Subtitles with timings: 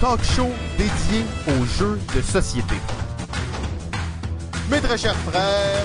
[0.00, 2.74] talk show dédié aux jeux de société.
[4.70, 5.84] Mes très chers frères,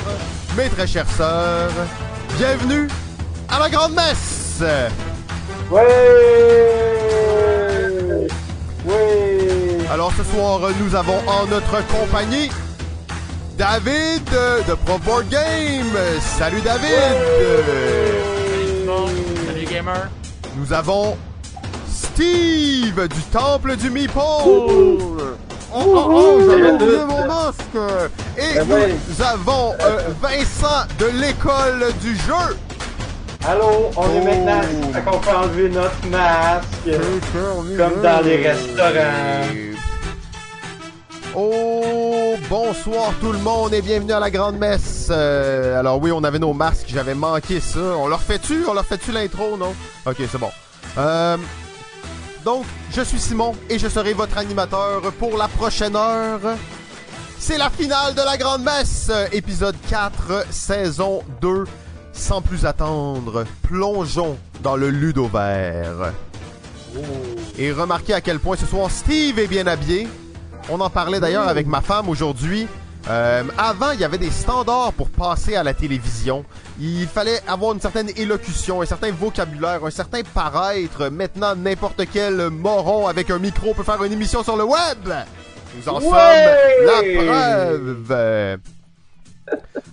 [0.58, 1.72] mes très chères sœurs,
[2.38, 2.88] bienvenue
[3.50, 4.64] à la Grande Messe!
[5.70, 5.88] Ouais!
[8.86, 9.88] Ouais!
[9.91, 12.50] Alors ce soir, nous avons en notre compagnie
[13.58, 14.23] David
[14.67, 15.98] de Pro Board Game.
[16.22, 16.89] Salut David!
[16.89, 19.09] Salut tout le monde.
[19.45, 20.09] Salut les gamers.
[20.55, 21.17] Nous avons
[22.20, 24.12] Steve du Temple du Meeple.
[24.18, 24.98] Oh,
[25.73, 27.62] oh, oh, j'avais oublié mon masque.
[28.38, 32.58] Et Ben nous avons euh, Vincent de l'école du jeu.
[33.47, 34.25] Allô, on est Oh.
[34.25, 34.62] maintenant.
[34.92, 37.00] Fait qu'on peut enlever notre masque.
[37.78, 39.47] Comme dans les restaurants.
[41.34, 45.08] Oh, bonsoir tout le monde et bienvenue à la grande messe.
[45.09, 47.80] Euh, alors oui, on avait nos masques, j'avais manqué ça.
[47.80, 49.73] On leur fait-tu On leur fait-tu l'intro, non?
[50.06, 50.50] Ok, c'est bon.
[50.97, 51.38] Euh,
[52.45, 56.40] donc, je suis Simon et je serai votre animateur pour la prochaine heure.
[57.38, 61.66] C'est la finale de la grande messe, épisode 4, saison 2.
[62.14, 66.14] Sans plus attendre, plongeons dans le ludo vert.
[67.58, 70.08] Et remarquez à quel point ce soir Steve est bien habillé.
[70.70, 72.68] On en parlait d'ailleurs avec ma femme aujourd'hui.
[73.10, 76.46] Euh, avant, il y avait des standards pour passer à la télévision.
[76.80, 81.10] Il fallait avoir une certaine élocution, un certain vocabulaire, un certain paraître.
[81.10, 85.12] Maintenant, n'importe quel moron avec un micro peut faire une émission sur le web.
[85.76, 86.02] Nous en Ouais!
[86.02, 87.24] sommes la
[88.06, 88.60] preuve.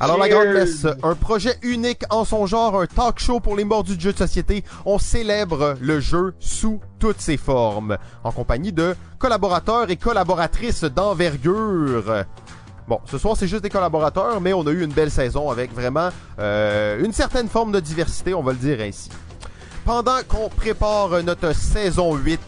[0.01, 3.65] Alors la grande messe, un projet unique en son genre, un talk show pour les
[3.65, 4.63] mordus de jeux de société.
[4.85, 12.25] On célèbre le jeu sous toutes ses formes, en compagnie de collaborateurs et collaboratrices d'envergure.
[12.89, 15.73] Bon, ce soir c'est juste des collaborateurs, mais on a eu une belle saison avec
[15.75, 19.11] vraiment euh, une certaine forme de diversité, on va le dire ainsi.
[19.85, 22.41] Pendant qu'on prépare notre saison 8,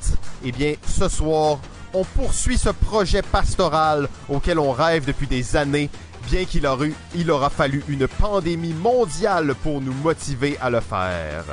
[0.44, 1.58] eh bien, ce soir,
[1.92, 5.88] on poursuit ce projet pastoral auquel on rêve depuis des années,
[6.30, 10.80] bien qu'il aura, eu- il aura fallu une pandémie mondiale pour nous motiver à le
[10.80, 11.44] faire.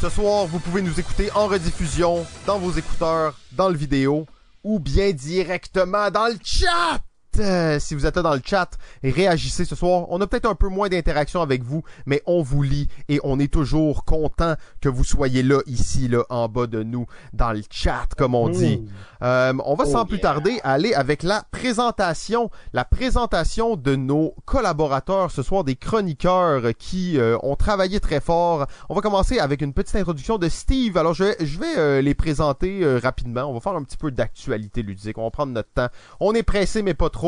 [0.00, 4.26] Ce soir, vous pouvez nous écouter en rediffusion, dans vos écouteurs, dans le vidéo,
[4.64, 7.00] ou bien directement dans le chat.
[7.38, 10.06] Euh, si vous êtes dans le chat, réagissez ce soir.
[10.10, 13.38] On a peut-être un peu moins d'interaction avec vous, mais on vous lit et on
[13.38, 17.62] est toujours content que vous soyez là, ici, là, en bas de nous, dans le
[17.70, 18.84] chat, comme on dit.
[19.22, 24.34] Euh, on va Oh sans plus tarder aller avec la présentation, la présentation de nos
[24.44, 28.66] collaborateurs ce soir, des chroniqueurs qui euh, ont travaillé très fort.
[28.88, 30.96] On va commencer avec une petite introduction de Steve.
[30.96, 33.42] Alors je vais, je vais les présenter rapidement.
[33.42, 35.18] On va faire un petit peu d'actualité ludique.
[35.18, 35.88] On va prendre notre temps.
[36.20, 37.21] On est pressé mais pas trop.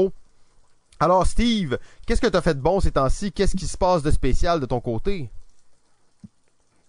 [1.04, 1.76] Alors Steve,
[2.06, 3.30] qu'est-ce que t'as fait de bon ces temps-ci?
[3.30, 5.28] Qu'est-ce qui se passe de spécial de ton côté?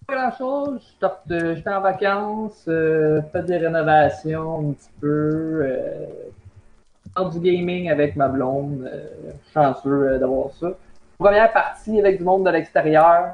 [0.08, 0.82] Pas grand chose,
[1.28, 8.30] j'étais en vacances, euh, fait des rénovations un petit peu, euh, du gaming avec ma
[8.30, 10.70] blonde, euh, chanceux euh, d'avoir ça.
[11.18, 13.34] Première partie avec du monde de l'extérieur,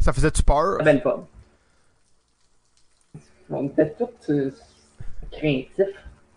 [0.00, 0.78] Ça faisait-tu peur?
[0.84, 1.26] Belle fun.
[3.50, 4.54] On était tous euh,
[5.32, 5.84] craintifs.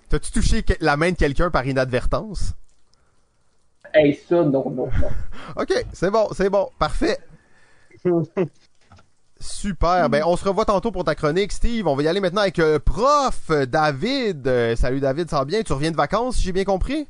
[0.09, 2.53] T'as-tu touché la main de quelqu'un par inadvertance?
[3.93, 5.09] Hey, ça, non, non, non.
[5.55, 7.17] Ok, c'est bon, c'est bon, parfait.
[9.39, 10.09] Super.
[10.09, 11.87] Ben, on se revoit tantôt pour ta chronique, Steve.
[11.87, 14.45] On va y aller maintenant avec euh, prof David.
[14.47, 15.63] Euh, salut David, ça va bien?
[15.63, 17.07] Tu reviens de vacances, si j'ai bien compris?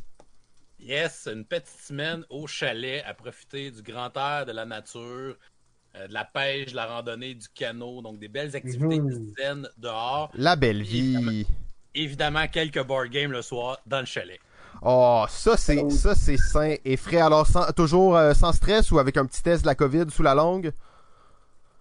[0.79, 5.35] Yes, une petite semaine au chalet à profiter du grand air, de la nature,
[5.95, 9.01] euh, de la pêche, de la randonnée, du canot, donc des belles activités
[9.37, 10.31] saines dehors.
[10.35, 11.45] La belle vie.
[11.95, 14.39] Évidemment, quelques board games le soir dans le chalet.
[14.81, 17.17] Oh, ça c'est ça c'est sain et frais.
[17.21, 20.23] Alors sans- toujours euh, sans stress ou avec un petit test de la COVID sous
[20.23, 20.71] la langue?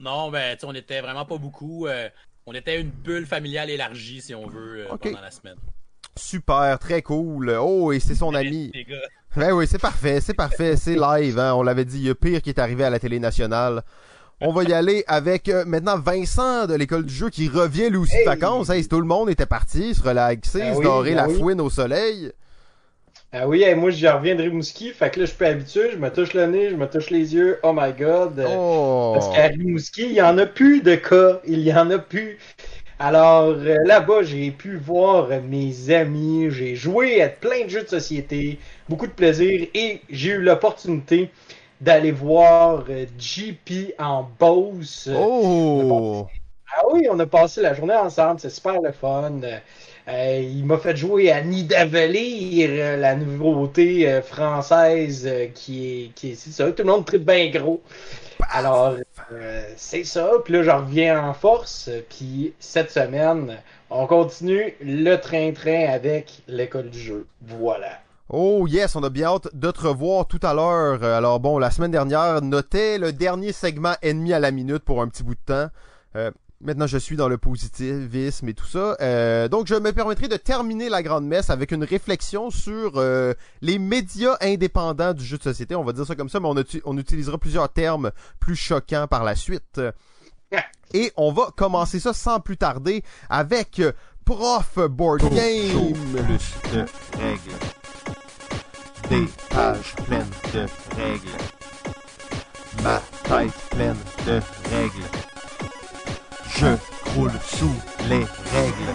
[0.00, 1.86] Non, ben, tu sais, on était vraiment pas beaucoup.
[1.86, 2.08] euh,
[2.46, 5.56] on était une bulle familiale élargie, si on veut, euh, pendant la semaine.
[6.16, 7.56] Super, très cool.
[7.60, 8.72] Oh, et c'est son ami.
[9.36, 11.54] Ben oui, c'est parfait, c'est parfait, c'est live, hein.
[11.54, 13.82] On l'avait dit, il y a pire qui est arrivé à la télé nationale.
[14.40, 17.96] On va y aller avec euh, maintenant Vincent de l'école du jeu qui revient lui
[17.98, 18.24] aussi de Hey!
[18.26, 18.70] vacances.
[18.70, 21.36] Hey, tout le monde était parti, se relaxer, Ben se oui, dorer ben la oui.
[21.38, 22.32] fouine au soleil.
[23.32, 25.90] Ah oui, hey, moi je reviens de Rimouski, fait que là je suis pas habitué,
[25.92, 28.38] je me touche le nez, je me touche les yeux, oh my god.
[28.38, 29.12] Euh, Oh!
[29.12, 32.38] Parce qu'à Rimouski, il y en a plus de cas, il y en a plus.
[32.98, 37.88] Alors euh, là-bas, j'ai pu voir mes amis, j'ai joué à plein de jeux de
[37.88, 38.58] société,
[38.88, 41.30] beaucoup de plaisir et j'ai eu l'opportunité
[41.80, 45.08] d'aller voir euh, JP en Beauce.
[45.14, 46.26] Oh!
[46.74, 49.40] Ah oui, on a passé la journée ensemble, c'est super le fun.
[50.08, 56.30] Euh, il m'a fait jouer à Nidavellir, euh, la nouveauté euh, française qui est, qui
[56.30, 57.82] est ça, tout le monde tripe bien gros.
[58.50, 58.94] Alors,
[59.76, 60.30] c'est ça.
[60.44, 61.90] Puis là, je reviens en force.
[62.08, 63.58] Puis cette semaine,
[63.90, 67.26] on continue le train-train avec l'école du jeu.
[67.42, 67.98] Voilà.
[68.30, 71.02] Oh yes, on a bien hâte de te revoir tout à l'heure.
[71.02, 75.08] Alors bon, la semaine dernière, notait le dernier segment ennemi à la minute pour un
[75.08, 76.30] petit bout de temps.
[76.60, 78.96] Maintenant, je suis dans le positivisme et tout ça.
[79.00, 83.32] Euh, donc, je me permettrai de terminer la grande messe avec une réflexion sur euh,
[83.60, 85.76] les médias indépendants du jeu de société.
[85.76, 88.10] On va dire ça comme ça, mais on, on utilisera plusieurs termes
[88.40, 89.80] plus choquants par la suite.
[90.94, 93.82] Et on va commencer ça sans plus tarder avec
[94.24, 95.92] Prof Board Game.
[96.12, 96.84] Plus de
[97.18, 97.58] règles.
[99.10, 100.66] Des pages pleines de
[100.96, 101.28] règles.
[102.82, 103.96] Ma tête pleine
[104.26, 104.40] de
[104.70, 105.27] règles.
[106.60, 106.66] Je
[107.04, 107.70] croule sous
[108.08, 108.94] les règles.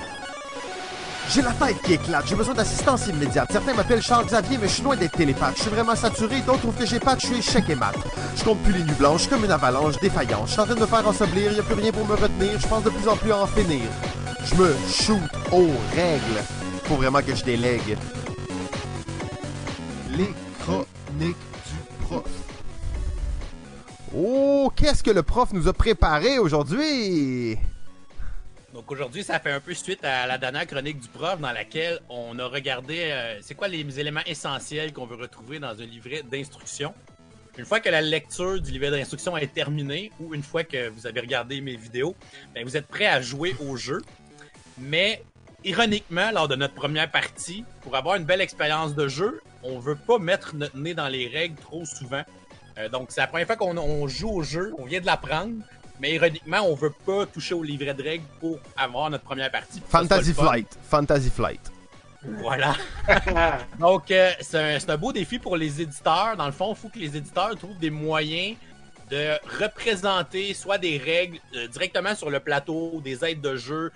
[1.29, 3.49] J'ai la tête qui éclate, j'ai besoin d'assistance immédiate.
[3.53, 5.55] Certains m'appellent Charles Xavier, mais je suis loin d'être télépathe.
[5.55, 7.93] Je suis vraiment saturé, d'autres trouvent que j'ai pas, je suis et mat.
[8.35, 10.47] Je compte plus les nuits blanches, comme une avalanche défaillante.
[10.47, 12.59] Je suis en train de me faire ensemblir, y a plus rien pour me retenir,
[12.59, 13.87] je pense de plus en plus à en finir.
[14.43, 15.21] Je me shoot
[15.53, 16.43] aux règles.
[16.83, 17.97] Faut vraiment que je délègue.
[20.17, 22.42] Les chroniques du prof.
[24.15, 27.57] Oh, qu'est-ce que le prof nous a préparé aujourd'hui?
[28.71, 31.99] Donc aujourd'hui, ça fait un peu suite à la dernière chronique du prof dans laquelle
[32.09, 36.21] on a regardé euh, c'est quoi les éléments essentiels qu'on veut retrouver dans un livret
[36.31, 36.93] d'instruction.
[37.57, 41.07] Une fois que la lecture du livret d'instruction est terminée ou une fois que vous
[41.07, 42.15] avez regardé mes vidéos,
[42.53, 44.01] ben, vous êtes prêt à jouer au jeu.
[44.77, 45.23] Mais
[45.63, 49.95] ironiquement, lors de notre première partie, pour avoir une belle expérience de jeu, on veut
[49.95, 52.23] pas mettre notre nez dans les règles trop souvent.
[52.77, 55.53] Euh, donc, c'est la première fois qu'on joue au jeu, on vient de l'apprendre,
[55.99, 59.81] mais ironiquement, on veut pas toucher au livret de règles pour avoir notre première partie.
[59.87, 60.67] Fantasy Flight.
[60.89, 61.71] Fantasy Flight.
[62.23, 62.75] Voilà.
[63.79, 66.35] donc, euh, c'est un, beau défi pour les éditeurs.
[66.37, 68.55] Dans le fond, il faut que les éditeurs trouvent des moyens
[69.11, 73.91] de représenter soit des règles euh, directement sur le plateau, des aides de jeu,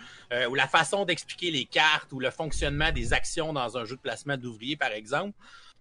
[0.49, 4.01] ou la façon d'expliquer les cartes ou le fonctionnement des actions dans un jeu de
[4.01, 5.33] placement d'ouvriers, par exemple.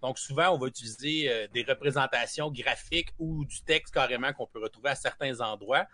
[0.02, 4.60] Donc, souvent, on va utiliser euh, des représentations graphiques ou du texte carrément qu'on peut
[4.60, 5.86] retrouver à certains endroits.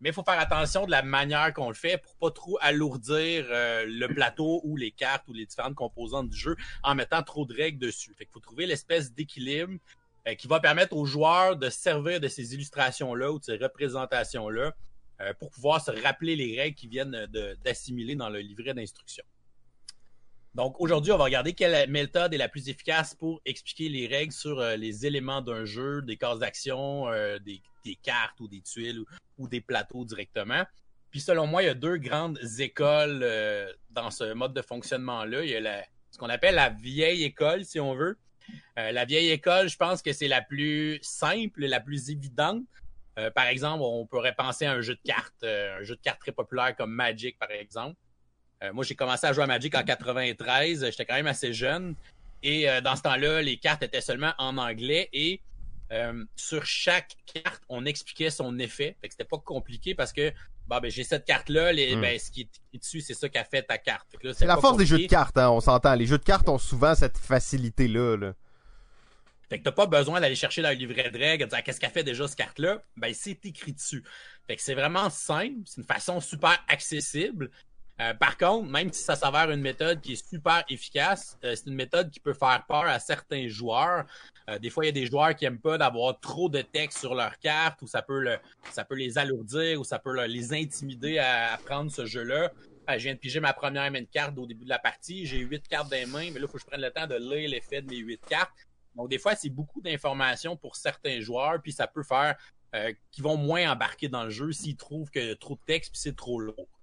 [0.00, 3.46] Mais il faut faire attention de la manière qu'on le fait pour pas trop alourdir
[3.48, 7.46] euh, le plateau ou les cartes ou les différentes composantes du jeu en mettant trop
[7.46, 8.12] de règles dessus.
[8.18, 9.78] Fait qu'il faut trouver l'espèce d'équilibre
[10.26, 14.74] euh, qui va permettre aux joueurs de servir de ces illustrations-là ou de ces représentations-là
[15.38, 17.26] pour pouvoir se rappeler les règles qui viennent
[17.64, 19.24] d'assimiler dans le livret d'instruction.
[20.54, 24.32] Donc aujourd'hui, on va regarder quelle méthode est la plus efficace pour expliquer les règles
[24.32, 27.60] sur euh, les éléments d'un jeu, des cases d'action, euh, des,
[28.02, 29.02] cartes ou des tuiles
[29.36, 30.64] ou, des plateaux directement.
[31.10, 35.42] Puis selon moi, il y a deux grandes écoles euh, dans ce mode de fonctionnement-là.
[35.42, 38.16] Il y a ce qu'on appelle la vieille école, si on veut.
[38.76, 42.62] la vieille école, je pense que c'est la plus simple, la plus évidente.
[43.34, 46.30] par exemple, on pourrait penser à un jeu de cartes, un jeu de cartes très
[46.30, 47.96] populaire comme Magic, par exemple.
[48.64, 50.86] Euh, moi, j'ai commencé à jouer à Magic en 93.
[50.90, 51.94] J'étais quand même assez jeune.
[52.42, 55.40] Et euh, dans ce temps-là, les cartes étaient seulement en anglais et
[55.92, 58.96] euh, sur chaque carte, on expliquait son effet.
[59.00, 60.32] Fait que c'était pas compliqué parce que
[60.66, 62.00] ben, j'ai cette carte-là, hmm.
[62.00, 64.08] ben, ce qui est dessus, c'est ça qui a fait ta carte.
[64.34, 65.94] C'est la force des jeux de cartes, hein, on s'entend.
[65.94, 68.16] Les jeux de cartes ont souvent cette facilité-là.
[68.16, 68.34] Là.
[69.48, 71.90] Fait que t'as pas besoin d'aller chercher dans le livret de règles, dire qu'est-ce qu'a
[71.90, 72.82] fait déjà cette carte-là?
[72.96, 74.02] Ben, c'est écrit dessus.
[74.46, 77.50] Fait que c'est vraiment simple, c'est une façon super accessible.
[78.00, 81.66] Euh, par contre, même si ça s'avère une méthode qui est super efficace, euh, c'est
[81.68, 84.04] une méthode qui peut faire peur à certains joueurs.
[84.50, 86.98] Euh, des fois, il y a des joueurs qui aiment pas d'avoir trop de texte
[86.98, 88.38] sur leur carte, ou ça peut le,
[88.72, 92.52] ça peut les alourdir, ou ça peut les intimider à, prendre ce jeu-là.
[92.88, 95.24] je viens de piger ma première main de carte au début de la partie.
[95.24, 97.06] J'ai huit cartes dans les mains, mais là, il faut que je prenne le temps
[97.06, 98.52] de lire l'effet de mes huit cartes.
[98.96, 102.34] Donc, des fois, c'est beaucoup d'informations pour certains joueurs, puis ça peut faire
[103.12, 106.16] qu'ils vont moins embarquer dans le jeu s'ils trouvent a trop de texte puis c'est
[106.16, 106.73] trop lourd.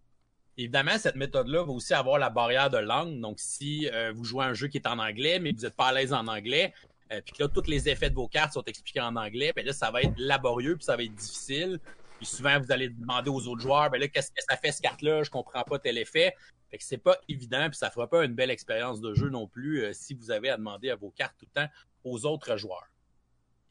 [0.62, 3.20] Évidemment, cette méthode-là va aussi avoir la barrière de langue.
[3.20, 5.88] Donc, si euh, vous jouez un jeu qui est en anglais, mais vous n'êtes pas
[5.88, 6.72] à l'aise en anglais,
[7.12, 9.66] euh, puis que là, tous les effets de vos cartes sont expliqués en anglais, ben
[9.66, 11.80] là, ça va être laborieux, puis ça va être difficile.
[12.18, 14.84] Puis souvent, vous allez demander aux autres joueurs, ben là, qu'est-ce que ça fait cette
[14.84, 15.24] carte-là?
[15.24, 16.36] Je comprends pas tel effet.
[16.70, 19.48] Fait que c'est pas évident, puis ça fera pas une belle expérience de jeu non
[19.48, 21.72] plus euh, si vous avez à demander à vos cartes tout le temps
[22.04, 22.88] aux autres joueurs.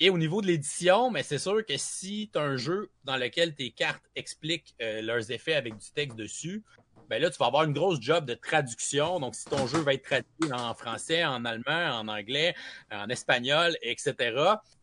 [0.02, 3.18] Et au niveau de l'édition, mais c'est sûr que si tu as un jeu dans
[3.18, 6.64] lequel tes cartes expliquent euh, leurs effets avec du texte dessus,
[7.10, 9.20] ben là, tu vas avoir une grosse job de traduction.
[9.20, 12.54] Donc, si ton jeu va être traduit en français, en allemand, en anglais,
[12.90, 14.14] en espagnol, etc.,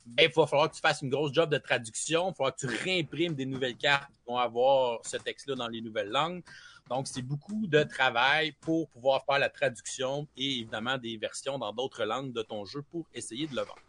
[0.06, 2.28] ben, il va falloir que tu fasses une grosse job de traduction.
[2.28, 5.70] Il va falloir que tu réimprimes des nouvelles cartes qui vont avoir ce texte-là dans
[5.70, 6.44] les nouvelles langues.
[6.90, 11.74] Donc, c'est beaucoup de travail pour pouvoir faire la traduction et évidemment des versions dans
[11.74, 13.82] d'autres langues de ton jeu pour essayer de le vendre.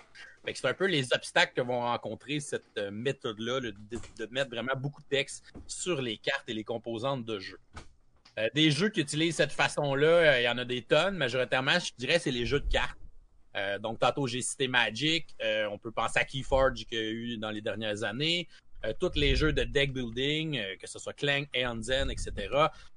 [0.55, 5.03] C'est un peu les obstacles que vont rencontrer cette euh, méthode-là de, mettre vraiment beaucoup
[5.03, 7.59] de texte sur les cartes et les composantes de jeu.
[8.39, 11.17] Euh, des jeux qui utilisent cette façon-là, euh, il y en a des tonnes.
[11.17, 12.99] Majoritairement, je dirais, c'est les jeux de cartes.
[13.81, 15.35] Donc, tantôt, j'ai cité Magic.
[15.69, 18.47] on peut penser à Keyforge qu'il y a eu dans les dernières années.
[19.01, 21.49] tous les jeux de deck building, que ce soit Clank,
[21.81, 22.31] Zen, etc.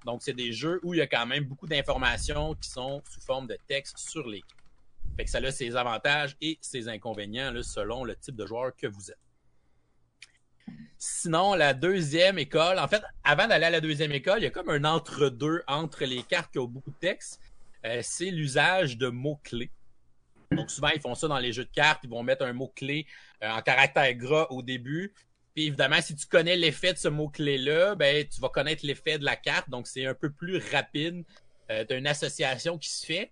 [0.06, 3.22] Donc, c'est des jeux où il y a quand même beaucoup d'informations qui sont sous
[3.22, 4.61] forme de texte sur les cartes.
[5.28, 9.18] Ça a ses avantages et ses inconvénients selon le type de joueur que vous êtes.
[10.98, 14.52] Sinon, la deuxième école, en fait, avant d'aller à la deuxième école, il y a
[14.52, 17.40] comme un entre-deux entre les cartes qui ont beaucoup de texte.
[17.86, 19.72] Euh, c'est l'usage de mots-clés.
[20.52, 22.02] Donc, souvent, ils font ça dans les jeux de cartes.
[22.04, 23.08] Ils vont mettre un mot-clé
[23.42, 25.14] euh, en caractère gras au début.
[25.56, 29.26] Puis évidemment, si tu connais l'effet de ce mot-clé-là, ben, tu vas connaître l'effet de
[29.26, 29.70] la carte.
[29.70, 31.24] Donc, c'est un peu plus rapide.
[31.72, 33.32] Euh, tu as une association qui se fait.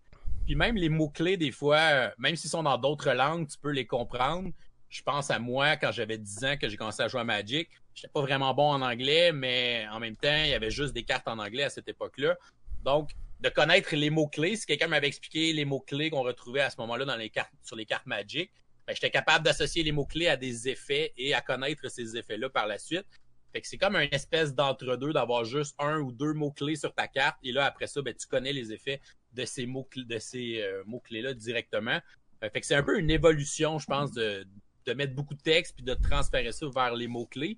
[0.50, 3.86] Puis même les mots-clés, des fois, même s'ils sont dans d'autres langues, tu peux les
[3.86, 4.50] comprendre
[4.90, 7.70] je pense à moi quand j'avais 10 ans que j'ai commencé à jouer à Magic.
[7.94, 11.04] J'étais pas vraiment bon en anglais, mais en même temps, il y avait juste des
[11.04, 12.36] cartes en anglais à cette époque-là.
[12.84, 16.78] Donc, de connaître les mots-clés, si quelqu'un m'avait expliqué les mots-clés qu'on retrouvait à ce
[16.78, 18.52] moment-là dans les cartes, sur les cartes Magic,
[18.88, 22.66] ben, j'étais capable d'associer les mots-clés à des effets et à connaître ces effets-là par
[22.66, 23.06] la suite.
[23.54, 27.08] Fait que c'est comme une espèce d'entre-deux d'avoir juste un ou deux mots-clés sur ta
[27.08, 27.38] carte.
[27.44, 29.00] Et là, après ça, ben, tu connais les effets
[29.34, 32.00] de ces mots-clés, de ces euh, mots-clés-là directement.
[32.42, 34.48] Fait que c'est un peu une évolution, je pense, de,
[34.86, 37.58] de mettre beaucoup de texte puis de transférer ça vers les mots-clés.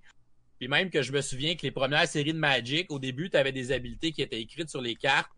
[0.59, 3.37] Puis même que je me souviens que les premières séries de Magic, au début, tu
[3.37, 5.31] avais des habiletés qui étaient écrites sur les cartes.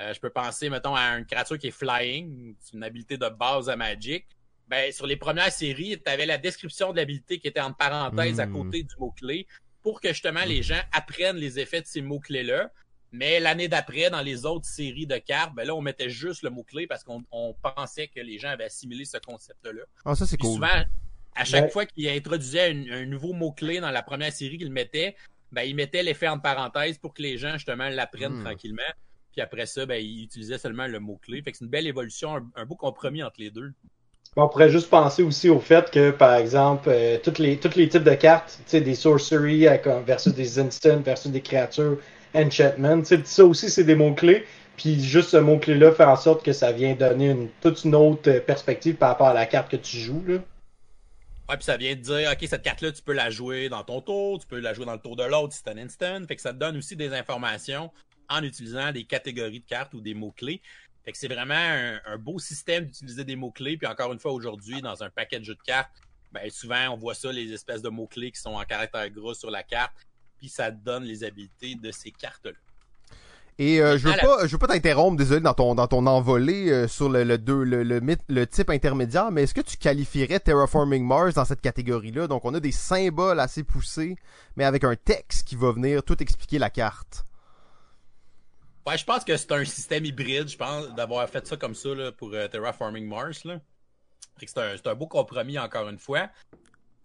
[0.00, 3.28] Euh, je peux penser, mettons, à une créature qui est flying, c'est une habileté de
[3.28, 4.26] base à Magic.
[4.68, 8.40] Ben, sur les premières séries, tu avais la description de l'habileté qui était en parenthèse
[8.40, 8.52] à hmm.
[8.52, 9.46] côté du mot-clé
[9.82, 12.72] pour que justement les gens apprennent les effets de ces mots-clés-là.
[13.12, 16.50] Mais l'année d'après, dans les autres séries de cartes, ben là, on mettait juste le
[16.50, 17.22] mot-clé parce qu'on
[17.62, 19.82] pensait que les gens avaient assimilé ce concept-là.
[20.06, 20.54] Ah, ça, c'est cool.
[20.54, 20.84] Souvent,
[21.34, 25.14] à chaque fois qu'il introduisait un, nouveau mot-clé dans la première série qu'il mettait,
[25.52, 28.44] ben, il mettait l'effet en parenthèse pour que les gens, justement, l'apprennent hmm.
[28.44, 28.82] tranquillement.
[29.32, 31.42] Puis après ça, ben, il utilisait seulement le mot-clé.
[31.42, 33.72] Fait que c'est une belle évolution, un, beau compromis entre les deux.
[34.36, 37.90] On pourrait juste penser aussi au fait que, par exemple, euh, tous les, toutes les
[37.90, 39.66] types de cartes, des sorcery
[40.06, 41.98] versus des instant versus des créatures,
[42.34, 44.46] enchantment, ça aussi, c'est des mots-clés.
[44.76, 48.38] Puis juste ce mot-clé-là fait en sorte que ça vient donner une, toute une autre
[48.40, 50.24] perspective par rapport à la carte que tu joues.
[50.26, 50.38] Là.
[51.48, 54.00] Ouais, puis ça vient de dire, OK, cette carte-là, tu peux la jouer dans ton
[54.00, 56.24] tour, tu peux la jouer dans le tour de l'autre si c'est un instant.
[56.26, 57.90] Fait que ça te donne aussi des informations
[58.28, 60.62] en utilisant des catégories de cartes ou des mots-clés.
[61.04, 63.76] Fait que c'est vraiment un, beau système d'utiliser des mots-clés.
[63.76, 65.90] Puis encore une fois, aujourd'hui, dans un paquet de jeux de cartes,
[66.30, 69.50] ben, souvent, on voit ça, les espèces de mots-clés qui sont en caractère gros sur
[69.50, 69.92] la carte.
[70.42, 72.50] Puis ça donne les habiletés de ces cartes-là.
[73.60, 76.68] Et euh, je veux pas, je veux pas t'interrompre, désolé, dans ton dans ton envolée
[76.68, 81.06] euh, sur le le, le, le, le, type intermédiaire, mais est-ce que tu qualifierais Terraforming
[81.06, 82.26] Mars dans cette catégorie-là?
[82.26, 84.16] Donc on a des symboles assez poussés,
[84.56, 87.24] mais avec un texte qui va venir tout expliquer la carte.
[88.84, 91.94] Ouais, je pense que c'est un système hybride, je pense, d'avoir fait ça comme ça
[91.94, 93.44] là, pour euh, Terraforming Mars.
[93.44, 93.60] Là.
[94.44, 96.30] C'est un, un beau compromis encore une fois.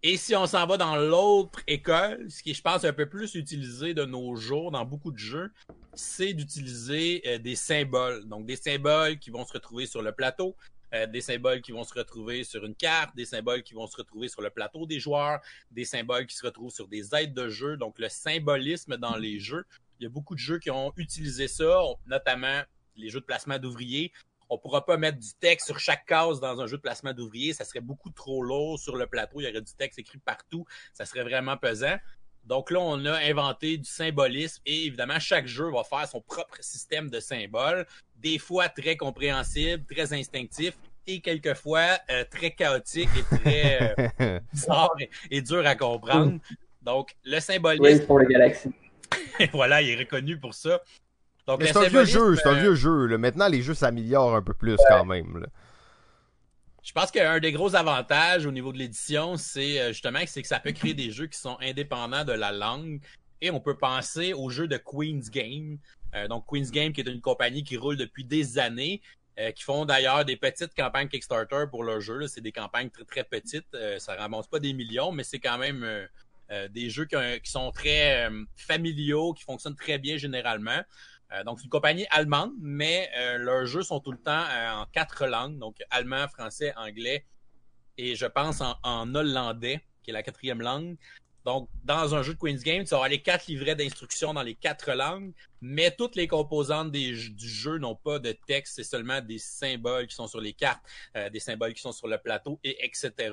[0.04, 3.34] Et si on s'en va dans l'autre école, ce qui je pense, un peu plus
[3.34, 5.52] utilisé de nos jours dans beaucoup de jeux,
[5.96, 8.24] c'est d'utiliser euh, des symboles.
[8.28, 10.56] Donc, des symboles qui vont se retrouver sur le plateau,
[10.94, 13.98] euh, des symboles qui vont se retrouver sur une carte, des symboles qui vont se
[13.98, 17.50] retrouver sur le plateau des joueurs, des symboles qui se retrouvent sur des aides de
[17.50, 17.76] jeu.
[17.76, 19.66] Donc, le symbolisme dans les jeux.
[20.00, 22.62] Il y a beaucoup de jeux qui ont utilisé ça, notamment
[22.96, 24.12] les jeux de placement d'ouvriers
[24.50, 27.54] on pourra pas mettre du texte sur chaque case dans un jeu de placement d'ouvriers.
[27.54, 29.42] Ça serait beaucoup trop lourd sur le plateau.
[29.42, 30.66] Il y aurait du texte écrit partout.
[30.94, 31.98] Ça serait vraiment pesant.
[32.46, 36.56] Donc là, on a inventé du symbolisme et évidemment, chaque jeu va faire son propre
[36.62, 37.86] système de symboles,
[38.16, 40.74] des fois très compréhensible, très instinctif
[41.08, 44.96] et quelquefois euh, très chaotique et très euh, bizarre
[45.30, 46.40] et, dur à comprendre.
[46.82, 48.06] Donc, le symbolisme.
[48.06, 48.72] pour les galaxies.
[49.52, 50.82] voilà, il est reconnu pour ça
[51.62, 53.18] c'est un vieux jeu, c'est un vieux jeu.
[53.18, 55.46] Maintenant, les jeux s'améliorent un peu plus quand même.
[56.88, 60.48] Je pense qu'un des gros avantages au niveau de l'édition, c'est euh, justement c'est que
[60.48, 63.02] ça peut créer des jeux qui sont indépendants de la langue.
[63.42, 65.80] Et on peut penser aux jeux de Queen's Game.
[66.16, 69.02] Euh, donc Queen's Game, qui est une compagnie qui roule depuis des années,
[69.38, 72.26] euh, qui font d'ailleurs des petites campagnes Kickstarter pour leurs jeux.
[72.28, 73.68] C'est des campagnes très très petites.
[73.98, 75.86] ça ne ramasse pas des millions, mais c'est quand même
[76.70, 80.82] des jeux qui, qui sont très familiaux, qui fonctionnent très bien généralement.
[81.34, 84.72] Euh, donc, c'est une compagnie allemande, mais euh, leurs jeux sont tout le temps euh,
[84.72, 87.26] en quatre langues, donc allemand, français, anglais
[87.98, 90.98] et je pense en, en hollandais, qui est la quatrième langue.
[91.46, 94.56] Donc, dans un jeu de Queen's Game, tu avoir les quatre livrets d'instructions dans les
[94.56, 95.32] quatre langues,
[95.62, 100.16] mais toutes les composantes du jeu n'ont pas de texte, c'est seulement des symboles qui
[100.16, 100.84] sont sur les cartes,
[101.16, 103.32] euh, des symboles qui sont sur le plateau, et etc.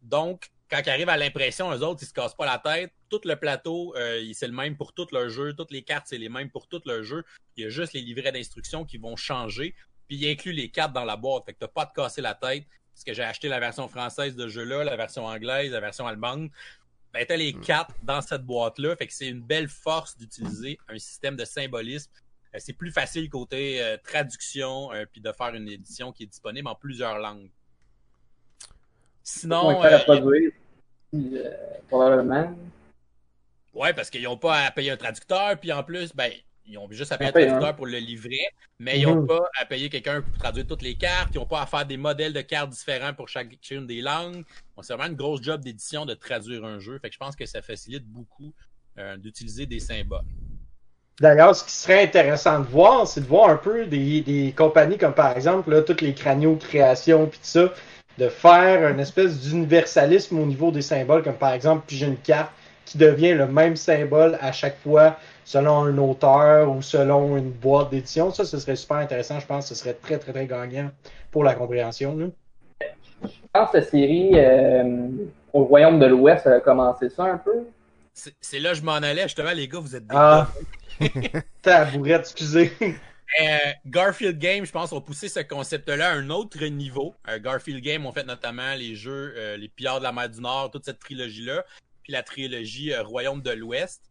[0.00, 2.92] Donc, quand ils arrivent à l'impression, eux autres, ils se cassent pas la tête.
[3.08, 5.52] Tout le plateau, euh, c'est le même pour tout le jeu.
[5.54, 7.24] Toutes les cartes, c'est les mêmes pour tout le jeu.
[7.56, 9.74] Il y a juste les livrets d'instructions qui vont changer.
[10.06, 11.44] Puis il inclut les cartes dans la boîte.
[11.46, 12.64] Fait que t'as pas de casser la tête.
[12.92, 16.50] Parce que j'ai acheté la version française de jeu-là, la version anglaise, la version allemande.
[17.12, 18.94] Ben, t'as les cartes dans cette boîte-là.
[18.96, 22.10] Fait que c'est une belle force d'utiliser un système de symbolisme.
[22.54, 26.26] Euh, c'est plus facile côté euh, traduction, euh, puis de faire une édition qui est
[26.26, 27.50] disponible en plusieurs langues.
[29.22, 30.50] Sinon, à euh, produire,
[31.14, 31.54] euh,
[31.88, 32.54] probablement.
[33.74, 36.32] Ouais, parce qu'ils n'ont pas à payer un traducteur, puis en plus, ben,
[36.66, 38.46] ils ont juste à payer un traducteur pour le livrer,
[38.78, 39.26] mais ils n'ont Mhm.
[39.26, 41.96] pas à payer quelqu'un pour traduire toutes les cartes, ils n'ont pas à faire des
[41.96, 44.44] modèles de cartes différents pour chacune des langues.
[44.76, 47.36] Bon, c'est vraiment une grosse job d'édition de traduire un jeu, fait que je pense
[47.36, 48.52] que ça facilite beaucoup
[48.98, 50.24] euh, d'utiliser des symboles.
[51.20, 54.96] D'ailleurs, ce qui serait intéressant de voir, c'est de voir un peu des, des compagnies
[54.96, 57.72] comme par exemple là, toutes les cranios créations puis tout ça,
[58.18, 62.16] de faire une espèce d'universalisme au niveau des symboles, comme par exemple puis j'ai une
[62.16, 62.50] carte
[62.84, 67.90] qui devient le même symbole à chaque fois selon un auteur ou selon une boîte
[67.90, 68.30] d'édition.
[68.32, 69.38] Ça, ce serait super intéressant.
[69.40, 70.90] Je pense que ce serait très, très, très gagnant
[71.30, 72.16] pour la compréhension.
[72.16, 72.26] Là.
[73.22, 75.08] Je pense que la série euh,
[75.52, 77.64] au Royaume de l'Ouest a commencé ça un peu.
[78.12, 80.48] C'est là que je m'en allais, justement, les gars, vous êtes des Ah,
[81.62, 82.72] tabourette, excusez.
[83.38, 87.14] Euh, Garfield Game, je pense, ont poussé ce concept-là à un autre niveau.
[87.28, 90.40] Euh, Garfield Game ont fait notamment les jeux euh, Les Pillards de la mer du
[90.40, 91.64] Nord, toute cette trilogie-là,
[92.02, 94.02] puis la trilogie Royaume de l'Ouest.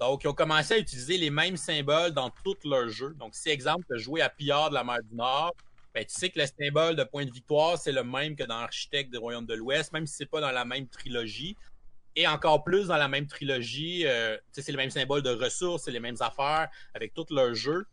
[0.00, 3.14] Donc, ils ont commencé à utiliser les mêmes symboles dans tous leurs jeux.
[3.14, 5.54] Donc, si, exemple, tu joué à Pillards de la mer du Nord,
[5.94, 8.56] ben, tu sais que le symbole de point de victoire, c'est le même que dans
[8.56, 11.56] Architecte des Royaumes de l'Ouest, même si c'est pas dans la même trilogie.
[12.16, 15.92] Et encore plus dans la même trilogie, euh, c'est le même symbole de ressources, c'est
[15.92, 17.86] les mêmes affaires avec tous leurs jeux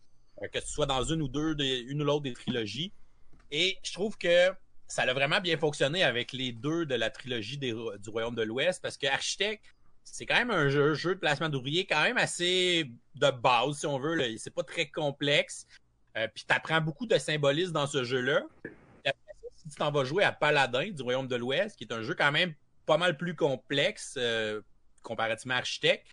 [0.50, 2.92] que ce soit dans une ou deux, des, une ou l'autre des trilogies.
[3.52, 4.50] Et je trouve que
[4.88, 8.82] ça a vraiment bien fonctionné avec les deux de la trilogie du Royaume de l'Ouest,
[8.82, 9.64] parce que Architect,
[10.04, 13.86] c'est quand même un jeu, jeu de placement d'ouvriers quand même assez de base, si
[13.86, 14.38] on veut.
[14.38, 15.66] C'est pas très complexe.
[16.18, 18.42] Euh, Puis tu apprends beaucoup de symbolisme dans ce jeu-là.
[19.56, 22.16] Si tu t'en vas jouer à Paladin du Royaume de l'Ouest, qui est un jeu
[22.16, 22.54] quand même
[22.88, 24.60] pas mal plus complexe euh,
[25.04, 26.08] comparativement à Architect,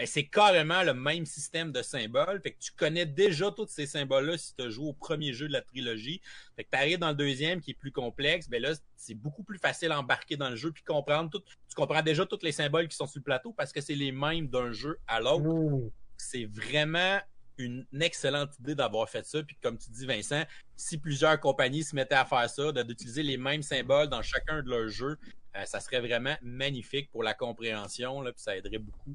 [0.00, 2.40] ben, c'est carrément le même système de symboles.
[2.42, 5.46] Fait que tu connais déjà tous ces symboles-là si tu as joué au premier jeu
[5.46, 6.22] de la trilogie.
[6.56, 9.42] Fait que tu arrives dans le deuxième qui est plus complexe, ben là, c'est beaucoup
[9.42, 11.40] plus facile à embarquer dans le jeu puis comprendre tout.
[11.40, 14.10] Tu comprends déjà tous les symboles qui sont sur le plateau parce que c'est les
[14.10, 15.44] mêmes d'un jeu à l'autre.
[15.44, 15.90] Mmh.
[16.16, 17.20] C'est vraiment
[17.58, 19.42] une excellente idée d'avoir fait ça.
[19.42, 20.44] Puis comme tu dis, Vincent,
[20.76, 24.70] si plusieurs compagnies se mettaient à faire ça, d'utiliser les mêmes symboles dans chacun de
[24.70, 25.18] leurs jeux,
[25.56, 28.22] euh, ça serait vraiment magnifique pour la compréhension.
[28.22, 29.14] Là, puis ça aiderait beaucoup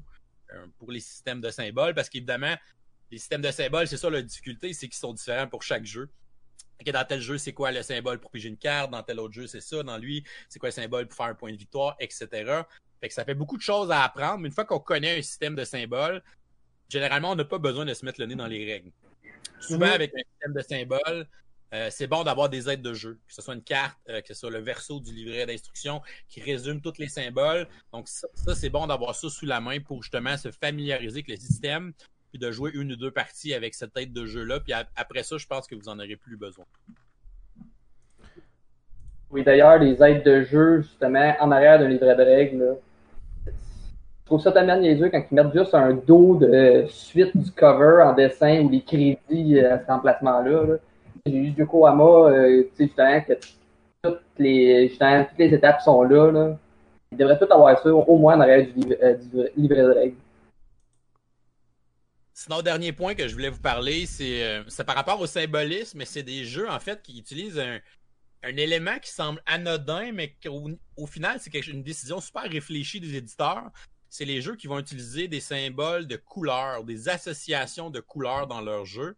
[0.78, 1.94] pour les systèmes de symboles.
[1.94, 2.54] Parce qu'évidemment,
[3.10, 6.08] les systèmes de symboles, c'est ça la difficulté, c'est qu'ils sont différents pour chaque jeu.
[6.84, 9.46] Dans tel jeu, c'est quoi le symbole pour piger une carte, dans tel autre jeu,
[9.46, 12.28] c'est ça, dans lui, c'est quoi le symbole pour faire un point de victoire, etc.
[13.00, 15.22] Fait que ça fait beaucoup de choses à apprendre, mais une fois qu'on connaît un
[15.22, 16.22] système de symboles,
[16.88, 18.92] généralement, on n'a pas besoin de se mettre le nez dans les règles.
[19.58, 19.92] Souvent, Mhm.
[19.92, 21.28] avec un système de symboles,
[21.74, 24.28] euh, c'est bon d'avoir des aides de jeu, que ce soit une carte, euh, que
[24.28, 27.66] ce soit le verso du livret d'instruction qui résume tous les symboles.
[27.92, 31.36] Donc ça, c'est bon d'avoir ça sous la main pour justement se familiariser avec le
[31.36, 31.92] système,
[32.30, 34.60] puis de jouer une ou deux parties avec cette aide de jeu-là.
[34.60, 36.64] Puis après ça, je pense que vous en aurez plus besoin.
[39.30, 42.76] Oui, d'ailleurs, les aides de jeu, justement, en arrière d'un livret de règles,
[43.46, 48.02] je trouve ça tellement niaiseux quand ils mettent juste un dos de suite du cover
[48.04, 50.64] en dessin ou les crédits à cet emplacement-là.
[50.64, 50.74] là.
[51.26, 53.32] J'ai eu Yokohama, euh, tu sais, justement, que
[54.02, 56.56] toutes les, toutes les étapes sont là.
[57.10, 60.16] Ils devraient tout avoir ça, au moins en arrière du, euh, livret de règles.
[62.32, 65.98] Sinon, dernier point que je voulais vous parler, c'est euh, c'est par rapport au symbolisme,
[65.98, 67.78] mais c'est des jeux en fait qui utilisent un,
[68.42, 73.16] un élément qui semble anodin, mais qu'au au final, c'est une décision super réfléchie des
[73.16, 73.70] éditeurs.
[74.10, 78.60] C'est les jeux qui vont utiliser des symboles de couleurs, des associations de couleurs dans
[78.60, 79.16] leurs jeux.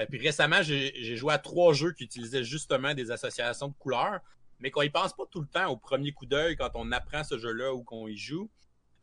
[0.00, 4.20] Euh, puis récemment, j'ai joué à trois jeux qui utilisaient justement des associations de couleurs,
[4.60, 7.24] mais qu'on y pense pas tout le temps au premier coup d'œil quand on apprend
[7.24, 8.50] ce jeu-là ou qu'on y joue.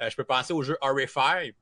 [0.01, 1.53] Euh, je peux penser au jeu RFI,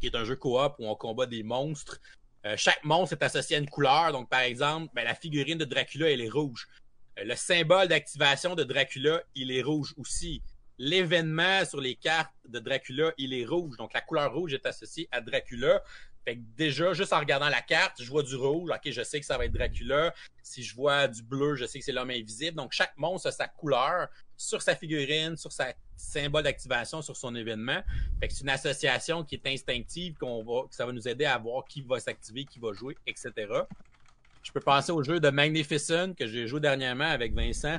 [0.00, 2.00] qui est un jeu coop où on combat des monstres.
[2.46, 4.12] Euh, chaque monstre est associé à une couleur.
[4.12, 6.68] Donc, par exemple, ben, la figurine de Dracula, elle est rouge.
[7.16, 10.42] Le symbole d'activation de Dracula, il est rouge aussi.
[10.78, 13.76] L'événement sur les cartes de Dracula, il est rouge.
[13.76, 15.82] Donc, la couleur rouge est associée à Dracula.
[16.30, 19.18] Fait que déjà, juste en regardant la carte, je vois du rouge, ok, je sais
[19.18, 20.14] que ça va être Dracula.
[20.44, 22.56] Si je vois du bleu, je sais que c'est l'homme invisible.
[22.56, 27.34] Donc chaque monstre a sa couleur sur sa figurine, sur sa symbole d'activation, sur son
[27.34, 27.82] événement.
[28.20, 31.24] Fait que c'est une association qui est instinctive, qu'on va, que ça va nous aider
[31.24, 33.32] à voir qui va s'activer, qui va jouer, etc.
[34.44, 37.78] Je peux penser au jeu de Magnificent que j'ai joué dernièrement avec Vincent.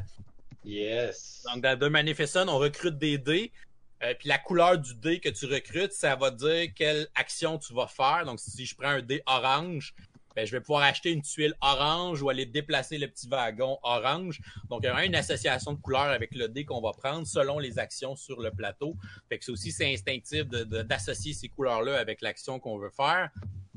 [0.66, 1.46] Yes.
[1.46, 3.50] Donc, dans The Magnificent, on recrute des dés.
[4.04, 7.74] Euh, puis la couleur du dé que tu recrutes, ça va dire quelle action tu
[7.74, 8.24] vas faire.
[8.26, 9.94] Donc, si je prends un dé orange,
[10.36, 14.40] ben, je vais pouvoir acheter une tuile orange ou aller déplacer le petit wagon orange.
[14.70, 17.60] Donc, il y aura une association de couleurs avec le dé qu'on va prendre selon
[17.60, 18.96] les actions sur le plateau.
[19.30, 23.30] Fait que c'est aussi c'est instinctif d'associer ces couleurs-là avec l'action qu'on veut faire.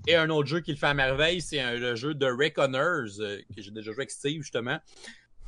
[0.07, 3.41] Et un autre jeu qui le fait à merveille, c'est le jeu de Reckoners, euh,
[3.57, 4.79] que j'ai déjà joué avec Steve, justement.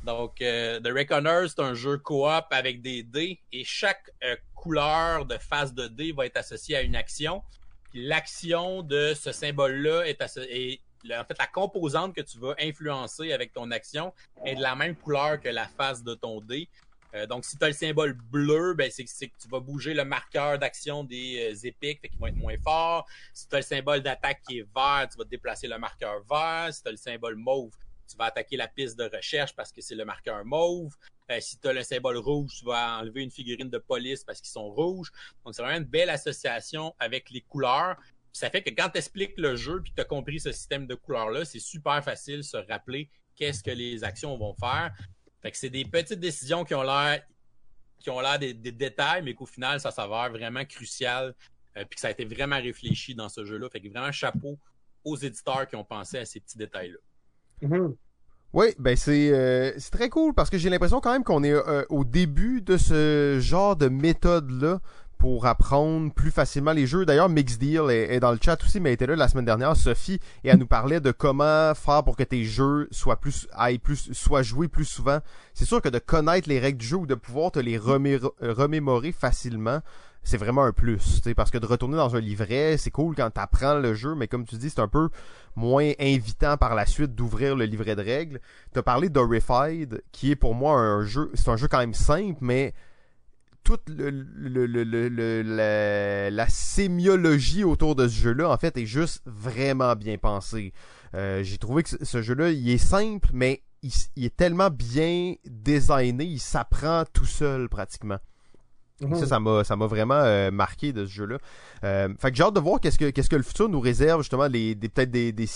[0.06, 5.26] Donc, euh, The Reckoners, c'est un jeu coop avec des dés et chaque euh, couleur
[5.26, 7.42] de face de dés va être associée à une action.
[7.92, 13.52] L'action de ce symbole-là est, associée en fait, la composante que tu vas influencer avec
[13.52, 14.12] ton action
[14.44, 16.68] est de la même couleur que la face de ton dé.
[17.14, 20.04] Euh, donc, si tu as le symbole bleu, ben, c'est que tu vas bouger le
[20.04, 23.06] marqueur d'action des euh, épiques, qui vont être moins forts.
[23.32, 26.72] Si tu as le symbole d'attaque qui est vert, tu vas déplacer le marqueur vert.
[26.72, 27.72] Si tu as le symbole mauve,
[28.06, 30.94] tu vas attaquer la piste de recherche parce que c'est le marqueur mauve.
[31.30, 34.40] Euh, si tu as le symbole rouge, tu vas enlever une figurine de police parce
[34.40, 35.10] qu'ils sont rouges.
[35.44, 37.96] Donc, c'est vraiment une belle association avec les couleurs.
[38.32, 40.86] ça fait que quand tu expliques le jeu puis que tu as compris ce système
[40.86, 44.92] de couleurs-là, c'est super facile de se rappeler qu'est-ce que les actions vont faire.
[45.52, 47.22] C'est des petites décisions qui ont l'air
[47.98, 51.34] qui ont l'air des, détails, mais qu'au final, ça s'avère vraiment crucial.
[51.76, 53.68] Euh, puis que ça a été vraiment réfléchi dans ce jeu-là.
[53.68, 54.58] Fait que vraiment chapeau
[55.04, 56.98] aux éditeurs qui ont pensé à ces petits détails-là.
[57.62, 57.94] Mhm.
[58.52, 61.52] Oui, ben c'est euh, c'est très cool parce que j'ai l'impression quand même qu'on est
[61.52, 64.80] euh, au début de ce genre de méthode-là
[65.18, 67.06] pour apprendre plus facilement les jeux.
[67.06, 69.76] D'ailleurs, Mix Deal est, dans le chat aussi, mais elle était là la semaine dernière,
[69.76, 73.78] Sophie, et elle nous parlait de comment faire pour que tes jeux soient plus, aillent
[73.78, 75.18] plus, soient joués plus souvent.
[75.54, 79.12] C'est sûr que de connaître les règles du jeu ou de pouvoir te les remémorer
[79.12, 79.80] facilement,
[80.26, 83.40] c'est vraiment un plus, parce que de retourner dans un livret, c'est cool quand tu
[83.40, 85.08] apprends le jeu, mais comme tu dis, c'est un peu
[85.54, 88.40] moins invitant par la suite d'ouvrir le livret de règles.
[88.72, 91.94] Tu as parlé d'Horrified, qui est pour moi un jeu, c'est un jeu quand même
[91.94, 92.74] simple, mais
[93.62, 94.22] toute le,
[96.28, 100.72] la, sémiologie autour de ce jeu-là, en fait, est juste vraiment bien pensée.
[101.14, 106.24] Euh, j'ai trouvé que ce jeu-là, il est simple, mais il, est tellement bien designé,
[106.24, 108.18] il s'apprend tout seul pratiquement.
[109.00, 109.26] Ça, mhm.
[109.26, 111.36] ça m'a, ça m'a vraiment euh, marqué de ce jeu-là.
[111.84, 114.22] Euh, fait que j'ai hâte de voir qu'est-ce que, qu'est-ce que le futur nous réserve,
[114.22, 115.48] justement, des, peut-être des, des,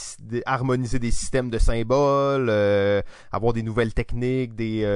[0.45, 3.01] harmoniser des systèmes de symboles, euh,
[3.33, 4.87] avoir des nouvelles techniques, des.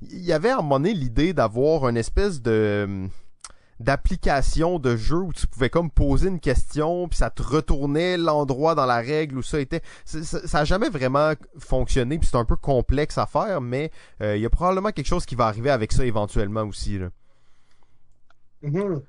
[0.00, 3.08] Il y avait à un moment donné l'idée d'avoir une espèce de
[3.80, 8.76] d'application de jeu où tu pouvais comme poser une question puis ça te retournait l'endroit
[8.76, 12.44] dans la règle où ça était ça, ça, a jamais vraiment fonctionné puis c'est un
[12.44, 15.90] peu complexe à faire mais il y a probablement quelque chose qui va arriver avec
[15.90, 17.08] ça éventuellement aussi là.
[18.64, 19.02] Mhm.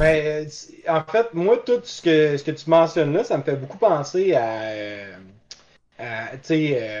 [0.00, 0.44] Euh,
[0.88, 3.78] en fait, moi, tout ce que, ce que tu mentionnes là, ça me fait beaucoup
[3.78, 5.12] penser à, euh,
[6.00, 6.94] euh,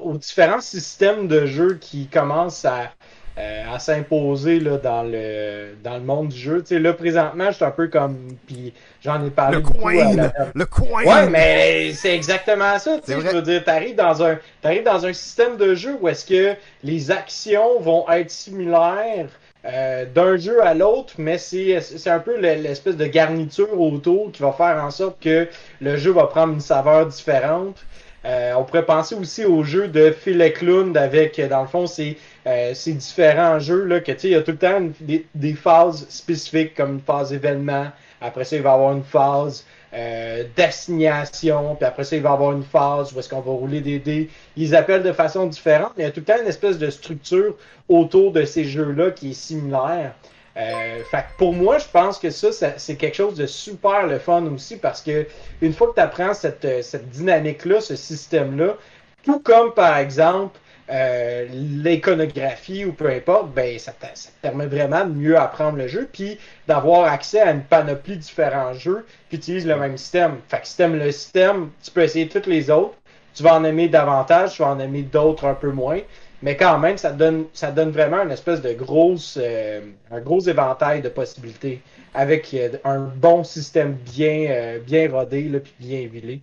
[0.00, 2.90] aux différents systèmes de jeu qui commencent à,
[3.36, 6.64] à s'imposer dans le, dans le monde du jeu.
[6.70, 8.28] là, présentement, je suis un peu comme.
[8.46, 9.58] Puis j'en ai parlé.
[9.58, 10.30] Le coin!
[10.54, 11.04] Le coin!
[11.04, 12.98] Ouais, mais c'est exactement ça.
[13.06, 16.56] Je veux dire, t'arrives dans un arrives dans un système de jeu où est-ce que
[16.82, 19.28] les actions vont être similaires
[19.66, 24.52] euh, d'un jeu à l'autre, mais c'est un peu l'espèce de garniture autour qui va
[24.52, 25.48] faire en sorte que
[25.80, 27.78] le jeu va prendre une saveur différente.
[28.26, 32.72] Euh, on pourrait penser aussi au jeu de Phil avec, dans le fond, c'est euh,
[32.74, 36.06] ces différents jeux là que tu sais, il y a tout le temps des, phases
[36.10, 37.86] spécifiques comme une phase événement.
[38.20, 39.64] Après ça, il va y avoir une phase
[39.94, 43.52] euh, d'assignation, puis après ça, il va y avoir une phase où est-ce qu'on va
[43.52, 44.28] rouler des dés.
[44.56, 46.90] Ils appellent de façon différente, mais il y a tout le temps une espèce de
[46.90, 47.54] structure
[47.88, 50.14] autour de ces jeux-là qui est similaire.
[50.56, 54.44] Euh, fait pour moi, je pense que ça, c'est quelque chose de super le fun
[54.46, 55.26] aussi parce que
[55.60, 58.76] une fois que tu apprends cette, cette dynamique-là, ce système-là,
[59.24, 60.58] tout comme par exemple
[60.90, 64.06] euh, l'iconographie ou peu importe, ben ça te,
[64.42, 68.74] permet vraiment de mieux apprendre le jeu, puis d'avoir accès à une panoplie de différents
[68.74, 70.36] jeux qui utilisent le même système.
[70.48, 72.94] Fait que si t'aimes le système, tu peux essayer toutes les autres.
[73.34, 76.00] Tu vas en aimer davantage, tu vas en aimer d'autres un peu moins.
[76.42, 80.40] Mais quand même, ça donne, ça donne vraiment une espèce de grosse, euh, un gros
[80.40, 81.80] éventail de possibilités
[82.12, 86.42] avec euh, un bon système bien, bien rodé, là, puis bien huilé.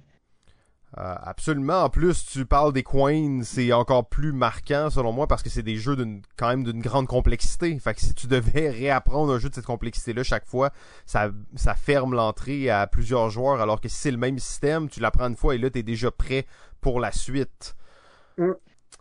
[0.98, 1.84] Euh, absolument.
[1.84, 5.64] En plus, tu parles des coins, c'est encore plus marquant selon moi parce que c'est
[5.64, 7.78] des jeux d'une quand même d'une grande complexité.
[7.80, 10.72] Fait que si tu devais réapprendre un jeu de cette complexité-là chaque fois,
[11.06, 13.62] ça, ça ferme l'entrée à plusieurs joueurs.
[13.62, 16.12] Alors que si c'est le même système, tu l'apprends une fois et là t'es déjà
[16.12, 16.46] prêt
[16.82, 17.76] pour la suite.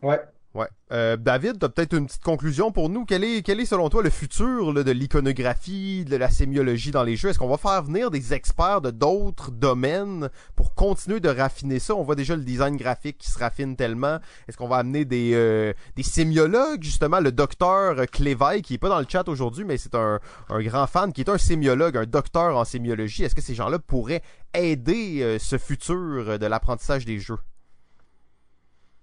[0.02, 0.20] Ouais.
[0.52, 0.66] Ouais.
[0.90, 3.04] Euh, David, tu as peut-être une petite conclusion pour nous.
[3.04, 7.28] Quel est, selon toi le futur de l'iconographie, de la sémiologie dans les jeux?
[7.28, 11.94] Est-ce qu'on va faire venir des experts de d'autres domaines pour continuer de raffiner ça?
[11.94, 14.18] On voit déjà le design graphique qui se raffine tellement.
[14.48, 17.20] Est-ce qu'on va amener des, euh, sémiologues, justement?
[17.20, 20.18] Le docteur Cléveille, qui est pas dans le chat aujourd'hui, mais c'est un,
[20.50, 23.22] grand fan, qui est un sémiologue, un docteur en sémiologie.
[23.22, 27.38] Est-ce que ces gens-là pourraient aider euh, ce futur de l'apprentissage des jeux?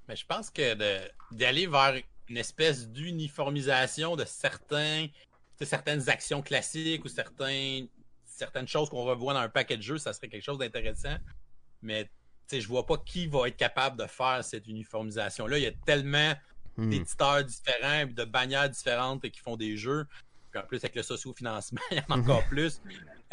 [0.09, 0.75] Mais je pense que
[1.31, 1.95] d'aller vers
[2.29, 5.07] une espèce d'uniformisation de certains,
[5.61, 7.85] certaines actions classiques ou certains,
[8.25, 11.17] certaines choses qu'on revoit dans un paquet de jeux, ça serait quelque chose d'intéressant.
[11.81, 12.09] Mais
[12.51, 15.57] je vois pas qui va être capable de faire cette uniformisation-là.
[15.57, 16.33] Il y a tellement
[16.77, 16.91] Hmm.
[16.91, 20.05] d'éditeurs différents, de bannières différentes qui font des jeux.
[20.51, 22.81] Puis en plus, avec le socio-financement, il y en a encore plus.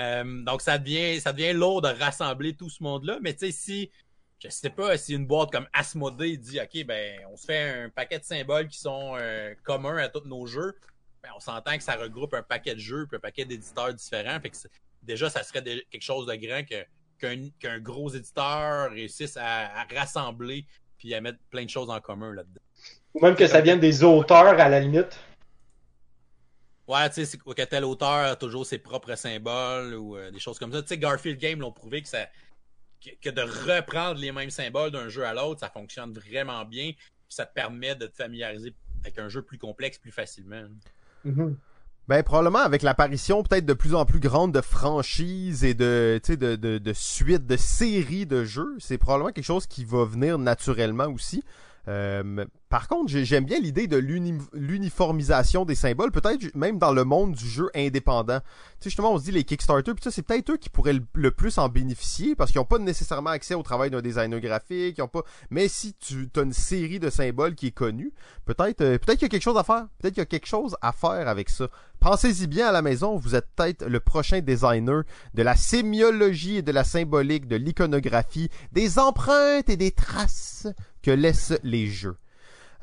[0.00, 3.18] Euh, donc, ça devient, ça devient lourd de rassembler tout ce monde-là.
[3.20, 3.90] Mais tu sais, si,
[4.44, 7.88] je sais pas, si une boîte comme Asmodee dit, OK, ben, on se fait un
[7.88, 10.74] paquet de symboles qui sont euh, communs à tous nos jeux,
[11.22, 14.38] ben, on s'entend que ça regroupe un paquet de jeux puis un paquet d'éditeurs différents.
[14.40, 14.56] Fait que
[15.02, 16.84] déjà, ça serait de- quelque chose de grand que,
[17.58, 20.66] qu'un, gros éditeur réussisse à, à rassembler
[20.98, 22.60] puis à mettre plein de choses en commun là-dedans.
[23.14, 25.18] Ou même que ça vienne des auteurs à la limite.
[26.86, 30.38] Ouais, tu sais, c'est que tel auteur a toujours ses propres symboles ou euh, des
[30.38, 30.82] choses comme ça.
[30.82, 32.28] Tu sais, Garfield Game l'ont prouvé que ça
[33.04, 36.92] que, que de reprendre les mêmes symboles d'un jeu à l'autre, ça fonctionne vraiment bien.
[36.92, 40.62] Puis ça te permet de te familiariser avec un jeu plus complexe plus facilement.
[41.24, 41.56] Mhm.
[42.06, 46.32] Ben probablement avec l'apparition peut-être de plus en plus grande de franchises et de tu
[46.32, 50.04] sais de, de, de suites de séries de jeux, c'est probablement quelque chose qui va
[50.04, 51.42] venir naturellement aussi.
[51.88, 56.90] Euh, par contre, j'ai- j'aime bien l'idée de l'uni- l'uniformisation des symboles, peut-être même dans
[56.92, 58.40] le monde du jeu indépendant.
[58.40, 58.46] Tu
[58.80, 61.30] sais, justement, on se dit les Kickstarter, puis ça, c'est peut-être eux qui pourraient le,
[61.30, 65.06] plus en bénéficier parce qu'ils n'ont pas nécessairement accès au travail d'un designer graphique, ils
[65.06, 65.22] pas.
[65.50, 68.12] Mais si tu as une série de symboles qui est connue,
[68.44, 69.86] peut-être, euh, peut-être qu'il y a quelque chose à faire.
[70.00, 71.68] Peut-être qu'il y a quelque chose à faire avec ça.
[72.00, 76.62] Pensez-y bien à la maison, vous êtes peut-être le prochain designer de la sémiologie et
[76.62, 80.66] de la symbolique, de l'iconographie, des empreintes et des traces
[81.02, 82.16] que laissent les jeux.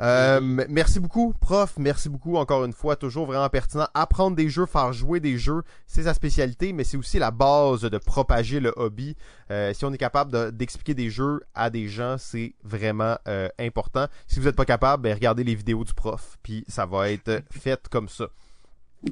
[0.01, 1.73] Euh, merci beaucoup, prof.
[1.77, 2.95] Merci beaucoup encore une fois.
[2.95, 3.87] Toujours vraiment pertinent.
[3.93, 7.81] Apprendre des jeux, faire jouer des jeux, c'est sa spécialité, mais c'est aussi la base
[7.81, 9.15] de propager le hobby.
[9.51, 13.47] Euh, si on est capable de- d'expliquer des jeux à des gens, c'est vraiment euh,
[13.59, 14.07] important.
[14.27, 17.43] Si vous n'êtes pas capable, ben, regardez les vidéos du prof, puis ça va être
[17.51, 18.25] fait comme ça.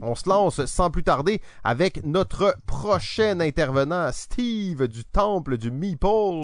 [0.01, 6.41] On se lance sans plus tarder avec notre prochain intervenant, Steve du Temple du Meeple.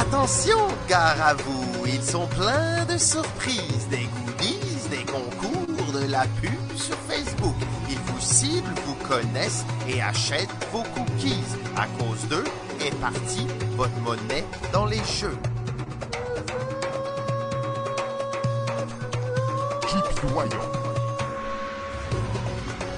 [0.00, 0.56] Attention,
[0.88, 6.74] gare à vous, ils sont pleins de surprises, des goodies, des concours, de la pub
[6.74, 7.54] sur Facebook.
[7.90, 11.44] Ils vous ciblent, vous connaissent et achètent vos cookies.
[11.76, 12.44] À cause d'eux
[12.80, 15.36] est partie votre monnaie dans les jeux.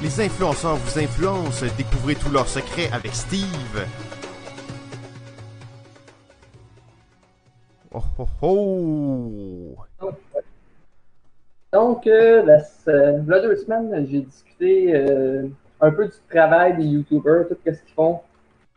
[0.01, 3.87] Les influenceurs vous influencent, découvrez tous leurs secrets avec Steve.
[7.95, 8.27] Oh oh
[10.01, 10.13] oh!
[11.73, 17.57] Donc, euh, la, deux semaines, j'ai discuté euh, un peu du travail des YouTubers, tout
[17.67, 18.21] ce qu'ils font,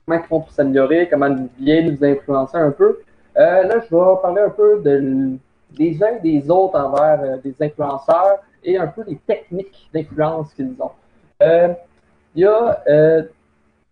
[0.06, 3.00] comment ils font pour s'améliorer, comment bien nous influencer un peu.
[3.38, 8.40] Euh, là, je vais parler un peu des uns et des autres envers des influenceurs
[8.66, 10.92] et un peu des techniques d'influence qu'ils ont.
[12.36, 12.84] Il y a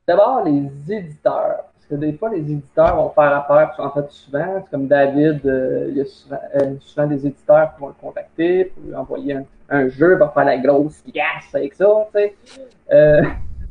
[0.06, 1.73] d'abord les éditeurs.
[1.94, 5.98] Parce des fois, les éditeurs vont faire affaire, en fait, souvent, comme David, euh, il
[5.98, 9.38] y a souvent, euh, souvent des éditeurs qui vont le contacter pour lui envoyer
[9.70, 11.86] un, jeu, va faire la grosse gasse avec ça.
[12.92, 13.22] Euh,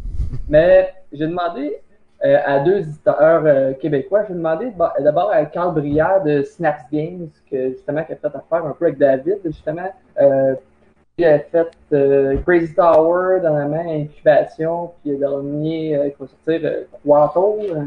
[0.48, 1.78] mais j'ai demandé
[2.22, 8.04] à deux éditeurs québécois, j'ai demandé d'abord à Carl Brière de Snaps Games, que justement,
[8.04, 9.90] qui a fait affaire un peu avec David, justement.
[11.18, 11.68] Il a fait
[12.46, 16.60] Crazy Tower dans la main, Incubation, puis le dernier, il faut sortir
[17.04, 17.84] Quato, euh,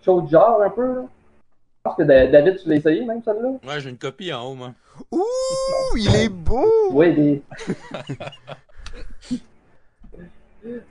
[0.00, 0.94] quelque chose du genre un peu.
[0.94, 1.02] Là.
[1.02, 3.48] Je pense que Da- David, tu l'as essayé même, celle-là?
[3.66, 4.72] Ouais, j'ai une copie en haut, moi.
[5.12, 6.64] Ouh, il est beau!
[6.92, 7.42] Oui, des.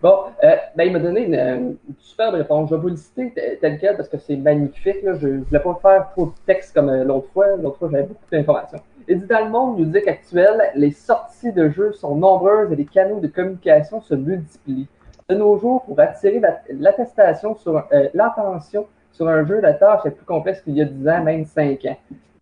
[0.02, 2.69] bon, euh, ben, il m'a donné une, une superbe réponse.
[2.69, 5.04] Je vais vous le citer tel quel parce que c'est magnifique.
[5.04, 5.13] Là.
[5.15, 7.56] Je ne voulais pas faire trop de texte comme euh, l'autre fois.
[7.58, 8.80] L'autre fois, j'avais beaucoup d'informations.
[9.08, 12.86] Et dit dans le monde ludique actuel, les sorties de jeux sont nombreuses et les
[12.86, 14.88] canaux de communication se multiplient.
[15.30, 20.06] De nos jours, pour attirer la- l'attestation sur euh, l'attention sur un jeu, la tâche
[20.06, 21.98] est plus complexe qu'il y a 10 ans, même 5 ans.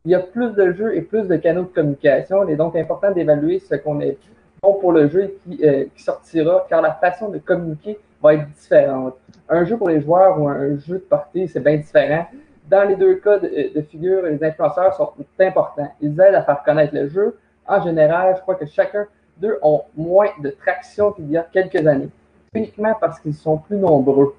[0.06, 2.48] Il y a plus de jeux et plus de canaux de communication.
[2.48, 4.18] Il est donc important d'évaluer ce qu'on est
[4.62, 9.16] bon pour le jeu qui, euh, sortira, car la façon de communiquer va être différente.
[9.50, 12.26] Un jeu pour les joueurs ou un jeu de partie, c'est bien différent.
[12.70, 15.92] Dans les deux cas de, de figure, les influenceurs sont importants.
[16.02, 17.38] Ils aident à faire connaître le jeu.
[17.66, 21.86] En général, je crois que chacun d'eux ont moins de traction qu'il y a quelques
[21.86, 22.10] années,
[22.54, 24.36] uniquement parce qu'ils sont plus nombreux.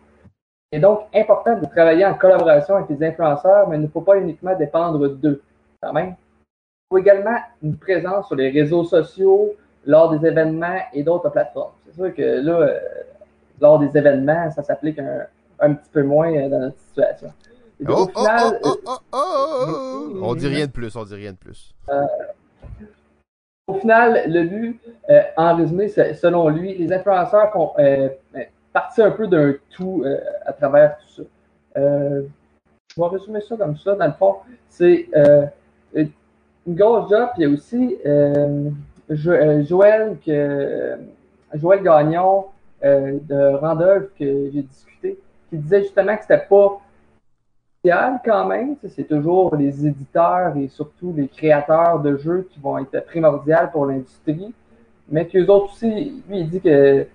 [0.70, 4.02] Il est donc important de travailler en collaboration avec les influenceurs, mais il ne faut
[4.02, 5.42] pas uniquement dépendre d'eux,
[5.82, 6.08] quand même.
[6.08, 9.54] Il faut également une présence sur les réseaux sociaux,
[9.86, 11.72] lors des événements et d'autres plateformes.
[11.86, 12.78] C'est sûr que là, euh,
[13.60, 15.22] lors des événements, ça s'applique un,
[15.60, 17.32] un petit peu moins euh, dans notre situation.
[17.80, 20.20] Donc, Oh, au oh, final, oh, oh, oh, oh, oh.
[20.22, 21.74] On dit rien de plus, on dit rien de plus.
[23.68, 28.40] Au final, le but, euh, en résumé, selon lui, les influenceurs font euh, euh,
[28.78, 31.22] partie un peu d'un tout euh, à travers tout ça.
[31.80, 32.22] Euh,
[32.94, 33.94] je vais résumer ça comme ça.
[33.94, 34.36] Dans le fond,
[34.68, 35.46] c'est euh,
[35.94, 37.28] une grosse job.
[37.36, 38.70] Il y a aussi euh,
[39.10, 40.96] Jo- Joël, que,
[41.54, 42.46] Joël Gagnon
[42.82, 45.18] de Randolph que j'ai discuté,
[45.50, 46.80] qui disait justement que c'était pas
[47.82, 48.76] idéal quand même.
[48.96, 53.86] C'est toujours les éditeurs et surtout les créateurs de jeux qui vont être primordiaux pour
[53.86, 54.54] l'industrie.
[55.10, 57.06] Mais qu'eux autres aussi, lui, il dit que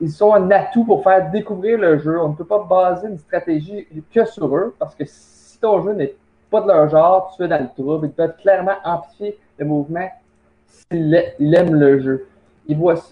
[0.00, 2.20] ils sont un atout pour faire découvrir le jeu.
[2.20, 5.92] On ne peut pas baser une stratégie que sur eux, parce que si ton jeu
[5.92, 6.14] n'est
[6.50, 8.06] pas de leur genre, tu es dans le trouble.
[8.06, 10.08] Ils peuvent clairement amplifier le mouvement
[10.66, 12.26] s'ils aiment le jeu.
[12.66, 13.02] Ils voient,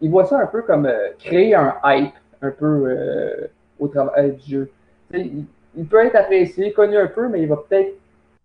[0.00, 3.46] ils voient ça un peu comme euh, créer un hype un peu euh,
[3.78, 4.70] au travail du jeu.
[5.12, 5.44] Il,
[5.76, 7.94] il peut être apprécié, connu un peu, mais il va peut-être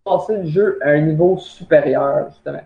[0.03, 2.61] passer le jeu à un niveau supérieur, justement.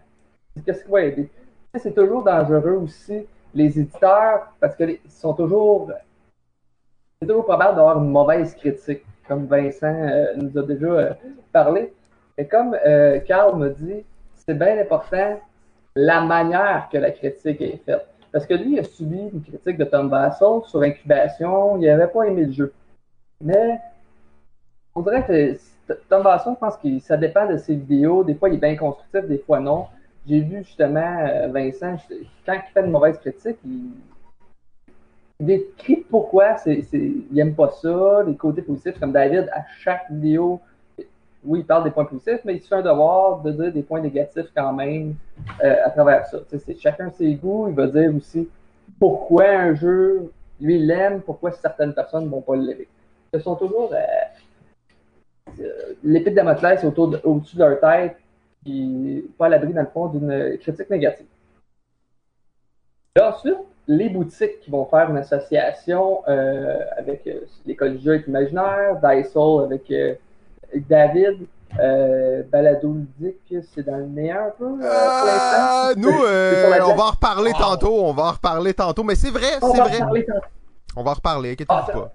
[0.66, 1.30] Qu'est-ce qui va aider?
[1.76, 5.92] C'est toujours dangereux aussi, les éditeurs, parce qu'ils sont toujours.
[7.20, 11.14] C'est toujours probable d'avoir une mauvaise critique, comme Vincent euh, nous a déjà euh,
[11.52, 11.94] parlé.
[12.38, 14.04] Et comme euh, Carl me dit,
[14.36, 15.40] c'est bien important
[15.96, 18.06] la manière que la critique est faite.
[18.32, 22.08] Parce que lui, il a subi une critique de Tom Vassell sur Incubation, il n'avait
[22.08, 22.74] pas aimé le jeu.
[23.40, 23.80] Mais
[24.96, 28.24] on dirait que Tom Vassell, je pense que ça dépend de ses vidéos.
[28.24, 29.86] Des fois, il est bien constructif, des fois non.
[30.28, 31.98] J'ai vu justement euh, Vincent,
[32.46, 33.92] quand il fait une mauvaise critique, il,
[35.40, 40.62] décrit pourquoi il n'aime pas ça, les côtés positifs, comme David, à chaque vidéo,
[41.46, 43.84] oui, il parle des points positifs, mais il se fait un devoir de dire des
[43.84, 45.16] points négatifs quand même
[45.64, 46.38] euh, à travers ça.
[46.80, 48.48] Chacun ses goûts, il va dire aussi
[49.00, 50.32] pourquoi un jeu,
[50.62, 52.88] lui, il l'aime, pourquoi certaines personnes ne vont pas l'aimer.
[53.34, 58.18] Ce sont toujours euh, euh, l'épée de Damoclès au-dessus de leur tête,
[58.64, 61.26] qui pas à l'abri, dans le fond, d'une critique négative.
[63.16, 68.12] Et ensuite, les boutiques qui vont faire une association euh, avec euh, l'école du jeu
[68.14, 70.16] avec l'imaginaire, Dysol avec euh,
[70.90, 71.46] David,
[71.80, 75.90] euh, Balado Ludique, c'est dans le néant un peu euh, pour l'instant.
[75.90, 79.32] Euh, nous, euh, on va en reparler tantôt, on va en reparler tantôt, mais c'est
[79.32, 80.26] vrai, On c'est va en vrai.
[80.96, 82.14] On va en reparler, inquiétez-vous Ah, pas.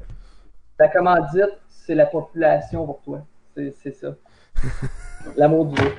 [0.78, 3.20] La commandite, c'est la population pour toi.
[3.56, 4.08] C'est c'est ça.
[5.36, 5.92] L'amour du jeu.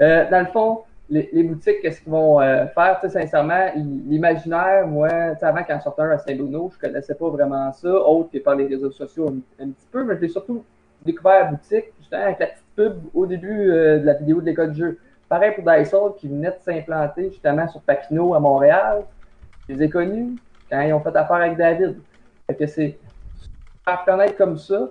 [0.00, 2.98] Euh, dans le fond, les, boutiques, qu'est-ce qu'ils vont euh, faire?
[3.00, 5.08] Tu sais, sincèrement, l'imaginaire, moi,
[5.40, 8.66] avant quand sortait un à Saint-Bruno, je connaissais pas vraiment ça, autre que par les
[8.66, 10.64] réseaux sociaux un, petit peu, mais je l'ai surtout
[11.04, 14.46] découvert la boutique, justement avec la petite pub au début euh, de la vidéo de
[14.46, 14.98] l'école du jeu.
[15.28, 19.04] Pareil pour Dysol qui venait de s'implanter justement sur Papineau à Montréal.
[19.68, 20.36] Je les ai connus
[20.70, 21.96] quand ils ont fait affaire avec David.
[22.58, 22.98] Que c'est
[23.84, 24.88] faire connaître comme ça,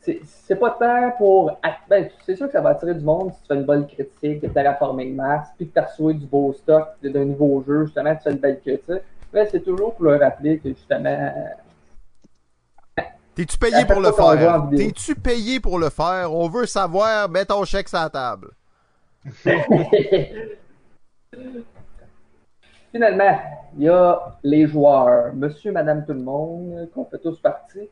[0.00, 1.58] c'est pas tant pour.
[1.88, 4.40] Ben, c'est sûr que ça va attirer du monde si tu fais une bonne critique
[4.40, 8.14] de Terraforming Mars, puis que tu as reçu du beau stock d'un nouveau jeu, justement,
[8.16, 9.02] tu fais une belle critique.
[9.32, 11.32] Mais c'est toujours pour leur rappeler que justement.
[13.34, 14.68] T'es-tu payé pour le faire?
[14.76, 16.32] T'es-tu payé pour le faire?
[16.32, 18.50] On veut savoir, mets ton chèque sur la table.
[22.92, 23.38] Finalement,
[23.76, 27.88] il y a les joueurs, monsieur, madame, tout le monde, qu'on fait tous partie.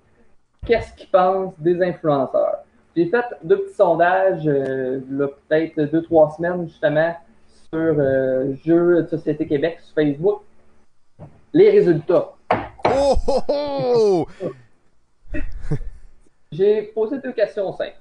[0.68, 2.58] Qu'est-ce qu'ils pensent des influenceurs?
[2.94, 5.00] J'ai fait deux petits sondages, euh,
[5.48, 7.16] peut-être deux, trois semaines, justement,
[7.72, 10.42] sur euh, Jeux de Société Québec sur Facebook.
[11.54, 12.34] Les résultats.
[12.84, 14.26] Oh oh oh!
[16.52, 17.96] J'ai posé deux questions simples.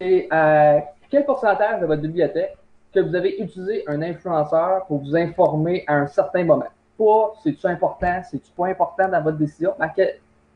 [0.00, 2.54] Et à quel pourcentage de votre bibliothèque
[2.92, 6.68] que vous avez utilisé un influenceur pour vous informer à un certain moment?
[6.98, 9.88] Pas c'est-tu important, c'est-tu pas important dans votre décision, à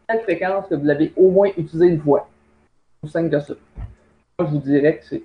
[0.09, 2.28] quelle fréquence que vous l'avez au moins utilisé une fois?
[3.02, 3.54] Aussi simple que ça.
[4.38, 5.22] Moi, je vous dirais que c'est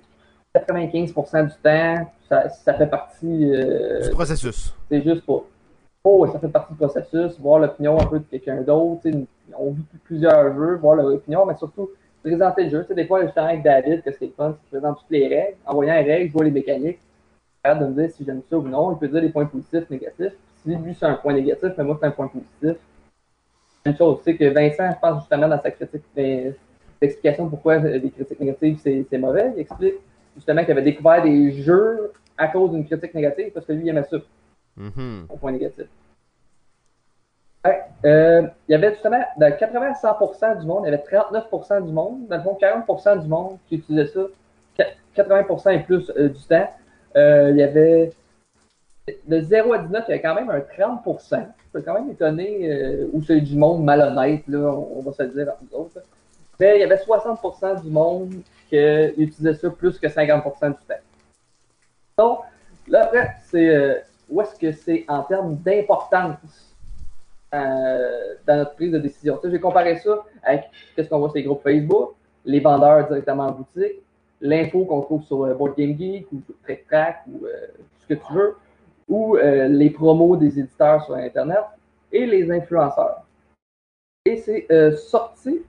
[0.56, 3.50] 95% du temps, ça, ça fait partie.
[3.52, 4.74] euh, Du processus.
[4.90, 5.42] c'est juste pas.
[6.04, 9.08] Oh, ça fait partie du processus, voir l'opinion un peu de quelqu'un d'autre.
[9.58, 11.90] On vit plusieurs jeux, voir l'opinion, mais surtout
[12.22, 12.82] présenter le jeu.
[12.82, 15.26] Tu sais, des fois, j'étais avec David, que c'est le fun, il présente toutes les
[15.28, 15.56] règles.
[15.66, 16.98] En voyant les règles, je vois les mécaniques.
[17.62, 18.92] Capable de me dire si j'aime ça ou non.
[18.92, 20.32] Il peut dire des points positifs, négatifs.
[20.62, 22.76] Si lui, c'est un point négatif, mais moi, c'est un point positif.
[23.86, 26.54] Même chose, sais que Vincent, je pense justement dans sa critique, ben,
[27.02, 29.52] l'explication pourquoi les critiques négatives, c'est c'est mauvais.
[29.56, 29.94] Il explique
[30.36, 33.88] justement qu'il avait découvert des jeux à cause d'une critique négative parce que lui, il
[33.90, 34.16] aimait ça
[34.76, 35.26] Mhm.
[35.28, 35.84] au point négatif.
[37.64, 41.02] Ouais, euh, il y avait justement, de 80 à 100% du monde, il y avait
[41.02, 44.20] 39% du monde, dans le fond, 40% du monde qui utilisait ça,
[44.76, 44.82] Qu-
[45.14, 46.68] 80% et plus euh, du temps.
[47.16, 48.12] Euh, il y avait,
[49.06, 51.46] de 0 à 19, il y avait quand même un 30%.
[51.74, 55.22] Je suis quand même étonné, euh, où c'est du monde malhonnête, là, on, va se
[55.22, 55.96] le dire entre nous autres.
[55.96, 56.02] là.
[56.60, 58.34] Mais il y avait 60% du monde
[58.68, 60.94] qui utilisait ça plus que 50% du temps.
[62.16, 62.38] Donc,
[62.88, 63.94] là, après, c'est euh,
[64.28, 66.74] où est-ce que c'est en termes d'importance
[67.52, 69.40] euh, dans notre prise de décision?
[69.44, 73.52] J'ai comparé ça avec qu'est-ce qu'on voit sur les groupes Facebook, les vendeurs directement en
[73.52, 74.02] boutique,
[74.40, 77.66] l'info qu'on trouve sur euh, Board Game Geek ou Trick Track ou euh,
[78.00, 78.56] ce que tu veux,
[79.08, 81.64] ou euh, les promos des éditeurs sur Internet
[82.12, 83.24] et les influenceurs.
[84.24, 85.62] Et c'est euh, sorti,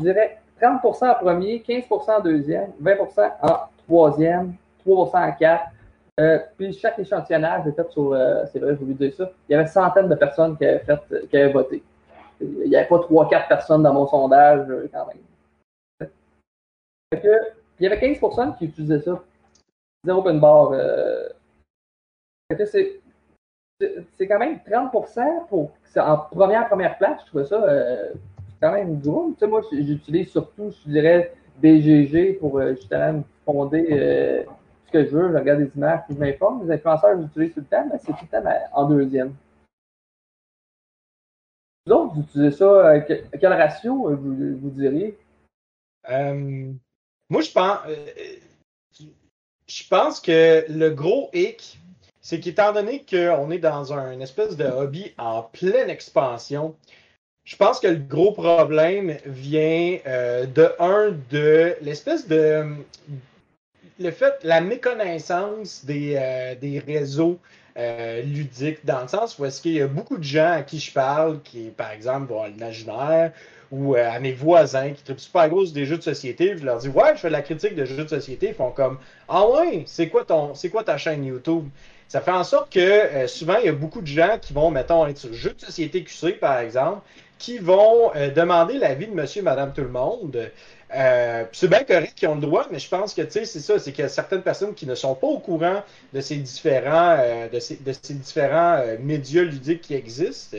[0.00, 3.56] je dirais, 30% en premier, 15% en deuxième, 20% en
[3.86, 4.54] troisième,
[4.86, 5.70] 3% en quatre.
[6.20, 9.52] Euh, puis chaque échantillonnage est fait sur, euh, c'est vrai, je voulais dire ça, il
[9.52, 11.82] y avait centaines de personnes qui avaient, fait, qui avaient voté.
[12.40, 16.10] Il n'y avait pas 3-4 personnes dans mon sondage euh, quand même.
[17.12, 17.38] Que,
[17.78, 19.22] il y avait 15 personnes qui utilisaient ça.
[20.04, 20.70] Zéro open bar.
[20.72, 21.28] Euh,
[22.56, 23.00] c'est,
[23.80, 27.20] c'est- quand même 30% pour en première première place.
[27.22, 28.12] Je trouvais ça euh,
[28.60, 29.32] quand même gros.
[29.32, 34.44] Tu sais, moi, j'utilise surtout, je dirais, BGG pour euh, justement me fonder euh,
[34.86, 35.32] ce que je veux.
[35.32, 36.66] Je regarde des images, je m'informe.
[36.66, 39.34] Les influenceurs, j'utilise tout le temps, mais c'est tout le temps ben, en deuxième.
[41.86, 45.18] Vous autres, vous utilisez ça, quel ratio vous, vous diriez?
[47.30, 47.78] Moi, je pense,
[49.66, 51.78] je pense que le gros hic,
[52.20, 56.74] c'est qu'étant donné qu'on est dans un espèce de hobby en pleine expansion,
[57.44, 62.64] je pense que le gros problème vient euh, de un de l'espèce de
[63.98, 67.38] le fait, la méconnaissance des, euh, des réseaux
[67.76, 70.78] euh, ludiques, dans le sens où est-ce qu'il y a beaucoup de gens à qui
[70.78, 73.32] je parle, qui, par exemple, vont à l'imaginaire,
[73.70, 76.88] ou à mes voisins qui trippent super gros des jeux de société, je leur dis
[76.88, 78.98] Ouais, je fais de la critique de jeux de société, ils font comme
[79.28, 81.68] Ah ouais, c'est quoi ton c'est quoi ta chaîne YouTube?
[82.08, 84.70] Ça fait en sorte que euh, souvent il y a beaucoup de gens qui vont,
[84.70, 87.02] mettons, être sur jeux de société QC, par exemple,
[87.38, 90.50] qui vont euh, demander l'avis de monsieur, madame, tout le monde.
[90.94, 93.92] Euh, c'est bien correct qu'ils ont le droit, mais je pense que c'est ça, c'est
[93.92, 95.82] qu'il y a certaines personnes qui ne sont pas au courant
[96.14, 100.56] de ces différents, euh, de ces, de ces différents euh, médias ludiques qui existent.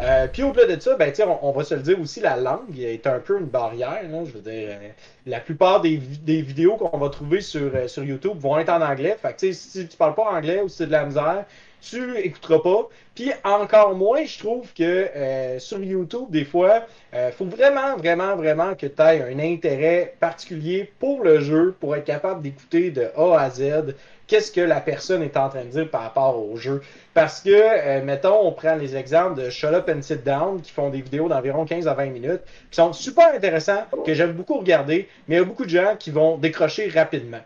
[0.00, 2.78] Euh, puis au-delà de ça, ben, on, on va se le dire aussi, la langue
[2.78, 4.02] est un peu une barrière.
[4.08, 4.88] Là, je veux dire, euh,
[5.26, 8.80] la plupart des, des vidéos qu'on va trouver sur, euh, sur YouTube vont être en
[8.80, 9.16] anglais.
[9.20, 11.44] Fait que si tu parles pas anglais ou si c'est de la misère,
[11.90, 12.88] tu écouteras pas.
[13.14, 18.36] Puis encore moins, je trouve que euh, sur YouTube, des fois, euh, faut vraiment, vraiment,
[18.36, 23.08] vraiment que tu aies un intérêt particulier pour le jeu, pour être capable d'écouter de
[23.16, 23.94] A à Z
[24.26, 26.82] qu'est-ce que la personne est en train de dire par rapport au jeu.
[27.12, 30.72] Parce que, euh, mettons, on prend les exemples de Shut Up and Sit Down, qui
[30.72, 34.58] font des vidéos d'environ 15 à 20 minutes, qui sont super intéressants, que j'aime beaucoup
[34.58, 37.40] regarder, mais il y a beaucoup de gens qui vont décrocher rapidement.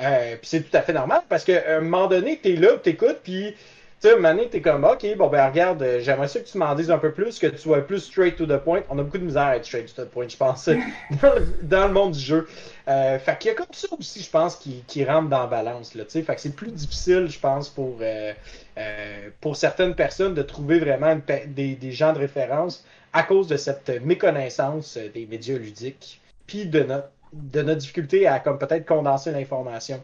[0.00, 3.20] Euh, puis c'est tout à fait normal, parce qu'à un moment donné, t'es là, t'écoutes,
[3.22, 3.54] puis
[4.02, 6.74] tu sais, donné, t'es comme, OK, bon, ben regarde, euh, j'aimerais ça que tu m'en
[6.74, 8.82] dises un peu plus, que tu sois plus straight to the point.
[8.90, 10.68] On a beaucoup de misère à être straight to the point, je pense,
[11.62, 12.48] dans, le, monde du jeu.
[12.88, 15.46] Euh, fait qu'il y a comme ça aussi, je pense, qui, qui rentre dans la
[15.46, 16.22] balance, là, tu sais.
[16.22, 18.32] Fait que c'est plus difficile, je pense, pour, euh,
[18.76, 23.56] euh, pour certaines personnes de trouver vraiment des, des gens de référence à cause de
[23.56, 29.30] cette méconnaissance des médias ludiques, puis de notre, de notre difficulté à, comme peut-être, condenser
[29.30, 30.02] l'information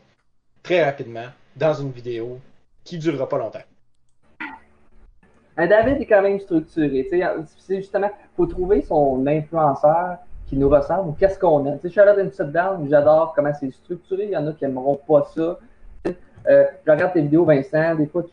[0.62, 1.26] très rapidement
[1.56, 2.38] dans une vidéo
[2.84, 3.64] qui durera pas longtemps.
[5.58, 7.08] Un David est quand même structuré.
[7.10, 7.26] tu sais,
[7.58, 11.78] C'est justement, faut trouver son influenceur qui nous ressemble ou qu'est-ce qu'on aime.
[11.80, 14.26] Tu sais, Charlotte and Sit Down, j'adore comment c'est structuré.
[14.26, 15.58] Il y en a qui aimeront pas ça.
[16.06, 18.30] Euh, je regarde tes vidéos, Vincent, des fois tu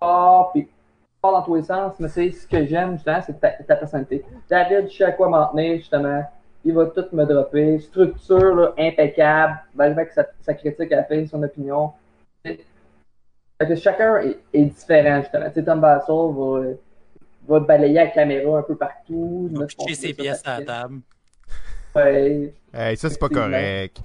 [0.00, 0.72] pars, puis tu
[1.20, 4.24] pars dans tous les sens, mais c'est ce que j'aime, justement, c'est ta, personnalité.
[4.48, 6.24] David, je sais à quoi m'en tenir, justement.
[6.64, 7.78] Il va tout me dropper.
[7.78, 11.92] Structure là, impeccable, malgré avec sa, sa critique à la fin, son opinion.
[13.66, 15.48] Fait que chacun est, est différent, justement.
[15.48, 16.04] Tu sais, Tom va,
[17.46, 19.48] va balayer la caméra un peu partout.
[19.52, 21.00] Il pitcher ses pièces à la table.
[21.94, 22.52] Ouais.
[22.72, 24.00] Hey, ça, c'est pas correct.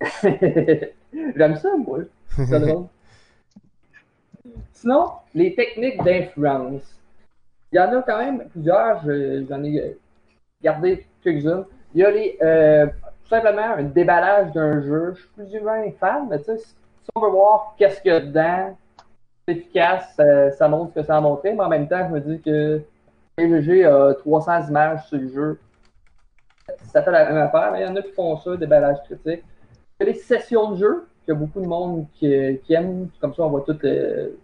[1.36, 2.00] J'aime ça, moi.
[2.36, 2.86] C'est drôle.
[4.72, 6.82] Sinon, les techniques d'influence.
[7.72, 9.02] Il y en a quand même plusieurs.
[9.04, 9.96] je- J'en ai
[10.62, 11.64] gardé quelques-unes.
[11.94, 15.14] Il y a les, euh, tout simplement un déballage d'un jeu.
[15.14, 16.58] Je suis plus ou moins fan, mais tu sais,
[17.02, 18.76] si on veut voir qu'est-ce qu'il y a dedans,
[19.46, 20.16] c'est efficace,
[20.56, 22.80] ça, montre ce que ça a montré, mais en même temps, je me dis que
[23.36, 25.60] PGG a 300 images sur le jeu.
[26.92, 29.44] Ça fait la même affaire, mais il y en a qui font ça, déballage critique.
[30.00, 32.32] Il y a les sessions de jeu, qu'il y a beaucoup de monde qui,
[32.70, 33.08] aime.
[33.20, 33.78] Comme ça, on voit tout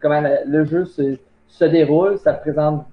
[0.01, 2.19] comment le jeu se, déroule.
[2.19, 2.87] Ça présente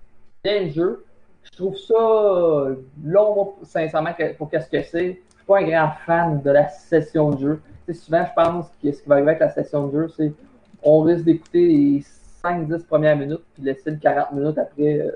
[0.44, 1.06] bien le jeu.
[1.44, 5.06] Je trouve ça euh, long, sincèrement, pour qu'est-ce que c'est.
[5.06, 7.62] Je suis pas un grand fan de la session de jeu.
[7.94, 10.34] Souvent, je pense que ce qui va arriver avec la session de jeu, c'est
[10.86, 12.04] on risque d'écouter les
[12.44, 15.12] 5-10 premières minutes, puis laisser le 40 minutes après euh,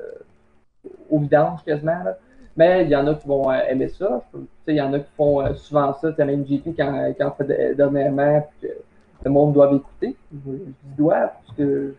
[1.09, 2.03] au vidange quasiment.
[2.03, 2.17] Là.
[2.57, 4.23] Mais il y en a qui vont euh, aimer ça.
[4.67, 6.11] Il y en a qui font euh, souvent ça.
[6.11, 8.73] Tu Même JP, quand, quand on fait de- dernièrement, puis que
[9.23, 10.15] le monde doit écouter.
[10.33, 11.93] Je, dis doit, parce que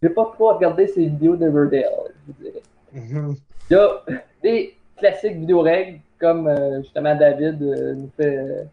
[0.00, 2.62] je vais pas trop regarder ces vidéos de Riverdale, je vous dirais.
[2.92, 3.34] Mhm.
[3.70, 4.02] Il y a
[4.42, 6.50] des classiques vidéo règles, comme
[6.82, 8.66] justement David nous fait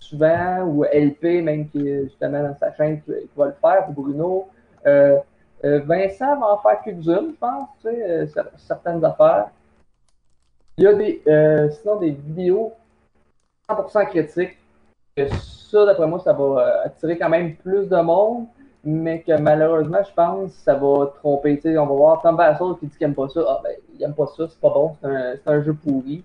[0.00, 3.92] souvent, ou LP, même qui est justement dans sa chaîne qui, va le faire, ou
[3.92, 4.48] Bruno.
[4.86, 5.18] Euh,
[5.64, 9.50] euh, Vincent va en faire quelques-unes, je pense, tu sais, euh, cer- certaines affaires.
[10.78, 11.22] Il y a des,
[11.82, 12.72] sinon des vidéos
[13.68, 14.56] 100% critiques,
[15.16, 18.46] que ça, d'après moi, ça va attirer quand même plus de monde,
[18.82, 21.60] mais que malheureusement, je pense ça va tromper.
[21.78, 23.40] On va voir Tom Vassell qui dit qu'il aime pas ça.
[23.46, 26.24] Ah ben, il aime pas ça, c'est pas bon, c'est un, un jeu pourri.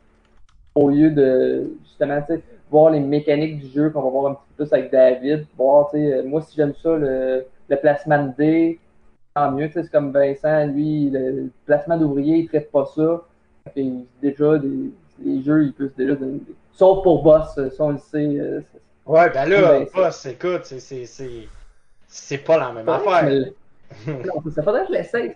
[0.75, 4.35] Au lieu de, justement, tu sais, voir les mécaniques du jeu qu'on va voir un
[4.35, 7.75] petit peu plus avec David, voir, tu sais, euh, moi, si j'aime ça, le, le
[7.77, 8.79] placement de dés,
[9.35, 13.21] tant mieux, tu sais, c'est comme Vincent, lui, le placement d'ouvrier, il traite pas ça.
[14.21, 14.91] Déjà, des-
[15.23, 18.37] les jeux, ils peuvent déjà donner des- Sauf pour Boss, euh, ça, on le sait.
[18.39, 18.61] euh,
[19.05, 21.47] Ouais, ben là, boss, écoute, c'est- c'est- c'est
[22.07, 23.51] c'est pas la même affaire.
[24.07, 25.35] non, ça faudrait que je l'essaye.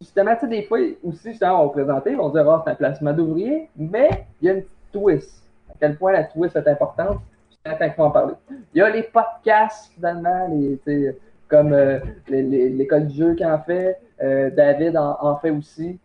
[0.00, 2.70] Justement, tu sais, des fois, aussi, justement, on va présenter, on va dire, ah, c'est
[2.72, 5.42] un placement d'ouvrier, mais il y a une petite twist.
[5.80, 7.20] Quel point la twist est importante,
[7.64, 8.34] quand il faut en parler.
[8.74, 11.16] Il y a les podcasts, finalement, les,
[11.48, 11.98] comme euh,
[12.28, 15.98] l'école du jeu qui en fait, euh, David en, fait aussi.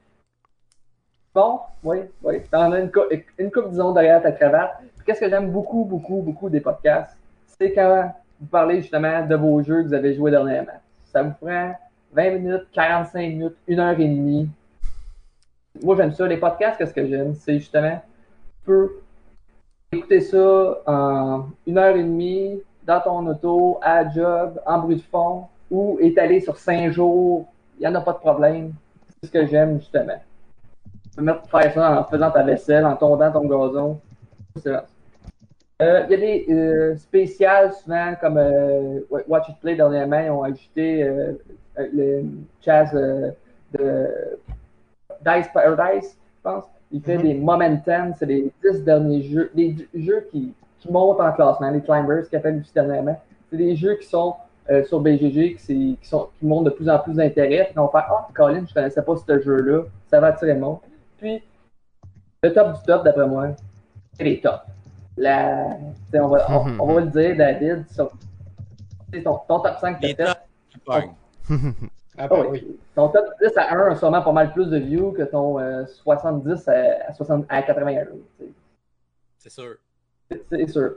[1.33, 2.41] Bon, oui, oui.
[2.51, 4.81] T'en as une, cou- une coupe, disons, derrière ta cravate.
[5.05, 7.17] Qu'est-ce que j'aime beaucoup, beaucoup, beaucoup des podcasts?
[7.47, 10.79] C'est quand vous parlez justement de vos jeux que vous avez joués dernièrement.
[11.05, 11.73] Ça vous prend
[12.13, 14.49] 20 minutes, 45 minutes, une heure et demie.
[15.81, 16.27] Moi, j'aime ça.
[16.27, 17.33] Les podcasts, qu'est-ce que j'aime?
[17.35, 18.01] C'est justement,
[18.59, 18.91] tu peux
[19.93, 25.01] écouter ça en une heure et demie, dans ton auto, à job, en bruit de
[25.01, 27.45] fond, ou étalé sur cinq jours.
[27.77, 28.73] Il n'y en a pas de problème.
[29.19, 30.19] C'est ce que j'aime, justement.
[31.03, 33.99] Tu peux mettre, faire ça en faisant ta vaisselle, en tondant ton gazon.
[34.65, 40.29] Euh, Il y a des euh, spéciales souvent comme euh, Watch It Play dernièrement, ils
[40.29, 41.33] ont ajouté euh,
[41.79, 42.23] euh, le
[42.67, 43.31] euh,
[43.73, 44.07] de
[45.25, 46.65] Dice Paradise, je pense.
[46.91, 47.23] Il fait Mhm.
[47.23, 51.69] des Momentum, c'est les 10 derniers jeux, des d- jeux qui, qui montent en classement,
[51.71, 53.19] les Climbers, qui appellent aussi dernièrement.
[53.49, 54.35] C'est des jeux qui sont
[54.69, 57.65] euh, sur BGG, qui, qui, sont, qui montrent de plus en plus d'intérêt.
[57.71, 60.59] Puis on va faire Ah, Colin, je connaissais pas ce jeu-là, ça va attirer le
[60.59, 60.77] monde.
[61.17, 61.41] Puis,
[62.43, 63.47] le top du top, d'après moi,
[64.13, 64.61] c'est les tops.
[65.17, 65.77] La,
[66.11, 68.11] tu on, va, on, on va le dire, David, sur,
[69.13, 70.13] c'est ton, ton top 5 que Les
[72.17, 72.59] Ah, Ah ben oui.
[72.67, 72.79] oui.
[72.95, 75.85] Ton top 10 à 1 a sûrement pas mal plus de views que ton euh,
[75.85, 76.73] 70 à,
[77.07, 78.05] à, 60, à 81.
[78.05, 78.51] tu sais.
[79.37, 79.75] C'est sûr.
[80.29, 80.91] C'est- C'est sûr.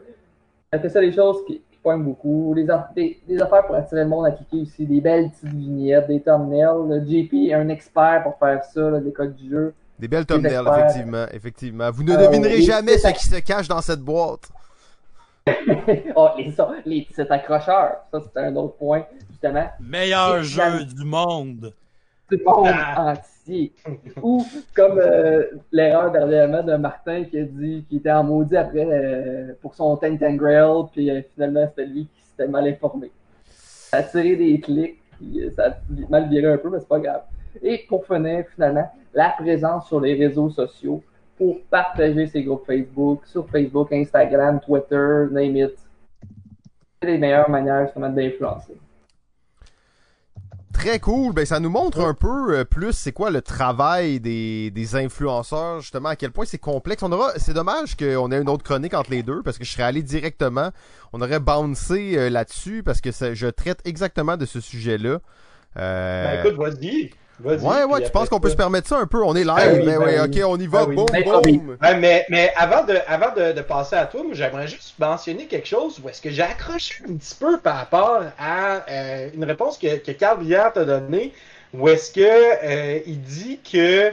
[0.72, 2.52] Fait que c'est des choses qui, qui poignent beaucoup.
[2.54, 4.86] Les, des, des affaires pour attirer le monde à cliquer aussi.
[4.86, 6.88] Des belles petites vignettes, des thumbnails.
[6.88, 9.72] Le JP est un expert pour faire ça, là, l'école du jeu.
[9.98, 10.78] Des belles thumbnails, experts.
[10.78, 11.90] effectivement, effectivement.
[11.92, 14.48] Vous ne Euh, devinerez oui, jamais c'est ce qui se cache dans cette boîte.
[16.16, 17.98] oh, les, ça, les petits accrocheurs.
[18.10, 19.04] Ça, c'est un autre point,
[19.44, 19.68] justement.
[19.80, 21.72] Meilleur jeu la- du monde.
[22.30, 23.12] du monde Ah.
[23.12, 23.72] entier.
[24.22, 28.86] Ou comme euh, l'erreur dernièrement de Martin qui a dit qu'il était en maudit après
[28.90, 33.10] euh, pour son Tantangrail, puis euh, finalement c'était lui qui s'était mal informé.
[33.46, 35.74] Ça a tiré des clics, puis ça a
[36.08, 37.22] mal viré un peu, mais c'est pas grave.
[37.62, 41.02] Et pour finir, finalement, la présence sur les réseaux sociaux
[41.36, 45.74] pour partager ses groupes Facebook, sur Facebook, Instagram, Twitter, name it.
[47.00, 48.76] C'est les meilleures manières justement d'influencer.
[50.74, 51.32] Très cool.
[51.32, 55.80] Ben, ça nous montre un peu euh, plus c'est quoi le travail des, des influenceurs,
[55.80, 57.02] justement, à quel point c'est complexe.
[57.02, 59.70] On aura, c'est dommage qu'on ait une autre chronique entre les deux parce que je
[59.72, 60.70] serais allé directement.
[61.14, 65.20] On aurait bouncé euh, là-dessus parce que ça- je traite exactement de ce sujet-là.
[65.78, 67.10] Euh, Ben écoute, vas-y.
[67.42, 69.22] Ouais, ouais, tu penses qu'on peut se permettre ça un peu?
[69.24, 70.40] On est live, Ah oui, ben ben ouais, oui.
[70.40, 70.94] ok, on y va, Ah oui.
[70.96, 71.76] boum, Ben boum.
[71.98, 76.00] mais, mais avant, de, avant de, de passer à toi, j'aimerais juste mentionner quelque chose
[76.02, 79.96] où est-ce que j'ai accroché un petit peu par rapport à euh, une réponse que,
[79.96, 81.32] que Carl Brière t'a donnée,
[81.72, 84.12] où est-ce que euh, il dit que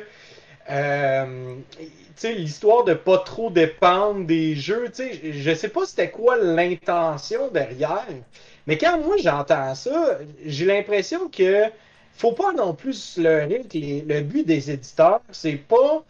[0.70, 5.86] euh, tu sais, l'histoire de pas trop dépendre des jeux, tu sais, je sais pas
[5.86, 8.06] c'était quoi l'intention derrière,
[8.68, 11.66] mais quand moi j'entends ça, j'ai l'impression que
[12.18, 16.04] faut pas non plus se leurrer que le but des éditeurs, c'est pas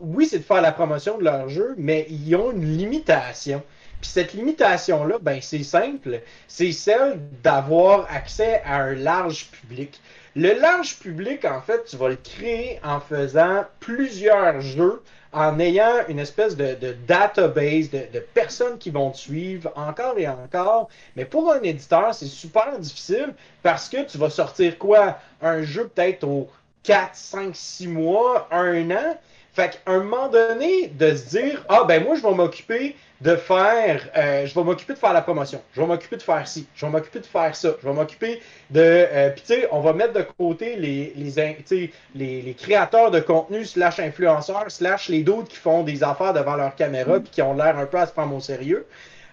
[0.00, 3.62] oui, c'est de faire la promotion de leur jeu, mais ils ont une limitation.
[4.00, 10.00] Puis cette limitation-là, ben c'est simple, c'est celle d'avoir accès à un large public.
[10.36, 16.06] Le large public, en fait, tu vas le créer en faisant plusieurs jeux, en ayant
[16.08, 16.76] une espèce de,
[17.06, 20.88] database de, de personnes qui vont te suivre encore et encore.
[21.16, 25.18] Mais pour un éditeur, c'est super difficile parce que tu vas sortir quoi?
[25.40, 26.48] Un jeu peut-être aux
[26.82, 29.18] 4, 5, 6 mois, un an.
[29.52, 33.36] Fait qu'à un moment donné, de se dire, ah ben moi je vais m'occuper de
[33.36, 36.66] faire, euh, je vais m'occuper de faire la promotion, je vais m'occuper de faire ci,
[36.74, 38.40] je vais m'occuper de faire ça, je vais m'occuper
[38.70, 41.90] de, euh, puis tu sais, on va mettre de côté les les, in- tu sais,
[42.14, 46.56] les les créateurs de contenu slash influenceurs slash les d'autres qui font des affaires devant
[46.56, 48.86] leur caméra puis qui ont l'air un peu à se prendre au sérieux.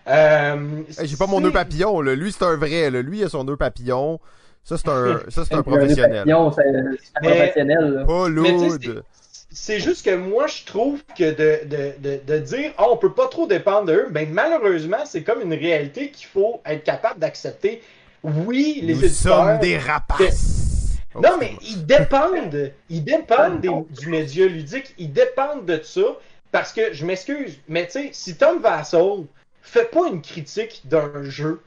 [0.07, 0.55] Euh,
[0.99, 2.15] Hey, J'ai pas mon nœud papillon, là.
[2.15, 3.01] Lui, c'est un vrai, là.
[3.01, 4.19] Lui, il a son nœud papillon.
[4.63, 6.17] Ça, c'est un, ça, c'est un professionnel.
[6.19, 8.05] papillon, C'est un Mais- professionnel.
[8.05, 9.01] là.
[9.49, 13.13] C'est juste que moi, je trouve que de, de, de, de dire oh, on peut
[13.13, 17.81] pas trop dépendre d'eux, ben malheureusement, c'est comme une réalité qu'il faut être capable d'accepter.
[18.23, 19.35] Oui, les Nous éditeurs.
[19.45, 20.97] sommes des rapaces.
[21.15, 22.71] Oh, Non, mais ils dépendent.
[22.89, 23.69] Ils dépendent des-
[24.01, 24.93] du média ludique.
[24.97, 26.01] Ils dépendent de ça.
[26.51, 29.23] Parce que, je m'excuse, mais tu sais, si Tom Vassal
[29.61, 31.61] fait pas une critique d'un jeu,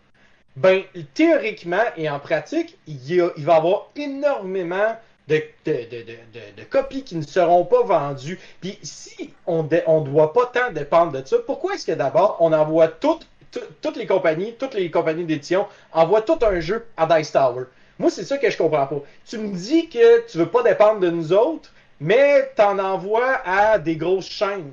[0.56, 0.82] ben,
[1.14, 4.96] théoriquement et en pratique, il, y a- il va y avoir énormément
[5.30, 8.38] de, copies qui ne seront pas vendues.
[8.60, 12.52] Puis si on ne doit pas tant dépendre de ça, pourquoi est-ce que d'abord on
[12.52, 17.06] envoie toutes, tout- toutes les compagnies, toutes les compagnies d'édition envoient tout un jeu à
[17.06, 17.64] Dice Tower?
[17.98, 19.02] Moi, c'est ça que je comprends pas.
[19.26, 21.70] Tu me dis que tu veux pas dépendre de nous autres,
[22.00, 24.72] mais t'en envoies à des grosses chaînes.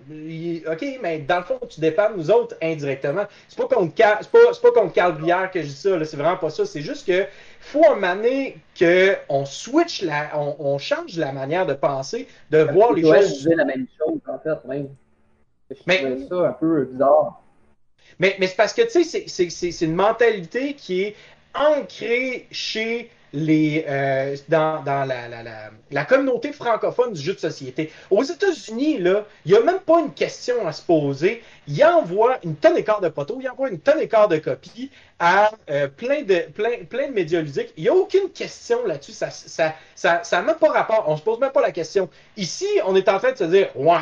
[0.65, 3.25] OK, mais dans le fond, tu dépends de nous autres indirectement.
[3.49, 4.21] C'est pas contre pas,
[4.61, 6.65] pas contre Carl Brière que je dis ça, c'est vraiment pas ça.
[6.65, 7.25] C'est juste que
[7.67, 12.27] faut un moment donné que on switch la, on, on change la manière de penser,
[12.49, 13.33] de voir les choses.
[13.33, 14.89] disait la même chose, en fait, même.
[15.69, 17.41] Je Mais- ça un peu bizarre.
[18.19, 21.15] Mais, mais c'est parce que, tu sais, c'est une mentalité qui est
[21.53, 25.43] ancrée chez les euh, dans, dans la, la,
[25.91, 27.91] la, communauté francophone du jeu de société.
[28.09, 31.43] Aux États-Unis, il n'y a même pas une question à se poser.
[31.67, 35.51] Ils envoient une tonne d'écart de poteaux, ils envoient une tonne d'écart de copies à
[35.69, 37.73] euh, plein, de, plein, plein de médias ludiques.
[37.75, 39.13] Il n'y a aucune question là-dessus.
[39.13, 41.05] Ça ça, ça, ça n'a même pas rapport.
[41.07, 42.09] On se pose même pas la question.
[42.37, 43.97] Ici, on est en train de se dire, ouais,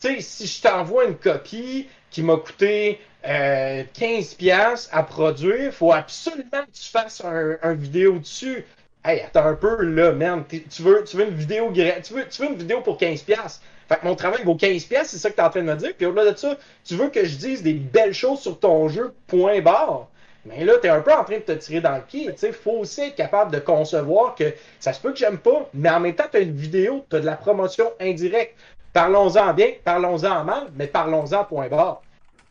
[0.00, 5.72] tu sais, si je t'envoie une copie qui m'a coûté euh, 15 pièces à produire,
[5.72, 8.64] faut absolument que tu fasses un, un vidéo dessus.
[9.04, 10.44] Hey, attends un peu là, man.
[10.48, 13.22] T'es- Tu veux, tu veux une vidéo tu veux, tu veux une vidéo pour 15
[13.22, 13.60] pièces.
[13.88, 15.66] Fait que mon travail vaut 15 pièces, c'est ça que tu es en train de
[15.66, 15.92] me dire.
[15.96, 19.12] Puis au-delà de ça, tu veux que je dise des belles choses sur ton jeu,
[19.26, 20.08] point barre.
[20.44, 22.30] Mais là, tu es un peu en train de te tirer dans le pied.
[22.36, 25.90] Sais, faut aussi être capable de concevoir que ça se peut que j'aime pas, mais
[25.90, 28.56] en même temps, tu as une vidéo, tu as de la promotion indirecte.
[28.92, 32.02] Parlons-en bien, parlons-en mal, mais parlons-en point barre.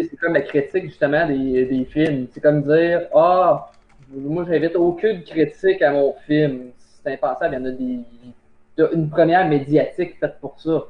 [0.09, 2.27] C'est comme la critique, justement, des, des films.
[2.31, 3.71] C'est comme dire, ah,
[4.09, 6.71] moi, j'invite aucune critique à mon film.
[6.77, 8.95] C'est impensable, il y en a des.
[8.95, 10.85] une première médiatique faite pour ça.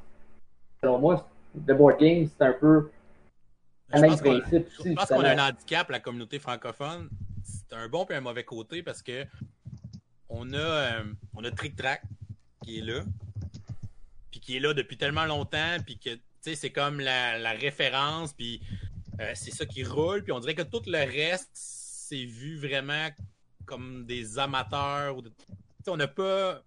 [0.82, 2.90] Selon moi, The Board Game, c'est un peu
[3.94, 7.10] le même principe Je pense qu'on a un handicap, la communauté francophone.
[7.44, 9.26] C'est un bon et un mauvais côté parce que
[10.30, 11.04] on a, euh,
[11.36, 12.02] on a Trick Track
[12.64, 13.02] qui est là,
[14.30, 17.52] puis qui est là depuis tellement longtemps, puis que tu sais, c'est comme la, la
[17.52, 18.62] référence, puis
[19.22, 23.10] euh, c'est ça qui roule, puis on dirait que tout le reste, c'est vu vraiment
[23.66, 25.16] comme des amateurs.
[25.88, 26.62] On n'a pas,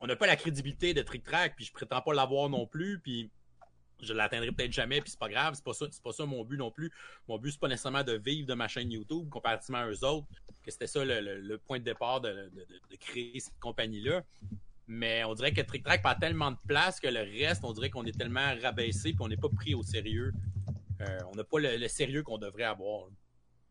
[0.00, 3.00] on n'a pas la crédibilité de Trick Track, puis je prétends pas l'avoir non plus,
[3.00, 3.30] puis
[4.02, 6.56] je l'atteindrai peut-être jamais, puis c'est pas grave, c'est pas ça, pas ça mon but
[6.58, 6.92] non plus.
[7.28, 10.26] Mon but, c'est pas nécessairement de vivre de ma chaîne YouTube comparativement à eux autres,
[10.62, 12.50] que c'était ça le, le- point de départ de-
[12.90, 14.22] de créer cette compagnie-là.
[14.86, 17.90] Mais on dirait que Trick Track prend tellement de place que le reste, on dirait
[17.90, 20.32] qu'on est tellement rabaissé puis on n'est pas pris au sérieux.
[21.00, 23.06] Euh, on n'a pas le, le sérieux qu'on devrait avoir.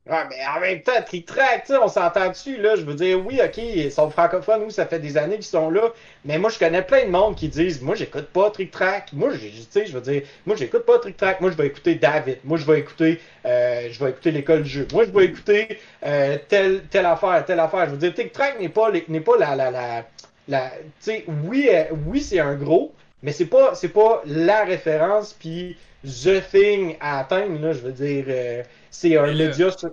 [0.07, 2.75] Mais en même temps, sais, on s'entend dessus, là?
[2.75, 5.71] Je veux dire, oui, ok, ils sont francophones, nous, ça fait des années qu'ils sont
[5.71, 5.91] là.
[6.25, 9.13] Mais moi, je connais plein de monde qui disent, moi, j'écoute pas Trick Track.
[9.13, 11.41] Moi, tu sais, je veux dire, moi, j'écoute pas Trick Track.
[11.41, 12.37] Moi, je vais écouter David.
[12.43, 14.87] Moi, je vais écouter, euh, je vais écouter l'école du jeu.
[14.93, 17.85] Moi, je vais écouter euh, telle, telle affaire, telle affaire.
[17.87, 20.05] Je veux dire, Trick Track n'est pas, n'est pas la, la, la,
[20.47, 24.63] la, tu sais, oui, euh, oui, c'est un gros, mais c'est pas, c'est pas la
[24.65, 27.73] référence puis the thing à atteindre là.
[27.73, 29.71] Je veux dire, euh, c'est un média.
[29.71, 29.91] sur-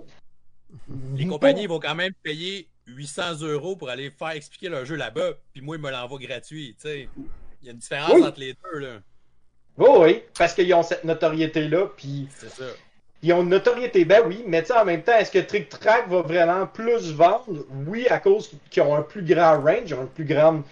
[1.15, 5.31] Les compagnies vont quand même payer 800 euros pour aller faire expliquer leur jeu là-bas,
[5.53, 6.75] puis moi, ils me l'envoient gratuit.
[6.79, 7.09] tu sais.
[7.61, 8.23] Il y a une différence Oui.
[8.23, 8.99] entre les deux, là.
[9.77, 12.65] Oui, oui, parce qu'ils ont cette notoriété là, puis C'est ça.
[13.23, 16.21] ils ont une notoriété, ben oui, mais en même temps, est-ce que Trick Track va
[16.21, 17.65] vraiment plus vendre?
[17.87, 20.67] Oui, à cause qu'ils ont un plus grand range, ils ont un plus grand, tu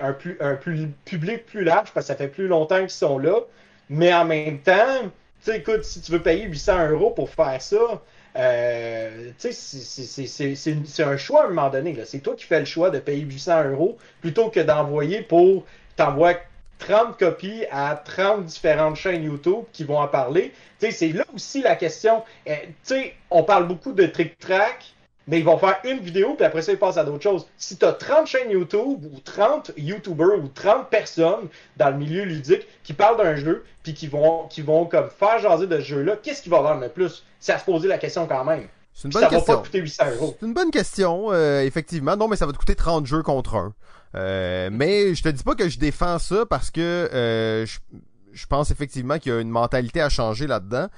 [0.00, 3.18] un, plus, un plus, public plus large, parce que ça fait plus longtemps qu'ils sont
[3.18, 3.40] là.
[3.88, 5.02] Mais en même temps,
[5.44, 8.02] tu sais, écoute, si tu veux payer 800 euros pour faire ça,
[8.36, 11.96] euh, c'est- un choix à un moment donné.
[12.04, 15.64] C'est toi qui fais le choix de payer 800 euros plutôt que d'envoyer pour,
[15.96, 16.34] t'envoies
[16.78, 20.52] 30 copies à 30 différentes chaînes YouTube qui vont en parler.
[20.78, 22.24] C'est là aussi la question.
[22.48, 23.00] Euh,
[23.30, 24.94] on parle beaucoup de trick track,
[25.26, 27.46] mais ils vont faire une vidéo puis après ça ils passent à d'autres choses.
[27.56, 32.24] Si tu as 30 chaînes YouTube ou 30 YouTubers ou 30 personnes dans le milieu
[32.24, 35.84] ludique qui parlent d'un jeu puis qui vont qui vont comme faire jaser de ce
[35.84, 37.24] jeu-là, qu'est-ce qui va vendre le plus?
[37.40, 38.66] C'est à se poser la question quand même.
[38.94, 39.54] C'est une bonne ça va question.
[39.54, 40.36] pas coûter 800 euros.
[40.38, 42.16] C'est une bonne question, euh, effectivement.
[42.16, 43.74] Non, mais ça va te coûter 30 jeux contre un.
[44.14, 47.78] Euh, mais je te dis pas que je défends ça parce que euh, je,
[48.32, 50.88] je pense effectivement qu'il y a une mentalité à changer là-dedans.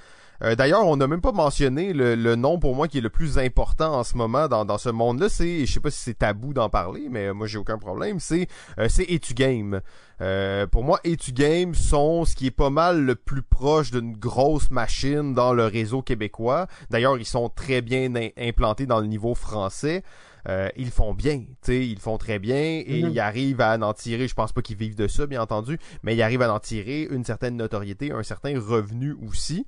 [0.43, 3.11] Euh, D'ailleurs, on n'a même pas mentionné le, le nom pour moi qui est le
[3.11, 5.29] plus important en ce moment dans, dans ce monde-là.
[5.29, 8.19] C'est, je sais pas si c'est tabou d'en parler, mais moi j'ai aucun problème.
[8.21, 9.81] C'est euh, c'est Etugame.
[10.21, 14.71] Euh, pour moi, Etugame sont ce qui est pas mal le plus proche d'une grosse
[14.71, 16.67] machine dans le réseau québécois.
[16.91, 20.03] D'ailleurs, ils sont très bien implantés dans le niveau français.
[20.49, 23.11] Euh, ils font bien, tu sais, ils font très bien et Mhm.
[23.13, 26.15] ils arrivent à en tirer, je pense pas qu'ils vivent de ça, bien entendu, mais
[26.15, 29.67] ils arrivent à en tirer une certaine notoriété, un certain revenu aussi.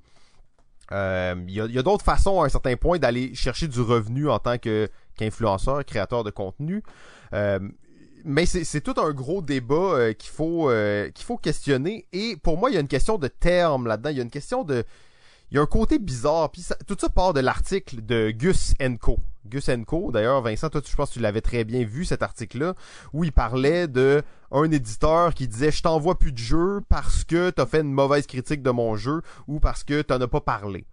[0.93, 4.29] Euh, Il y a, a d'autres façons à un certain point d'aller chercher du revenu
[4.29, 6.83] en tant que qu'influenceur, créateur de contenu.
[7.33, 7.59] Euh,
[8.25, 10.71] mais c'est tout un gros débat euh, qu'il faut
[11.15, 14.17] qu'il faut questionner et pour moi il y a une question de terme là-dedans, il
[14.17, 14.85] y a une question de
[15.53, 19.19] il y a un côté bizarre puis tout ça part de l'article de Gus Co.
[19.49, 20.11] Gus Co.
[20.13, 22.75] D'ailleurs Vincent toi tu- je pense que tu l'avais très bien vu cet article là
[23.13, 24.23] où il parlait de
[24.53, 28.27] un éditeur qui disait je t'envoie plus de jeu parce que t'as fait une mauvaise
[28.27, 30.87] critique de mon jeu ou parce que t'en as pas parlé.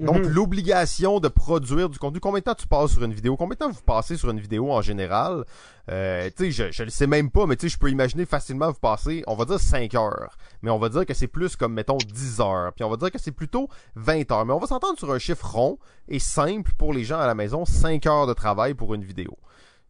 [0.00, 0.28] Donc, Mhm.
[0.28, 2.18] l'obligation de produire du contenu.
[2.18, 3.36] Combien de temps tu passes sur une vidéo?
[3.36, 5.44] Combien de temps vous passez sur une vidéo en général?
[5.88, 8.26] Euh, tu sais, je, je le sais même pas, mais tu sais, je peux imaginer
[8.26, 10.36] facilement vous passer, on va dire 5 heures.
[10.62, 12.72] Mais on va dire que c'est plus comme, mettons, 10 heures.
[12.72, 14.44] Puis on va dire que c'est plutôt 20 heures.
[14.44, 15.78] Mais on va s'entendre sur un chiffre rond
[16.08, 19.38] et simple pour les gens à la maison, 5 heures de travail pour une vidéo.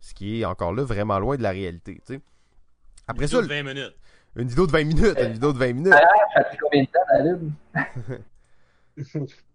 [0.01, 2.21] Ce qui est encore là vraiment loin de la réalité, tu sais.
[3.09, 3.97] Après ça, Vidéo de 20 minutes.
[4.37, 5.93] une vidéo de 20 minutes, une vidéo de 20 minutes.
[6.35, 8.15] Ça fait combien de temps?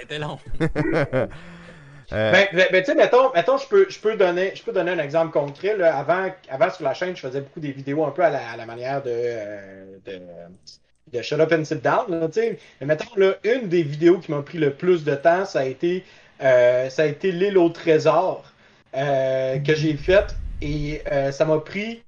[0.00, 0.38] C'était long.
[2.12, 4.72] Euh, Ben, ben, ben, tu sais, mettons, mettons je, peux, je, peux donner, je peux
[4.72, 5.74] donner un exemple concret.
[5.74, 5.96] Là.
[5.96, 8.56] Avant, avant, sur la chaîne, je faisais beaucoup des vidéos un peu à la, à
[8.58, 10.20] la manière de, euh, de,
[11.14, 12.10] de Shut Up and Sit Down.
[12.10, 12.28] Là.
[12.80, 15.64] Mais mettons, là, une des vidéos qui m'a pris le plus de temps, ça a
[15.64, 16.04] été,
[16.42, 18.44] euh, ça a été l'île au trésor
[18.96, 20.34] euh, que j'ai faite.
[20.60, 22.02] Et euh, ça m'a pris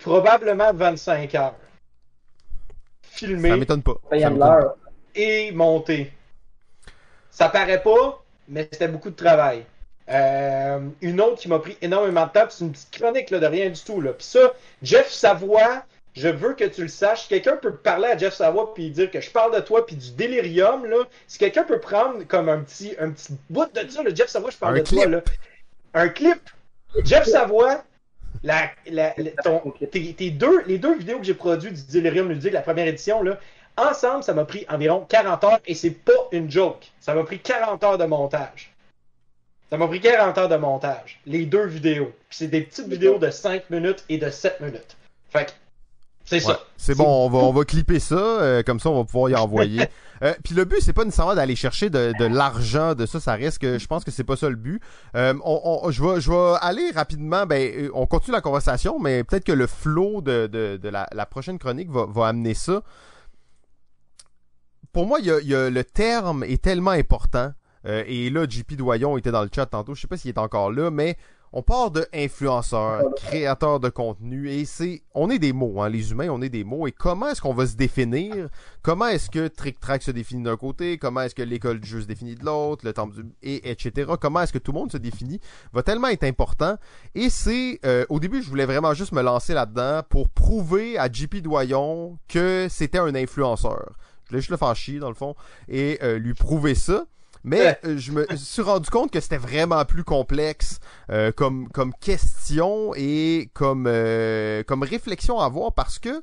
[0.00, 1.54] probablement 25 heures.
[3.02, 3.94] ça Filmé m'étonne pas.
[4.10, 4.60] Payant Ça m'étonne pas.
[4.60, 4.76] l'heure.
[5.16, 6.12] Et monter.
[7.30, 9.64] Ça paraît pas, mais c'était beaucoup de travail.
[10.08, 13.46] Euh, une autre qui m'a pris énormément de temps, c'est une petite chronique là, de
[13.46, 14.00] rien du tout.
[14.00, 14.12] Là.
[14.12, 15.82] Puis ça, Jeff Savoie,
[16.14, 17.22] je veux que tu le saches.
[17.22, 19.96] Si quelqu'un peut parler à Jeff Savoie puis dire que je parle de toi puis
[19.96, 24.02] du délirium, là, si quelqu'un peut prendre comme un petit, un petit bout de ça,
[24.04, 25.02] là, Jeff Savoie, je parle Un de toi.
[25.02, 25.10] clip.
[25.12, 25.22] Là.
[25.94, 26.40] Un clip.
[27.04, 27.82] Jeff Savoie,
[28.44, 32.28] la, la, la- ton- tes, tes deux, les deux vidéos que j'ai produites du Délirium
[32.28, 33.38] Ludique, la première édition, là,
[33.76, 36.90] ensemble, ça m'a pris environ 40 heures et c'est pas une joke.
[37.00, 38.72] Ça m'a pris 40 heures de montage.
[39.70, 41.20] Ça m'a pris 40 heures de montage.
[41.26, 42.12] Les deux vidéos.
[42.28, 44.96] Puis c'est des petites vidéos de 5 minutes et de 7 minutes.
[45.28, 45.50] Fait que,
[46.24, 46.60] c'est Ouais, ça.
[46.76, 49.34] c'est bon, on va, on va clipper ça, euh, comme ça on va pouvoir y
[49.34, 49.86] envoyer.
[50.22, 53.34] Euh, Puis le but, c'est pas nécessairement d'aller chercher de, de l'argent de ça, ça
[53.34, 54.80] reste que je pense que c'est pas ça le but.
[55.14, 59.24] Euh, on, on- je, vais, je vais aller rapidement, ben, on continue la conversation, mais
[59.24, 62.80] peut-être que le flow de, de, de la, la prochaine chronique va, va amener ça.
[64.96, 67.52] Pour moi, il y a, il y a- le terme est tellement important.
[67.84, 70.38] Euh, et là, JP Doyon était dans le chat tantôt, je sais pas s'il est
[70.38, 71.18] encore là, mais
[71.52, 76.12] on part de influenceur, créateur de contenu, et c'est, on est des mots, hein, les
[76.12, 78.48] humains, on est des mots, et comment est-ce qu'on va se définir?
[78.80, 80.96] Comment est-ce que Trick Track se définit d'un côté?
[80.96, 82.86] Comment est-ce que l'école du jeu se définit de l'autre?
[82.86, 84.12] Le temple du et etc.
[84.18, 85.40] Comment est-ce que tout le monde se définit
[85.74, 86.78] Va tellement être important.
[87.14, 91.12] Et c'est, euh, au début, je voulais vraiment juste me lancer là-dedans pour prouver à
[91.12, 93.92] JP Doyon que c'était un influenceur.
[94.30, 95.34] Juste le faire chier dans le fond
[95.68, 97.06] et euh, lui prouver ça.
[97.44, 101.94] Mais euh, je me suis rendu compte que c'était vraiment plus complexe euh, comme, comme
[101.94, 106.22] question et comme, euh, comme réflexion à avoir parce que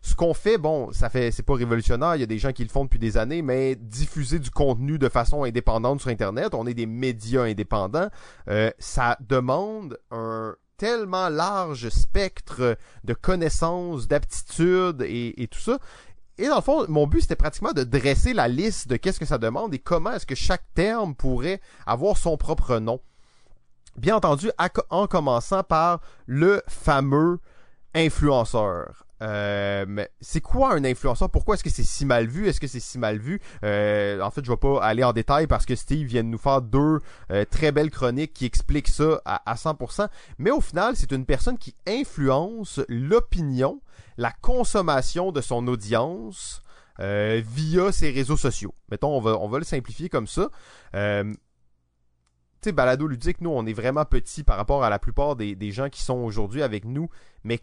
[0.00, 2.64] ce qu'on fait, bon, ça fait, c'est pas révolutionnaire, il y a des gens qui
[2.64, 6.66] le font depuis des années, mais diffuser du contenu de façon indépendante sur Internet, on
[6.66, 8.08] est des médias indépendants,
[8.48, 15.78] euh, ça demande un tellement large spectre de connaissances, d'aptitudes et, et tout ça.
[16.38, 19.26] Et dans le fond, mon but, c'était pratiquement de dresser la liste de qu'est-ce que
[19.26, 23.00] ça demande et comment est-ce que chaque terme pourrait avoir son propre nom.
[23.96, 24.50] Bien entendu,
[24.88, 27.40] en commençant par le fameux
[27.94, 29.04] influenceur.
[29.22, 31.30] Euh, mais c'est quoi un influenceur?
[31.30, 32.48] Pourquoi est-ce que c'est si mal vu?
[32.48, 33.40] Est-ce que c'est si mal vu?
[33.64, 36.38] Euh, en fait, je vais pas aller en détail parce que Steve vient de nous
[36.38, 36.98] faire deux
[37.30, 40.08] euh, très belles chroniques qui expliquent ça à, à 100%.
[40.38, 43.80] Mais au final, c'est une personne qui influence l'opinion,
[44.16, 46.62] la consommation de son audience
[47.00, 48.74] euh, via ses réseaux sociaux.
[48.90, 50.50] Mettons, on va, le simplifier comme ça.
[50.94, 51.32] Euh,
[52.60, 55.56] tu sais, balado ludique, nous, on est vraiment petits par rapport à la plupart des,
[55.56, 57.08] des gens qui sont aujourd'hui avec nous,
[57.44, 57.60] mais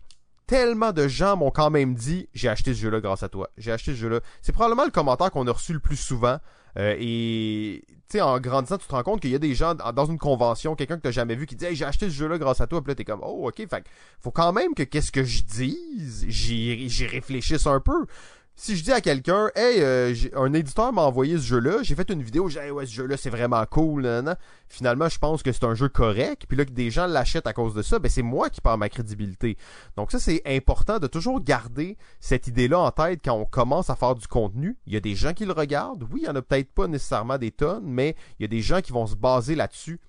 [0.49, 3.51] tellement de gens m'ont quand même dit j'ai acheté ce jeu-là grâce à toi.
[3.57, 4.19] J'ai acheté ce jeu-là.
[4.41, 6.39] C'est probablement le commentaire qu'on a reçu le plus souvent.
[6.77, 9.75] Euh, et tu sais, en grandissant, tu te rends compte qu'il y a des gens
[9.75, 12.61] dans une convention, quelqu'un que t'as jamais vu qui dit j'ai acheté ce jeu-là grâce
[12.61, 12.81] à toi.
[12.81, 13.57] Puis là, t'es comme oh ok.
[13.69, 13.83] Fait
[14.19, 18.07] faut quand même que qu'est-ce que je dise, j'y réfléchisse un peu.
[18.61, 22.09] Si je dis à quelqu'un, hey, euh, un éditeur m'a envoyé ce jeu-là, j'ai fait
[22.09, 24.05] une vidéo, j'ai dit, ouais, ce jeu-là, c'est vraiment cool.
[24.67, 27.53] Finalement, je pense que c'est un jeu correct, puis là, que des gens l'achètent à
[27.53, 29.55] cause de ça, ben, c'est moi qui perds ma crédibilité.
[29.95, 33.95] Donc ça, c'est important de toujours garder cette idée-là en tête quand on commence à
[33.95, 34.77] faire du contenu.
[34.87, 36.05] Il y a des gens qui le regardent.
[36.11, 38.61] Oui, il y en a peut-être pas nécessairement des tonnes, mais il y a des
[38.61, 40.01] gens qui vont se baser là-dessus.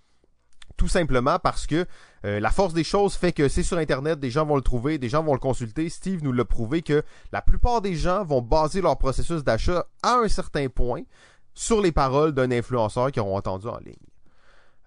[0.80, 1.84] Tout simplement parce que
[2.24, 4.96] euh, la force des choses fait que c'est sur Internet, des gens vont le trouver,
[4.96, 5.90] des gens vont le consulter.
[5.90, 7.02] Steve nous l'a prouvé que
[7.32, 11.02] la plupart des gens vont baser leur processus d'achat à un certain point
[11.52, 13.94] sur les paroles d'un influenceur qu'ils auront entendu en ligne.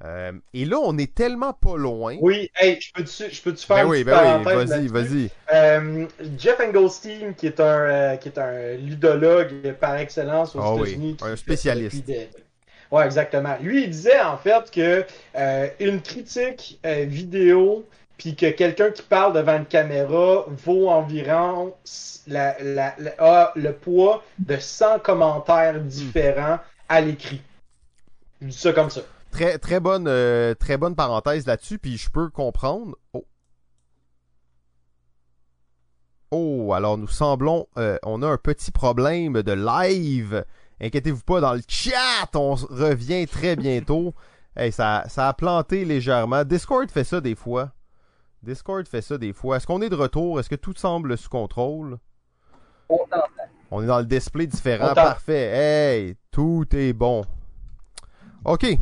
[0.04, 2.18] Euh, et là, on est tellement pas loin.
[2.22, 5.30] Oui, hey, je peux-tu je faire Ben oui, ben oui, vas-y, vas-y.
[5.54, 6.08] Euh,
[6.39, 10.89] Jeff Engelstein, qui est un euh, qui est un ludologue par excellence aux Ah oui,
[10.89, 11.98] États-unis, qui un spécialiste.
[11.98, 12.30] depuis des-
[12.94, 13.58] Ouais, exactement.
[13.60, 15.04] Lui, il disait en fait que
[15.36, 17.88] euh, une critique euh, vidéo,
[18.20, 21.74] puis que quelqu'un qui parle devant une caméra vaut environ
[22.28, 27.41] la, la, la- a le poids de 100 commentaires différents à l'écrit.
[28.39, 29.02] Je dis ça comme ça.
[29.32, 32.96] Très, très bonne, euh, très bonne parenthèse là-dessus, puis je peux comprendre.
[33.14, 33.26] Oh.
[36.30, 40.46] Oh, alors nous semblons, euh, on a un petit problème de live.
[40.84, 44.14] Inquiétez-vous pas dans le chat, on revient très bientôt.
[44.54, 46.44] Hey, ça, ça a planté légèrement.
[46.44, 47.72] Discord fait ça des fois.
[48.44, 49.56] Discord fait ça des fois.
[49.56, 50.42] Est-ce qu'on est de retour?
[50.42, 51.98] Est-ce que tout semble sous contrôle?
[53.72, 54.94] On est dans le display différent.
[54.94, 55.52] Parfait.
[55.56, 57.24] Hey, tout est bon.
[58.44, 58.78] OK.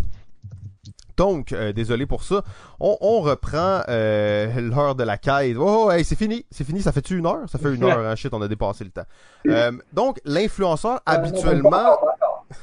[1.22, 2.42] Donc, euh, désolé pour ça.
[2.80, 5.56] On, on reprend euh, l'heure de la quête.
[5.56, 6.48] Oh, oh, hey, c'est fini.
[6.50, 6.82] C'est fini.
[6.82, 7.48] Ça fait-tu une heure?
[7.48, 8.00] Ça fait une heure.
[8.00, 8.16] Hein?
[8.16, 9.06] Shit, on a dépassé le temps.
[9.48, 11.96] Euh, donc, l'influenceur, habituellement,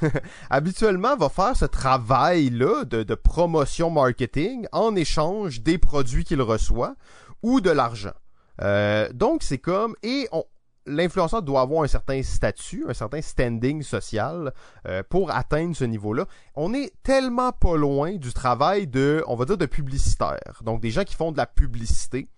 [0.50, 6.96] habituellement va faire ce travail-là de, de promotion marketing en échange des produits qu'il reçoit
[7.44, 8.14] ou de l'argent.
[8.60, 10.42] Euh, donc c'est comme et on,
[10.88, 14.52] l'influenceur doit avoir un certain statut, un certain standing social
[14.86, 16.26] euh, pour atteindre ce niveau-là.
[16.54, 20.60] On est tellement pas loin du travail de, on va dire, de publicitaire.
[20.62, 22.28] Donc des gens qui font de la publicité.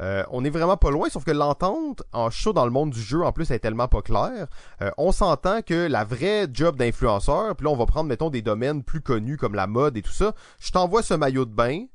[0.00, 3.00] Euh, on est vraiment pas loin, sauf que l'entente en chaud dans le monde du
[3.00, 4.46] jeu, en plus, est tellement pas claire.
[4.80, 8.42] Euh, on s'entend que la vraie job d'influenceur, puis là, on va prendre, mettons, des
[8.42, 10.34] domaines plus connus comme la mode et tout ça.
[10.60, 11.86] Je t'envoie ce maillot de bain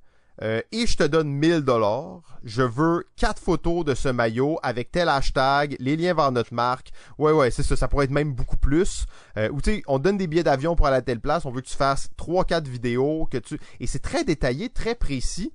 [0.41, 2.21] euh, et je te donne 1000 dollars.
[2.43, 6.91] Je veux quatre photos de ce maillot avec tel hashtag, les liens vers notre marque.
[7.17, 7.75] Ouais, ouais, c'est ça.
[7.75, 9.05] Ça pourrait être même beaucoup plus.
[9.37, 11.45] Euh, ou tu sais, on donne des billets d'avion pour aller à telle place.
[11.45, 14.95] On veut que tu fasses trois, quatre vidéos, que tu et c'est très détaillé, très
[14.95, 15.53] précis.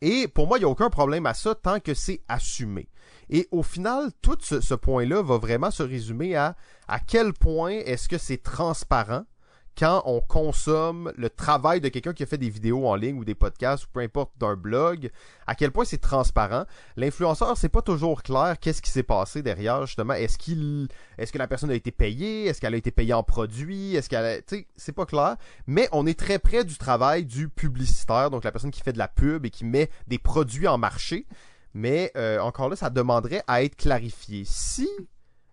[0.00, 2.88] Et pour moi, il n'y a aucun problème à ça tant que c'est assumé.
[3.30, 6.56] Et au final, tout ce, ce point-là va vraiment se résumer à
[6.88, 9.24] à quel point est-ce que c'est transparent?
[9.78, 13.24] Quand on consomme le travail de quelqu'un qui a fait des vidéos en ligne ou
[13.24, 15.10] des podcasts ou peu importe d'un blog,
[15.46, 16.64] à quel point c'est transparent.
[16.96, 20.14] L'influenceur, c'est pas toujours clair qu'est-ce qui s'est passé derrière justement.
[20.14, 23.22] Est-ce qu'il, est-ce que la personne a été payée, est-ce qu'elle a été payée en
[23.22, 24.36] produits, est-ce qu'elle, a...
[24.42, 25.36] tu sais, c'est pas clair.
[25.66, 28.98] Mais on est très près du travail du publicitaire, donc la personne qui fait de
[28.98, 31.26] la pub et qui met des produits en marché.
[31.74, 34.44] Mais euh, encore là, ça demanderait à être clarifié.
[34.46, 34.88] Si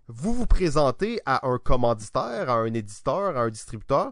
[0.09, 4.11] vous vous présentez à un commanditaire, à un éditeur, à un distributeur,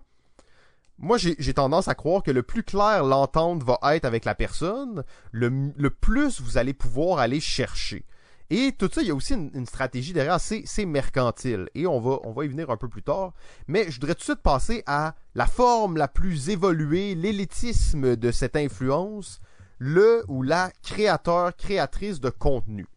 [0.99, 5.03] moi j'ai tendance à croire que le plus clair l'entente va être avec la personne,
[5.31, 8.05] le, plus vous allez pouvoir aller chercher.
[8.51, 11.67] Et tout ça, il y a aussi une, stratégie derrière, c'est mercantile.
[11.75, 13.33] Et on va, on va y venir un peu plus tard.
[13.67, 18.31] Mais je voudrais tout de suite passer à la forme la plus évoluée, l'élitisme de
[18.31, 19.41] cette influence,
[19.79, 22.87] le ou la créateur, créatrice de contenu.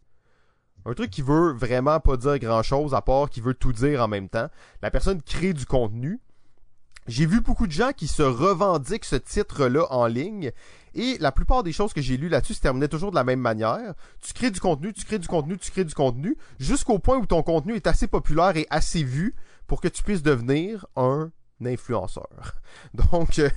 [0.85, 4.01] Un truc qui veut vraiment pas dire grand chose à part qui veut tout dire
[4.01, 4.49] en même temps.
[4.81, 6.19] La personne crée du contenu.
[7.07, 10.51] J'ai vu beaucoup de gens qui se revendiquent ce titre-là en ligne
[10.93, 13.39] et la plupart des choses que j'ai lues là-dessus se terminaient toujours de la même
[13.39, 13.93] manière.
[14.21, 17.25] Tu crées du contenu, tu crées du contenu, tu crées du contenu, jusqu'au point où
[17.25, 19.35] ton contenu est assez populaire et assez vu
[19.67, 21.31] pour que tu puisses devenir un
[21.67, 22.55] influenceur.
[22.93, 23.49] Donc, euh,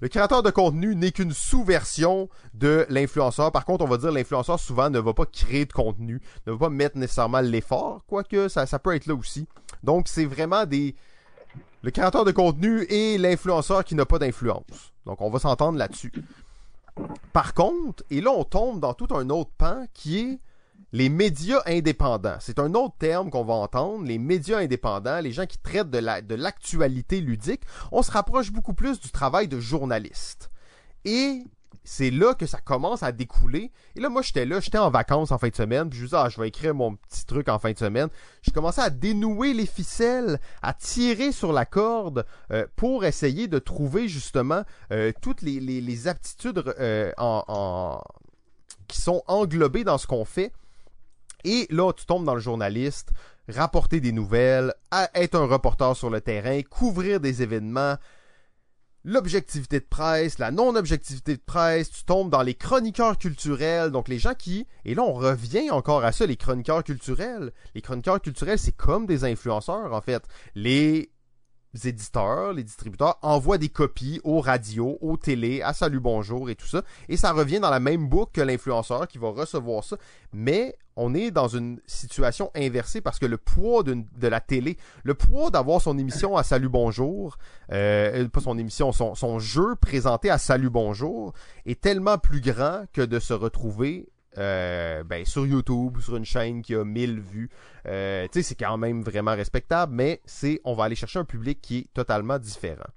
[0.00, 3.52] le créateur de contenu n'est qu'une sous-version de l'influenceur.
[3.52, 6.58] Par contre, on va dire l'influenceur souvent ne va pas créer de contenu, ne va
[6.58, 9.46] pas mettre nécessairement l'effort, quoique ça, peut être là aussi.
[9.82, 10.94] Donc, c'est vraiment des...
[11.82, 14.92] Le créateur de contenu et l'influenceur qui n'a pas d'influence.
[15.06, 16.12] Donc, on va s'entendre là-dessus.
[17.32, 20.40] Par contre, et là, on tombe dans tout un autre pan qui est
[20.92, 22.36] les médias indépendants.
[22.40, 25.98] C'est un autre terme qu'on va entendre, les médias indépendants, les gens qui traitent de
[25.98, 27.62] la de l'actualité ludique.
[27.92, 30.50] On se rapproche beaucoup plus du travail de journaliste.
[31.04, 31.44] Et
[31.84, 33.72] c'est là que ça commence à découler.
[33.96, 36.08] Et là, moi, j'étais là, j'étais en vacances en fin de semaine, puis je me
[36.08, 38.08] disais, ah, je vais écrire mon petit truc en fin de semaine.
[38.42, 43.58] J'ai commencé à dénouer les ficelles, à tirer sur la corde euh, pour essayer de
[43.58, 44.62] trouver justement
[44.92, 47.12] euh, toutes les, aptitudes euh,
[48.86, 50.52] qui sont englobées dans ce qu'on fait.
[51.44, 53.10] Et là, tu tombes dans le journaliste,
[53.48, 54.74] rapporter des nouvelles,
[55.14, 57.96] être un reporter sur le terrain, couvrir des événements,
[59.04, 64.18] l'objectivité de presse, la non-objectivité de presse, tu tombes dans les chroniqueurs culturels, donc les
[64.18, 67.52] gens qui, et là on revient encore à ça, les chroniqueurs culturels.
[67.74, 70.22] Les chroniqueurs culturels, c'est comme des influenceurs en fait.
[70.54, 71.10] Les
[71.84, 76.66] éditeurs, les distributeurs envoient des copies aux radios, aux télés, à Salut Bonjour et tout
[76.66, 79.96] ça, et ça revient dans la même boucle que l'influenceur qui va recevoir ça,
[80.32, 85.14] mais on est dans une situation inversée parce que le poids de la télé, le
[85.14, 87.38] poids d'avoir son émission à Salut Bonjour,
[87.72, 91.32] euh, pas son émission, son jeu présenté à Salut Bonjour
[91.64, 94.08] est tellement plus grand que de se retrouver
[94.38, 97.50] euh, ben, sur YouTube ou sur une chaîne qui a 1000 vues.
[97.86, 101.24] Euh, tu sais, c'est quand même vraiment respectable, mais c'est on va aller chercher un
[101.24, 102.88] public qui est totalement différent.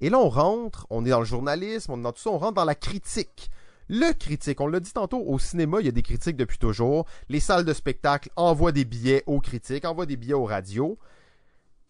[0.00, 2.38] Et là, on rentre, on est dans le journalisme, on est dans tout ça, on
[2.38, 3.50] rentre dans la critique.
[3.88, 7.06] Le critique, on l'a dit tantôt, au cinéma, il y a des critiques depuis toujours.
[7.28, 10.98] Les salles de spectacle envoient des billets aux critiques, envoient des billets aux radios.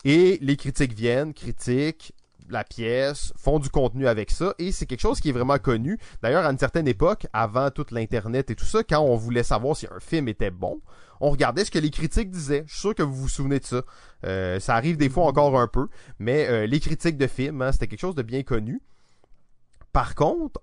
[0.05, 2.13] Et les critiques viennent, critiquent
[2.49, 5.99] la pièce, font du contenu avec ça, et c'est quelque chose qui est vraiment connu.
[6.23, 9.77] D'ailleurs, à une certaine époque, avant toute l'Internet et tout ça, quand on voulait savoir
[9.77, 10.81] si un film était bon,
[11.21, 12.65] on regardait ce que les critiques disaient.
[12.67, 13.83] Je suis sûr que vous vous souvenez de ça.
[14.25, 15.89] Euh, ça arrive des fois encore un peu,
[16.19, 18.83] mais euh, les critiques de films, hein, c'était quelque chose de bien connu.
[19.93, 20.61] Par contre,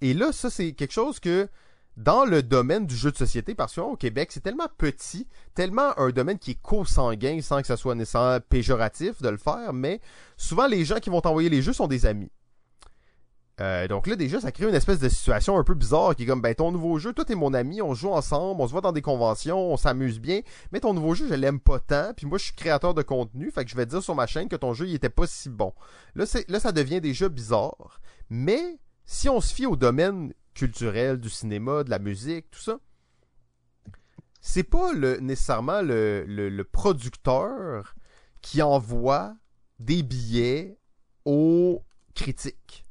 [0.00, 1.48] et là, ça, c'est quelque chose que
[2.00, 5.98] dans le domaine du jeu de société, parce que au Québec, c'est tellement petit, tellement
[5.98, 10.00] un domaine qui est co-sanguin sans que ça soit nécessairement péjoratif de le faire, mais
[10.38, 12.30] souvent les gens qui vont t'envoyer les jeux sont des amis.
[13.60, 16.26] Euh, donc là, déjà, ça crée une espèce de situation un peu bizarre qui est
[16.26, 18.80] comme, ben, ton nouveau jeu, toi, t'es mon ami, on joue ensemble, on se voit
[18.80, 20.40] dans des conventions, on s'amuse bien,
[20.72, 23.50] mais ton nouveau jeu, je l'aime pas tant, puis moi, je suis créateur de contenu,
[23.50, 25.50] fait que je vais dire sur ma chaîne que ton jeu, il était pas si
[25.50, 25.74] bon.
[26.14, 31.30] Là, là, ça devient déjà bizarre, mais si on se fie au domaine culturel, du
[31.30, 32.78] cinéma, de la musique, tout ça,
[34.40, 37.94] c'est pas le, nécessairement le, producteur
[38.40, 39.34] qui envoie
[39.78, 40.78] des billets
[41.24, 41.82] aux
[42.14, 42.84] critiques.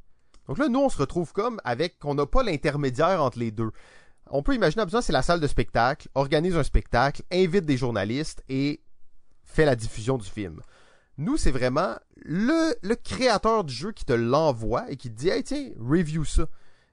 [0.48, 3.72] Donc là, nous, on se retrouve comme avec qu'on n'a pas l'intermédiaire entre les deux.
[4.28, 8.44] On peut imaginer, besoin, c'est la salle de spectacle, organise un spectacle, invite des journalistes
[8.48, 8.82] et
[9.44, 10.62] fait la diffusion du film.
[11.18, 15.30] Nous, c'est vraiment le, le créateur du jeu qui te l'envoie et qui te dit,
[15.30, 16.48] hey, tiens, review ça.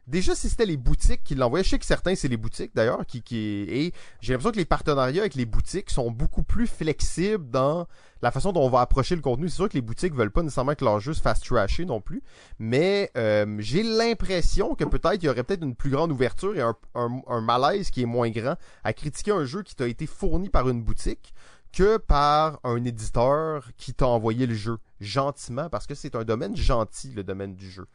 [0.06, 3.04] Déjà, si c'était les boutiques qui l'envoyaient, je sais que certains, c'est les boutiques d'ailleurs,
[3.06, 3.26] qui,
[3.68, 7.88] et j'ai l'impression que les partenariats avec les boutiques sont beaucoup plus flexibles dans
[8.22, 9.48] la façon dont on va approcher le contenu.
[9.48, 12.00] C'est sûr que les boutiques veulent pas nécessairement que leur jeu se fasse trasher non
[12.00, 12.22] plus,
[12.60, 16.62] mais euh, j'ai l'impression que peut-être il y aurait peut-être une plus grande ouverture et
[16.94, 18.54] un malaise qui est moins grand
[18.84, 21.34] à critiquer un jeu qui t'a été fourni par une boutique
[21.72, 26.56] que par un éditeur qui t'a envoyé le jeu gentiment, parce que c'est un domaine
[26.56, 27.86] gentil, le domaine du jeu.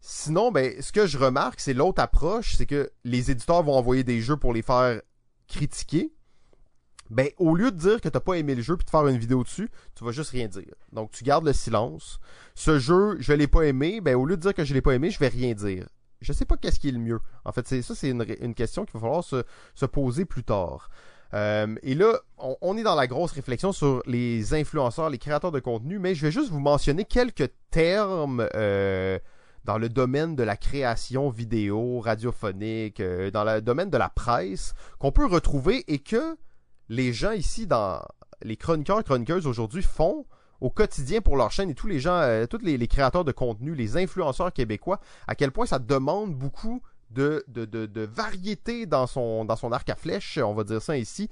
[0.00, 4.02] Sinon, ben, ce que je remarque, c'est l'autre approche, c'est que les éditeurs vont envoyer
[4.02, 5.00] des jeux pour les faire
[5.46, 6.12] critiquer.
[7.10, 9.18] Ben, au lieu de dire que t'as pas aimé le jeu puis de faire une
[9.18, 10.74] vidéo dessus, tu vas juste rien dire.
[10.92, 12.20] Donc, tu gardes le silence.
[12.54, 14.92] Ce jeu, je l'ai pas aimé, ben, au lieu de dire que je l'ai pas
[14.92, 15.86] aimé, je vais rien dire.
[16.20, 17.20] Je sais pas qu'est-ce qui est le mieux.
[17.44, 19.42] En fait, ça, c'est une, une question qu'il va falloir se,
[19.74, 20.88] se poser plus tard.
[21.34, 25.52] Euh, et là, on, on, est dans la grosse réflexion sur les influenceurs, les créateurs
[25.52, 29.18] de contenu, mais je vais juste vous mentionner quelques termes euh,
[29.64, 34.74] dans le domaine de la création vidéo, radiophonique, euh, dans le domaine de la presse,
[34.98, 36.36] qu'on peut retrouver et que
[36.88, 38.02] les gens ici, dans
[38.42, 40.26] les chroniqueurs, chroniqueuses aujourd'hui, font
[40.60, 43.74] au quotidien pour leur chaîne et tous les gens, euh, tous les, créateurs de contenu,
[43.74, 47.44] les influenceurs québécois, à quel point ça demande beaucoup de,
[48.12, 51.28] variété dans son arc à flèche, on va dire ça ici.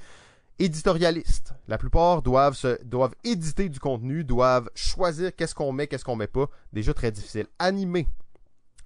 [0.58, 1.54] Éditorialiste.
[1.68, 6.26] La plupart doivent doivent éditer du contenu, doivent choisir qu'est-ce qu'on met, qu'est-ce qu'on met
[6.26, 6.46] pas.
[6.72, 7.46] Déjà très difficile.
[7.58, 8.08] Animer.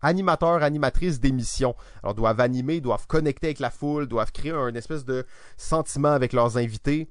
[0.03, 1.75] Animateurs, animatrices d'émissions.
[2.03, 5.25] Alors doivent animer, doivent connecter avec la foule, doivent créer un espèce de
[5.57, 7.09] sentiment avec leurs invités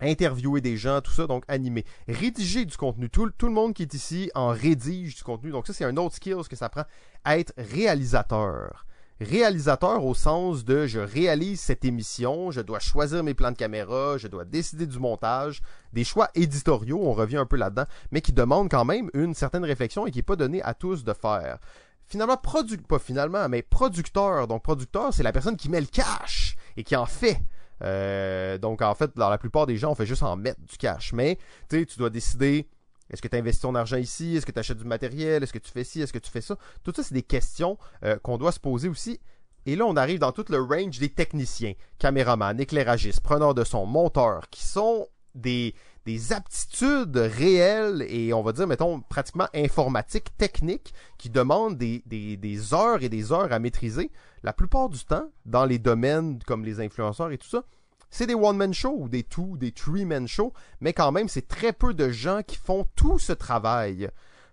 [0.00, 1.84] interviewer des gens, tout ça, donc animer.
[2.08, 3.08] Rédiger du contenu.
[3.10, 5.50] Tout, tout le monde qui est ici en rédige du contenu.
[5.50, 6.84] Donc ça, c'est un autre skill que ça prend.
[7.24, 8.86] Être réalisateur.
[9.20, 14.18] Réalisateur au sens de je réalise cette émission, je dois choisir mes plans de caméra,
[14.18, 15.62] je dois décider du montage,
[15.94, 19.64] des choix éditoriaux, on revient un peu là-dedans, mais qui demandent quand même une certaine
[19.64, 21.56] réflexion et qui n'est pas donné à tous de faire.
[22.04, 24.46] Finalement, produc pas finalement, mais producteur.
[24.48, 27.40] Donc producteur, c'est la personne qui met le cash et qui en fait.
[27.82, 30.76] Euh, donc en fait, dans la plupart des gens, on fait juste en mettre du
[30.76, 31.14] cash.
[31.14, 31.38] Mais
[31.70, 32.68] tu dois décider
[33.10, 34.36] est-ce que tu investis ton argent ici?
[34.36, 35.42] Est-ce que tu achètes du matériel?
[35.42, 36.00] Est-ce que tu fais ci?
[36.00, 36.56] Est-ce que tu fais ça?
[36.82, 39.20] Tout ça, c'est des questions euh, qu'on doit se poser aussi.
[39.66, 43.84] Et là, on arrive dans tout le range des techniciens, caméramans, éclairagistes, preneurs de son,
[43.84, 50.94] monteurs, qui sont des, des aptitudes réelles et on va dire, mettons, pratiquement informatiques, techniques,
[51.18, 54.10] qui demandent des, des, des heures et des heures à maîtriser.
[54.44, 57.64] La plupart du temps, dans les domaines comme les influenceurs et tout ça,
[58.10, 61.94] c'est des one-man shows des two, des three-man shows, mais quand même, c'est très peu
[61.94, 64.10] de gens qui font tout ce travail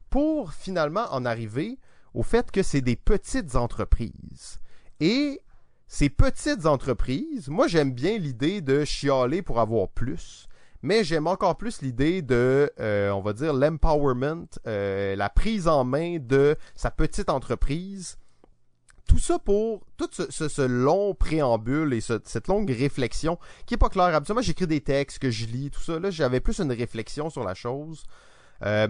[0.09, 1.79] pour finalement en arriver
[2.13, 4.59] au fait que c'est des petites entreprises.
[4.99, 5.41] Et
[5.87, 10.47] ces petites entreprises, moi j'aime bien l'idée de chialer pour avoir plus,
[10.81, 15.83] mais j'aime encore plus l'idée de, euh, on va dire, l'empowerment, euh, la prise en
[15.83, 18.17] main de sa petite entreprise
[19.13, 23.37] tout ça pour tout ce, long préambule et cette longue réflexion
[23.67, 24.15] qui est pas claire.
[24.15, 25.99] Habituellement, j'écris des textes que je lis, tout ça.
[25.99, 28.05] Là, j'avais plus une réflexion sur la chose.
[28.63, 28.87] Euh,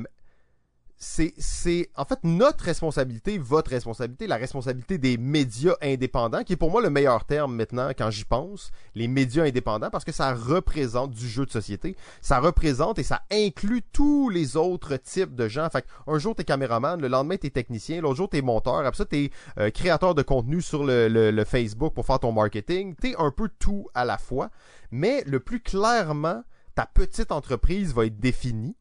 [1.04, 6.72] c'est en fait notre responsabilité, votre responsabilité, la responsabilité des médias indépendants, qui est pour
[6.72, 11.12] moi le meilleur terme maintenant quand j'y pense, les médias indépendants, parce que ça représente
[11.12, 15.70] du jeu de société, ça représente et ça inclut tous les autres types de gens.
[15.70, 19.06] Fait un jour t'es caméraman, le lendemain t'es technicien, l'autre jour t'es monteur, après ça
[19.06, 23.32] t'es euh, créateur de contenu sur le, le Facebook pour faire ton marketing, t'es un
[23.32, 24.50] peu tout à la fois,
[24.92, 26.44] mais le plus clairement
[26.76, 28.76] ta petite entreprise va être définie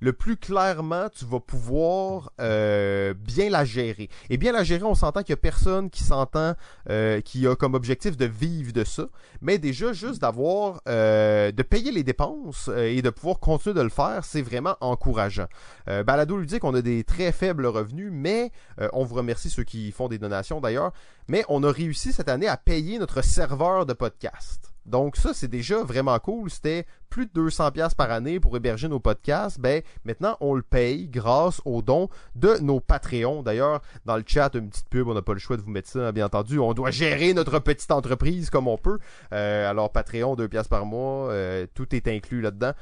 [0.00, 4.08] le plus clairement tu vas pouvoir euh, bien la gérer.
[4.30, 6.54] Et bien la gérer, on s'entend qu'il y a personne qui s'entend,
[6.88, 9.06] euh, qui a comme objectif de vivre de ça,
[9.40, 13.88] mais déjà juste d'avoir, euh, de payer les dépenses et de pouvoir continuer de le
[13.88, 15.46] faire, c'est vraiment encourageant.
[15.86, 18.52] Balado lui dit qu'on a des très faibles revenus, mais
[18.92, 20.92] on vous remercie ceux qui font des donations d'ailleurs,
[21.28, 24.67] mais on a réussi cette année à payer notre serveur de podcast.
[24.88, 26.50] Donc ça, c'est déjà vraiment cool.
[26.50, 29.60] C'était plus de 200 pièces par année pour héberger nos podcasts.
[29.60, 33.42] Ben maintenant, on le paye grâce aux dons de nos Patreons.
[33.42, 35.88] D'ailleurs, dans le chat, une petite pub, on n'a pas le choix de vous mettre
[35.88, 36.58] ça, bien entendu.
[36.58, 38.98] On doit gérer notre petite entreprise comme on peut.
[39.32, 42.72] Euh, alors Patreon, 2 pièces par mois, euh, tout est inclus là-dedans.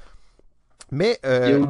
[0.92, 1.64] Mais euh.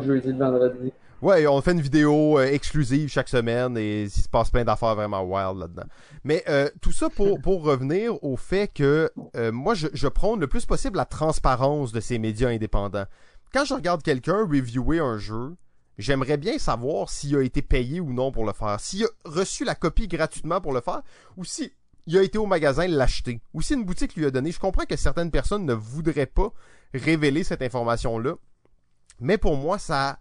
[1.23, 4.95] Ouais, on fait une vidéo euh, exclusive chaque semaine et il se passe plein d'affaires
[4.95, 5.87] vraiment wild là-dedans.
[6.25, 10.41] Mais euh, tout ça pour, pour revenir au fait que euh, moi, je, je prône
[10.41, 13.07] le plus possible la transparence de ces médias indépendants.
[13.55, 15.57] Quand je regarde quelqu'un reviewer un jeu,
[15.97, 19.65] j'aimerais bien savoir s'il a été payé ou non pour le faire, s'il a reçu
[19.65, 21.01] la copie gratuitement pour le faire,
[21.39, 21.73] ou si
[22.07, 24.53] il a été au magasin l'acheter, ou si une boutique lui a donné.
[24.53, 26.53] Je comprends que certaines personnes ne voudraient pas
[26.93, 28.35] révéler cette information-là,
[29.19, 30.19] mais pour moi, ça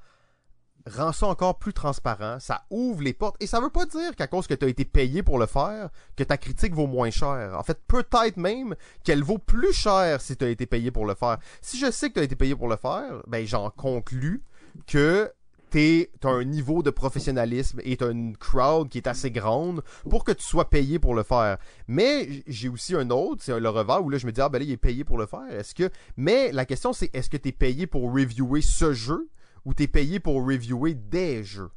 [0.88, 4.27] rend ça encore plus transparent, ça ouvre les portes, et ça veut pas dire qu'à
[4.27, 7.55] cause que tu as été payé pour le faire, que ta critique vaut moins cher.
[7.57, 11.15] En fait, peut-être même qu'elle vaut plus cher si tu as été payé pour le
[11.15, 11.38] faire.
[11.61, 14.43] Si je sais que tu as été payé pour le faire, ben j'en conclus
[14.88, 15.32] que
[15.71, 20.24] tu as un niveau de professionnalisme et t'as une crowd qui est assez grande pour
[20.24, 21.57] que tu sois payé pour le faire.
[21.87, 24.59] Mais j'ai aussi un autre, c'est le revers où là je me dis ah ben
[24.59, 25.49] là il est payé pour le faire.
[25.49, 29.29] Est-ce que mais la question c'est est-ce que tu es payé pour reviewer ce jeu?
[29.66, 31.71] Où tu es payé pour reviewer des jeux.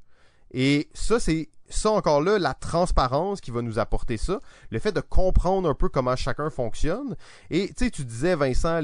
[0.53, 4.41] Et ça, c'est ça encore là, la transparence qui va nous apporter ça,
[4.71, 7.17] le fait de comprendre un peu comment chacun fonctionne.
[7.51, 8.81] Et tu sais, tu disais, Vincent,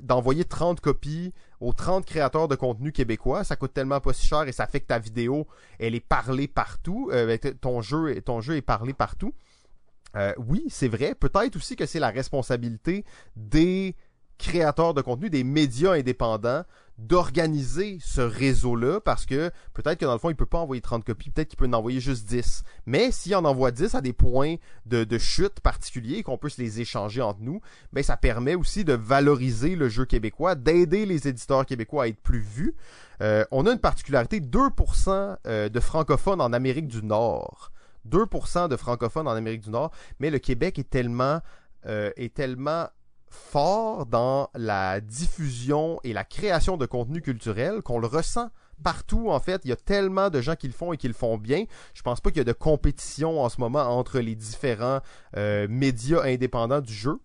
[0.00, 4.46] d'envoyer 30 copies aux 30 créateurs de contenu québécois, ça coûte tellement pas si cher
[4.48, 5.46] et ça fait que ta vidéo,
[5.78, 9.34] elle est parlée partout, euh, ton, jeu, ton jeu est parlé partout.
[10.16, 11.14] Euh, oui, c'est vrai.
[11.14, 13.04] Peut-être aussi que c'est la responsabilité
[13.36, 13.94] des
[14.38, 16.62] créateurs de contenu, des médias indépendants,
[16.98, 21.04] d'organiser ce réseau-là parce que peut-être que dans le fond, il peut pas envoyer 30
[21.04, 22.64] copies, peut-être qu'il peut en envoyer juste 10.
[22.86, 24.56] Mais s'il en envoie 10 à des points
[24.86, 27.60] de, de chute particuliers, qu'on peut se les échanger entre nous,
[27.92, 32.20] ben ça permet aussi de valoriser le jeu québécois, d'aider les éditeurs québécois à être
[32.20, 32.74] plus vus.
[33.22, 37.70] Euh, on a une particularité, 2% euh, de francophones en Amérique du Nord.
[38.08, 41.40] 2% de francophones en Amérique du Nord, mais le Québec est tellement,
[41.86, 42.88] euh, est tellement
[43.30, 48.50] fort dans la diffusion et la création de contenu culturel qu'on le ressent
[48.82, 49.60] partout en fait.
[49.64, 51.64] Il y a tellement de gens qui le font et qui le font bien.
[51.94, 55.00] Je pense pas qu'il y a de compétition en ce moment entre les différents
[55.36, 57.18] euh, médias indépendants du jeu.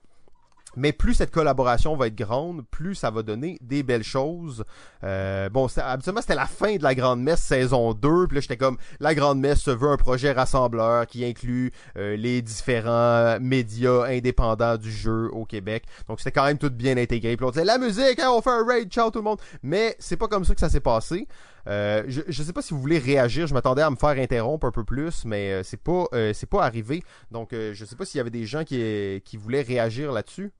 [0.75, 4.63] Mais plus cette collaboration va être grande, plus ça va donner des belles choses.
[5.03, 8.27] Euh, bon, habituellement, c'était la fin de la Grande Messe saison 2.
[8.27, 12.15] Puis là, j'étais comme, la Grande Messe se veut un projet rassembleur qui inclut euh,
[12.15, 15.83] les différents médias indépendants du jeu au Québec.
[16.07, 17.37] Donc, c'était quand même tout bien intégré.
[17.37, 19.39] Puis on disait, la musique, hein, on fait un raid, ciao tout le monde.
[19.61, 21.27] Mais c'est pas comme ça que ça s'est passé.
[21.67, 23.47] Euh, je, je sais pas si vous voulez réagir.
[23.47, 26.49] Je m'attendais à me faire interrompre un peu plus, mais euh, c'est pas, euh, c'est
[26.49, 27.03] pas arrivé.
[27.31, 30.51] Donc, euh, je sais pas s'il y avait des gens qui, qui voulaient réagir là-dessus.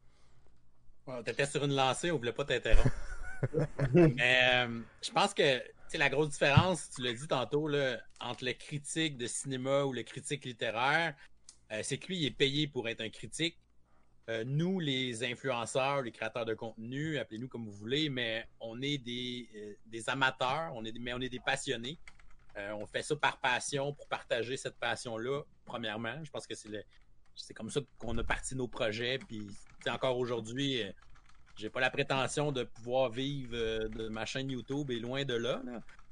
[1.08, 2.90] Ouais, T'étais sur une lancée, on voulait pas t'interrompre.
[3.94, 5.62] Mais euh, je pense que
[5.98, 10.04] la grosse différence, tu l'as dit tantôt, là, entre le critique de cinéma ou le
[10.04, 11.14] critique littéraire,
[11.72, 13.58] euh, c'est que lui, il est payé pour être un critique.
[14.30, 18.98] Euh, nous, les influenceurs, les créateurs de contenu, appelez-nous comme vous voulez, mais on est
[18.98, 21.98] des, euh, des amateurs, on est mais on est des passionnés.
[22.56, 26.24] On fait ça par passion, pour partager cette passion-là, premièrement.
[26.24, 26.84] Je pense que c'est le,
[27.36, 29.20] c'est comme ça qu'on a parti nos projets.
[29.20, 29.48] Puis,
[29.88, 30.92] encore aujourd'hui, euh,
[31.56, 35.36] j'ai pas la prétention de pouvoir vivre euh, de ma chaîne YouTube et loin de
[35.36, 35.62] là.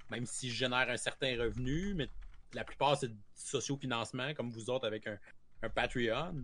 [0.09, 2.07] Même si je génère un certain revenu, mais
[2.53, 5.17] la plupart, c'est du socio-financement, comme vous autres avec un,
[5.63, 6.43] un Patreon.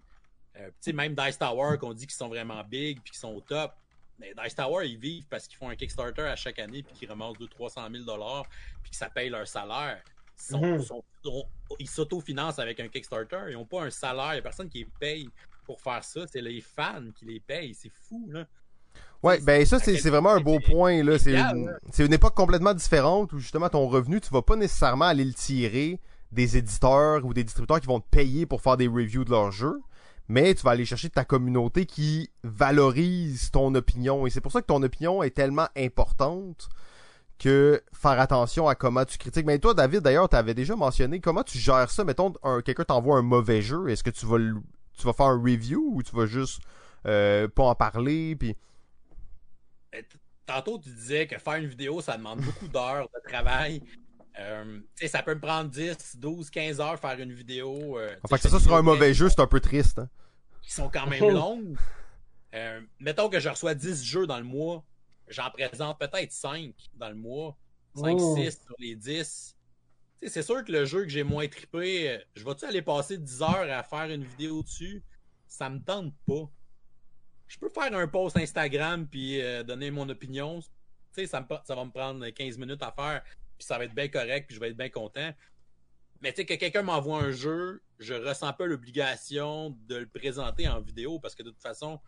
[0.57, 3.73] Euh, même Dice Tower, qu'on dit qu'ils sont vraiment big puis qu'ils sont au top.
[4.19, 7.09] Mais Dice Tower, ils vivent parce qu'ils font un Kickstarter à chaque année puis qu'ils
[7.09, 8.43] ramassent 200-300 000
[8.81, 10.01] puis que ça paye leur salaire.
[10.39, 10.81] Sont- Mhm.
[10.83, 11.03] sont-
[11.79, 13.39] ils s'autofinancent avec un Kickstarter.
[13.49, 14.29] Ils n'ont pas un salaire.
[14.31, 15.29] Il n'y a personne qui les paye
[15.65, 16.21] pour faire ça.
[16.31, 17.73] C'est les fans qui les payent.
[17.73, 18.45] C'est fou, là.
[19.23, 21.17] Ouais, ben ça c'est vraiment un beau point là.
[21.17, 21.79] C'est légal, une, là.
[21.91, 25.33] c'est une époque complètement différente où justement ton revenu, tu vas pas nécessairement aller le
[25.33, 25.99] tirer
[26.31, 29.51] des éditeurs ou des distributeurs qui vont te payer pour faire des reviews de leurs
[29.51, 29.81] jeux,
[30.27, 34.61] mais tu vas aller chercher ta communauté qui valorise ton opinion et c'est pour ça
[34.61, 36.69] que ton opinion est tellement importante
[37.39, 39.45] que faire attention à comment tu critiques.
[39.45, 42.03] Mais toi, David, d'ailleurs, tu avais déjà mentionné comment tu gères ça.
[42.03, 43.89] Mettons, un, quelqu'un t'envoie un mauvais jeu.
[43.89, 44.61] Est-ce que tu vas, le-
[44.97, 46.59] tu vas faire un review ou tu vas juste
[47.05, 48.55] euh, pas en parler puis
[49.95, 50.01] Euh,
[50.45, 53.81] Tantôt, tu disais que faire une vidéo, ça demande beaucoup d'heures de travail.
[54.39, 57.97] Euh, tu sais, ça peut me prendre 10, 12, 15 heures faire une vidéo.
[57.99, 59.99] euh, Enfin, sais, que ça sur un mauvais jeu, c'est un peu triste.
[59.99, 60.09] hein.
[60.61, 61.75] Qui sont quand même longues.
[62.53, 64.83] Euh, mettons que je reçois 10 jeux dans le mois.
[65.27, 67.57] J'en présente peut-être 5 dans le mois.
[67.95, 68.35] 5, Oh.
[68.35, 69.55] 6 sur les 10.
[70.21, 73.17] Tu sais, c'est sûr que le jeu que j'ai moins trippé, je vais-tu aller passer
[73.17, 75.03] 10 heures à faire une vidéo dessus?
[75.47, 76.49] Ça me tente pas.
[77.47, 80.59] Je peux faire un post Instagram puis euh, donner mon opinion.
[80.59, 80.67] Tu
[81.11, 83.23] sais, ça, me ça va me prendre 15 minutes à faire,
[83.57, 85.31] puis ça va être bien correct, puis je vais être bien content.
[86.21, 90.67] Mais tu sais, que quelqu'un m'envoie un jeu, je ressens pas l'obligation de le présenter
[90.67, 91.99] en vidéo parce que de toute façon,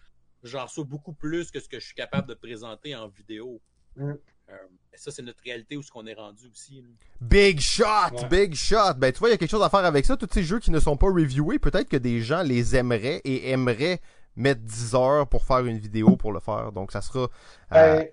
[0.43, 3.59] j'en reçois beaucoup plus que ce que je suis capable de présenter en vidéo.
[3.95, 4.11] Mm.
[4.49, 4.53] Euh,
[4.95, 6.81] ça, c'est notre réalité où ce qu'on est rendu aussi.
[6.81, 6.87] là.
[7.21, 7.83] Big shot!
[8.13, 8.27] Ouais.
[8.29, 8.95] Big shot!
[8.97, 10.17] Ben, tu vois, il y a quelque chose à faire avec ça.
[10.17, 13.51] Tous ces jeux qui ne sont pas reviewés, peut-être que des gens les aimeraient et
[13.51, 13.99] aimeraient
[14.35, 16.71] mettre 10 heures pour faire une vidéo pour le faire.
[16.71, 17.19] Donc, ça sera...
[17.23, 17.27] euh,
[17.71, 18.07] Ben,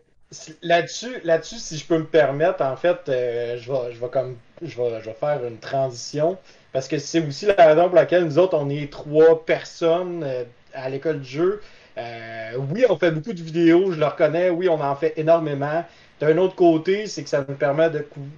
[0.61, 4.36] Là-dessus, là-dessus, si je peux me permettre, en fait, euh, je vais, je vais comme,
[4.61, 6.36] je vais, je vais faire une transition
[6.73, 10.44] parce que c'est aussi la raison pour laquelle nous autres, on est trois personnes euh,
[10.74, 11.62] à l'école du jeu.
[11.98, 14.51] Euh, oui, on fait beaucoup de vidéos, je le reconnais.
[14.51, 15.85] Oui, on en fait énormément.
[16.20, 17.90] D'un autre côté, c'est que ça nous permet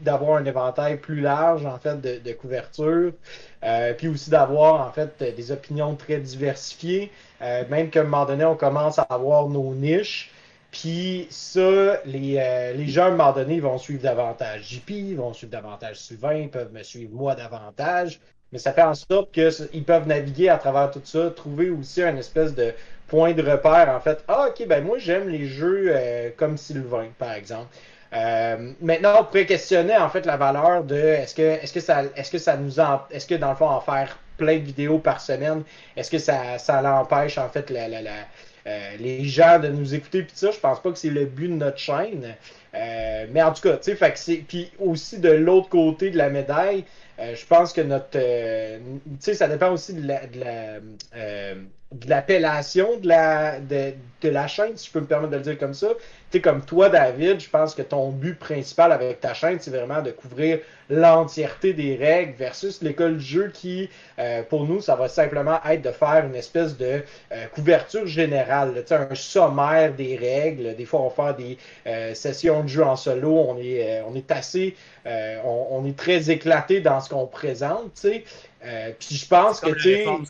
[0.03, 3.13] d'avoir un éventail plus large, en fait, de, couverture.
[3.65, 7.11] Euh, puis aussi d'avoir, en fait, des opinions très diversifiées.
[7.43, 10.33] Euh, même qu'à un moment donné, on commence à avoir nos niches.
[10.71, 15.17] Puis ça, les, les gens, à un moment donné, ils vont suivre davantage JP, ils
[15.17, 18.21] vont suivre davantage Sylvain, ils peuvent me suivre moi davantage.
[18.53, 22.17] Mais ça fait en sorte qu'ils peuvent naviguer à travers tout ça, trouver aussi un
[22.17, 22.73] espèce de
[23.09, 24.23] point de repère, en fait.
[24.29, 27.69] Ah, ok, ben moi, j'aime les jeux euh, comme Sylvain, par exemple.
[28.15, 32.05] Euh, maintenant, on pourrait questionner en fait la valeur de est-ce que est-ce que ça
[32.17, 34.99] est-ce que ça nous en, est-ce que dans le fond en faire plein de vidéos
[34.99, 35.63] par semaine,
[35.97, 38.13] est-ce que ça ça l'empêche en fait la, la, la,
[38.67, 41.49] euh, les gens de nous écouter puis ça, je pense pas que c'est le but
[41.49, 42.35] de notre chaîne.
[42.75, 44.37] Euh, mais en tout cas, tu sais.
[44.47, 46.85] Puis aussi de l'autre côté de la médaille,
[47.19, 48.09] euh, je pense que notre.
[48.17, 50.27] euh, tu sais, ça dépend aussi de la.
[50.27, 50.79] De la
[51.17, 51.55] euh,
[51.91, 55.43] de l'appellation de la, de, de la chaîne, si je peux me permettre de le
[55.43, 55.89] dire comme ça.
[56.31, 59.71] Tu sais, comme toi, David, je pense que ton but principal avec ta chaîne, c'est
[59.71, 60.59] vraiment de couvrir
[60.91, 63.89] l'entièreté des règles versus l'école du jeu qui,
[64.19, 67.03] euh, pour nous, ça va simplement être de faire une espèce de
[67.33, 70.77] euh, couverture générale, là, tu sais, un sommaire des règles.
[70.77, 71.57] Des fois, on va faire des
[71.87, 73.33] euh, sessions de jeu en solo.
[73.35, 77.27] On est, euh, on est assez, euh, on, on est très éclaté dans ce qu'on
[77.27, 78.25] présente, tu sais.
[78.65, 80.21] Euh, Puis je pense que, tu sais.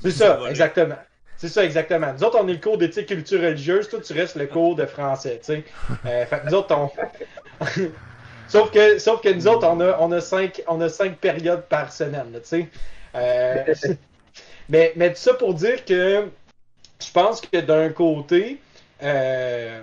[0.00, 0.96] C'est ça, exactement.
[1.36, 2.12] C'est ça, exactement.
[2.12, 4.86] Nous autres, on est le cours d'éthique culture religieuse, toi, tu restes le cours de
[4.86, 5.64] français, tu sais.
[6.06, 6.90] Euh, fait que nous autres, on...
[8.48, 11.62] sauf, que, sauf que nous autres, on a, on a, cinq, on a cinq périodes
[11.62, 12.68] par semaine, tu sais.
[13.16, 13.64] Euh,
[14.68, 16.28] mais, mais tout ça pour dire que
[17.04, 18.60] je pense que d'un côté,
[19.02, 19.82] euh,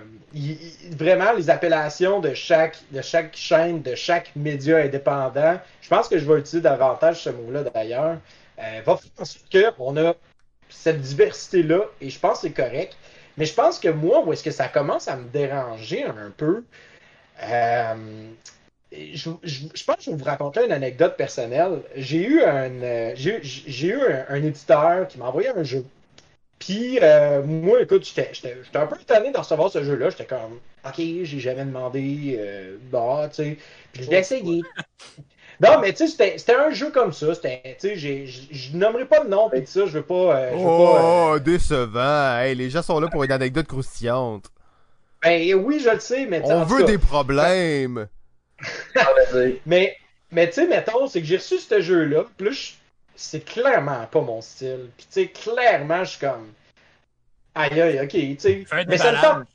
[0.96, 6.18] vraiment les appellations de chaque, de chaque chaîne, de chaque média indépendant, je pense que
[6.18, 8.16] je vais utiliser davantage ce mot-là d'ailleurs,
[8.60, 10.14] euh, va faire en sorte qu'on a
[10.68, 12.96] cette diversité-là, et je pense que c'est correct.
[13.38, 16.64] Mais je pense que moi, où est-ce que ça commence à me déranger un peu,
[17.42, 17.94] euh,
[18.92, 21.82] je, je- je pense que je vais vous raconter une anecdote personnelle.
[21.96, 25.84] J'ai eu un, euh, j'ai j'ai eu un, un éditeur qui m'a envoyé un jeu.
[26.58, 30.10] Puis, euh, moi, écoute, j'étais j'étais- j'étais un peu étonné de recevoir ce jeu-là.
[30.10, 33.58] J'étais comme, OK, j'ai jamais demandé, euh, bah, tu sais.
[33.92, 34.72] Puis, je l'ai essayé.
[35.60, 37.34] Non, mais tu sais, c'était- un jeu comme ça.
[37.34, 40.36] C'était, tu sais, j'ai- je nommerai pas de nom, puis tout ça, je veux pas.
[40.36, 42.38] euh, veux pas euh, Oh, décevant.
[42.38, 44.50] Hey, les gens sont là pour une anecdote croustillante.
[45.22, 48.08] ben oui, je le sais, mais tu sais, On veut cas, des problèmes.
[49.66, 49.96] Mais,
[50.32, 52.72] mais tu sais, mettons, c'est que j'ai reçu ce jeu-là, je-
[53.14, 54.88] c'est clairement pas mon style.
[54.96, 56.48] Puis tu sais, clairement, je suis comme.
[57.54, 58.64] Aïe, aïe, ok, tu sais.
[58.88, 59.48] Mais ça me tente.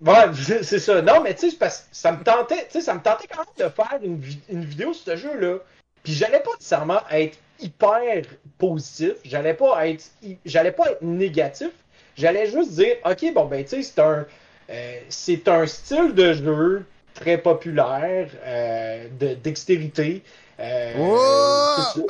[0.00, 1.02] Ouais, c'est ça.
[1.02, 3.26] Non, mais tu sais, c'est parce que ça me tentait, tu sais, ça me tentait
[3.26, 5.58] quand même de faire une, une vidéo sur ce jeu-là.
[6.02, 8.22] Puis j'allais pas nécessairement être hyper
[8.58, 10.04] positif, j'allais pas être,
[10.44, 11.70] j'allais pas être négatif.
[12.16, 14.26] J'allais juste dire, ok, bon ben, tu sais, c'est un,
[14.70, 16.84] euh, c'est un style de jeu
[17.14, 20.22] très populaire, euh, de dextérité,
[20.60, 22.06] euh, Oh!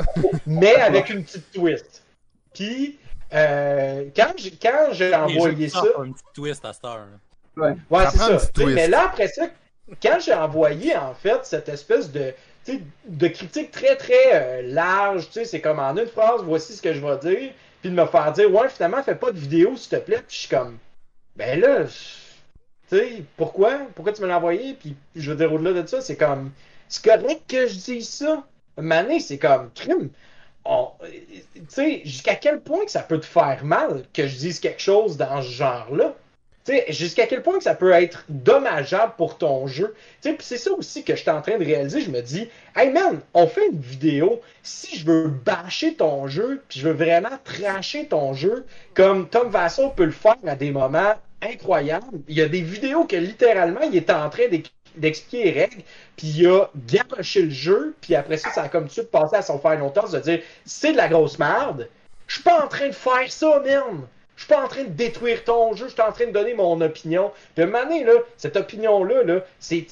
[0.46, 2.02] mais avec une petite twist.
[2.54, 2.98] Puis
[3.34, 7.06] euh, quand j'ai quand j'ai envoyé ça, une petite twist à cette heure.
[7.90, 8.38] Ouais, c'est ça.
[8.74, 9.46] Mais là, après ça,
[10.02, 12.32] quand j'ai envoyé, en fait, cette espèce de,
[13.06, 16.82] de critique très, très euh, large, tu sais, c'est comme en une phrase, voici ce
[16.82, 19.76] que je vais dire, puis de me faire dire, ouais, finalement, fais pas de vidéo,
[19.76, 20.78] s'il te plaît, puis je suis comme,
[21.36, 23.78] ben là, tu sais, pourquoi?
[23.94, 24.74] Pourquoi tu me l'as envoyé?
[24.74, 26.50] Puis je veux dire, au-delà de ça, c'est comme,
[26.88, 28.44] c'est correct que je dise ça?
[28.76, 30.10] Mané, c'est comme, crime.
[30.64, 34.80] Tu sais, jusqu'à quel point que ça peut te faire mal que je dise quelque
[34.82, 36.14] chose dans ce genre-là?
[36.68, 39.94] Tu jusqu'à quel point ça peut être dommageable pour ton jeu?
[40.20, 42.02] Tu puis c'est ça aussi que je suis en train de réaliser.
[42.02, 44.42] Je me dis, hey man, on fait une vidéo.
[44.62, 49.48] Si je veux bâcher ton jeu, puis je veux vraiment tracher ton jeu, comme Tom
[49.48, 52.20] Vasso peut le faire à des moments incroyables.
[52.28, 55.82] Il y a des vidéos que littéralement, il est en train d'ex- d'expliquer les règles,
[56.16, 59.36] puis il a garoché le jeu, puis après ça, ça a comme tout de passer
[59.36, 61.88] à son final toss de dire, c'est de la grosse merde.
[62.26, 64.02] Je suis pas en train de faire ça, man.
[64.38, 66.54] Je suis pas en train de détruire ton jeu, je suis en train de donner
[66.54, 67.32] mon opinion.
[67.56, 69.84] Puis à un moment donné, là, cette opinion-là, là, c'est,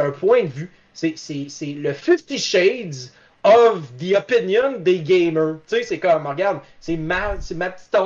[0.00, 0.72] un point de vue.
[0.92, 1.14] C'est,
[1.62, 3.12] le 50 Shades
[3.44, 5.58] of the opinion des gamers.
[5.68, 7.96] Tu sais, c'est comme, regarde, c'est ma, c'est ma petite,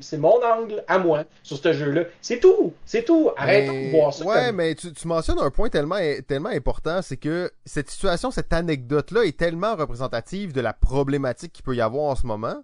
[0.00, 2.04] c'est, mon angle à moi sur ce jeu-là.
[2.20, 3.30] C'est tout, c'est tout.
[3.36, 4.24] Arrêtons Mais- de voir ça.
[4.24, 5.98] Ouais, comme- mais tu, tu mentionnes un point tellement,
[6.28, 11.64] tellement important, c'est que cette situation, cette anecdote-là est tellement représentative de la problématique qu'il
[11.64, 12.62] peut y avoir en ce moment.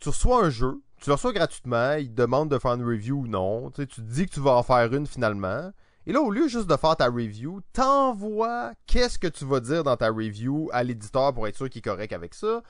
[0.00, 3.20] Tu reçois un jeu, tu le reçois gratuitement, il te demande de faire une review
[3.20, 5.72] ou non, tu sais, tu te dis que tu vas en faire une finalement.
[6.06, 9.84] Et là, au lieu juste de faire ta review, t'envoies qu'est-ce que tu vas dire
[9.84, 12.62] dans ta review à l'éditeur pour être sûr qu'il est correct avec ça.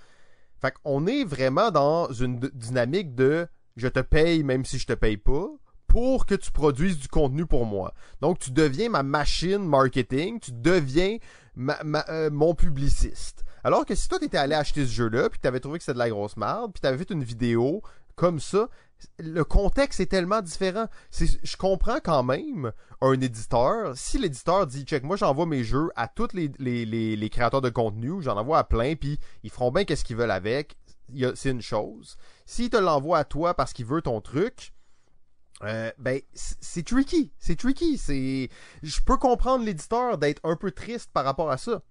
[0.60, 3.46] Fait qu'on est vraiment dans une dynamique de
[3.76, 5.46] je te paye même si je te paye pas
[5.86, 7.94] pour que tu produises du contenu pour moi.
[8.20, 11.18] Donc tu deviens ma machine marketing, tu deviens
[11.58, 13.44] euh, mon publiciste.
[13.64, 15.98] Alors que si toi t'étais allé acheter ce jeu-là, puis t'avais trouvé que c'était de
[15.98, 17.82] la grosse merde, puis t'avais fait une vidéo
[18.18, 18.68] comme ça,
[19.18, 20.86] le contexte est tellement différent.
[21.12, 23.96] Je comprends quand même un éditeur.
[23.96, 28.36] Si l'éditeur dit check, moi j'envoie mes jeux à tous les, créateurs de contenu, j'en
[28.36, 30.76] envoie à plein, puis ils feront bien qu'est-ce qu'ils veulent avec.
[31.36, 32.18] C'est une chose.
[32.44, 34.74] S'il te l'envoie à toi parce qu'il veut ton truc,
[35.62, 37.96] euh, ben c'est tricky, c'est tricky.
[38.82, 41.82] Je peux comprendre l'éditeur d'être un peu triste par rapport à ça.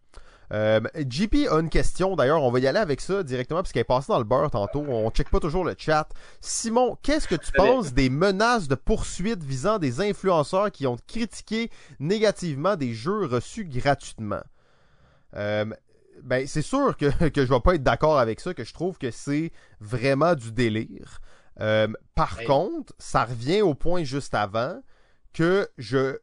[0.53, 3.85] Euh, JP a une question, d'ailleurs, on va y aller avec ça directement, puisqu'elle est
[3.85, 4.85] passée dans le beurre tantôt.
[4.87, 6.07] On check pas toujours le chat.
[6.39, 11.69] Simon, qu'est-ce que tu penses des menaces de poursuite visant des influenceurs qui ont critiqué
[11.99, 14.43] négativement des jeux reçus gratuitement?
[15.35, 15.65] Euh,
[16.23, 18.97] ben, c'est sûr que, que je vais pas être d'accord avec ça, que je trouve
[18.97, 19.51] que c'est
[19.81, 21.19] vraiment du délire.
[21.59, 24.79] Euh, par contre, ça revient au point juste avant
[25.33, 26.17] que je,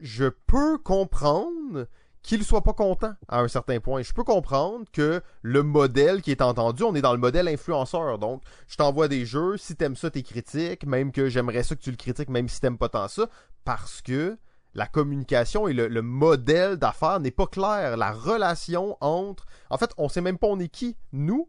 [0.00, 1.86] je peux comprendre
[2.22, 4.02] qu'il soit pas content à un certain point.
[4.02, 8.18] Je peux comprendre que le modèle qui est entendu, on est dans le modèle influenceur.
[8.18, 11.80] Donc, je t'envoie des jeux, si t'aimes ça, t'es critique, même que j'aimerais ça que
[11.80, 13.28] tu le critiques, même si t'aimes pas tant ça,
[13.64, 14.38] parce que
[14.74, 17.96] la communication et le, le modèle d'affaires n'est pas clair.
[17.96, 19.46] La relation entre...
[19.70, 21.48] En fait, on sait même pas on est qui, nous,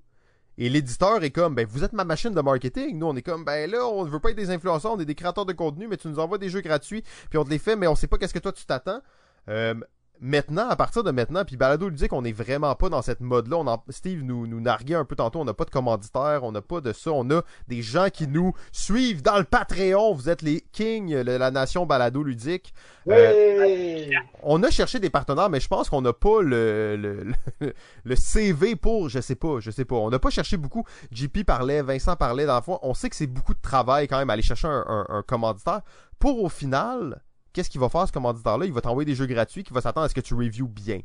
[0.57, 2.97] et l'éditeur est comme, ben, vous êtes ma machine de marketing.
[2.97, 5.05] Nous, on est comme, ben là, on ne veut pas être des influenceurs, on est
[5.05, 7.57] des créateurs de contenu, mais tu nous envoies des jeux gratuits, puis on te les
[7.57, 9.01] fait, mais on sait pas qu'est-ce que toi tu t'attends.
[9.49, 9.73] Euh,
[10.21, 13.19] maintenant, à partir de maintenant, puis Balado lui dit qu'on est vraiment pas dans cette
[13.21, 13.57] mode-là.
[13.57, 16.51] On en- Steve nous, nous narguait un peu tantôt, on n'a pas de commanditaire, on
[16.51, 17.11] n'a pas de ça.
[17.11, 20.13] On a des gens qui nous suivent dans le Patreon.
[20.13, 22.73] Vous êtes les kings, le- la nation Balado ludique.
[23.09, 24.05] Euh,
[24.43, 27.23] on a cherché des partenaires, mais je pense qu'on n'a pas le, le,
[27.59, 27.73] le,
[28.03, 29.95] le CV pour, je sais pas, je sais pas.
[29.95, 30.83] On n'a pas cherché beaucoup.
[31.11, 32.79] JP parlait, Vincent parlait dans la fois.
[32.83, 35.81] On sait que c'est beaucoup de travail quand même aller chercher un, un- un commanditaire.
[36.19, 37.21] Pour au final,
[37.53, 38.65] qu'est-ce qu'il va faire ce commanditaire-là?
[38.65, 40.99] Il va t'envoyer des jeux gratuits qui va s'attendre à ce que tu reviews bien.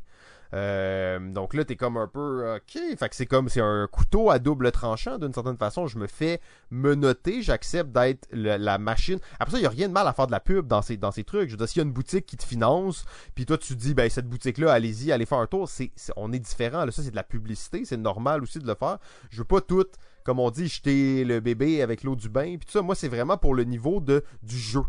[0.53, 2.81] Euh, donc là, t'es comme un peu ok.
[2.97, 5.87] Fait que c'est comme c'est un couteau à double tranchant d'une certaine façon.
[5.87, 6.39] Je me fais
[6.71, 9.19] menotter, j'accepte d'être la machine.
[9.39, 10.97] Après ça, il y a rien de mal à faire de la pub dans ces
[11.25, 11.49] trucs.
[11.49, 13.05] Je veux dire, s'il y a une boutique qui te finance,
[13.35, 15.67] puis toi tu dis ben cette boutique là, allez-y, allez faire un tour.
[15.67, 16.85] C'est- on est différent.
[16.85, 18.99] Là, ça c'est de la publicité, c'est normal aussi de le faire.
[19.29, 19.85] Je veux pas tout
[20.23, 22.57] comme on dit jeter le bébé avec l'eau du bain.
[22.57, 24.81] Puis tout ça, moi c'est vraiment pour le niveau de du jeu.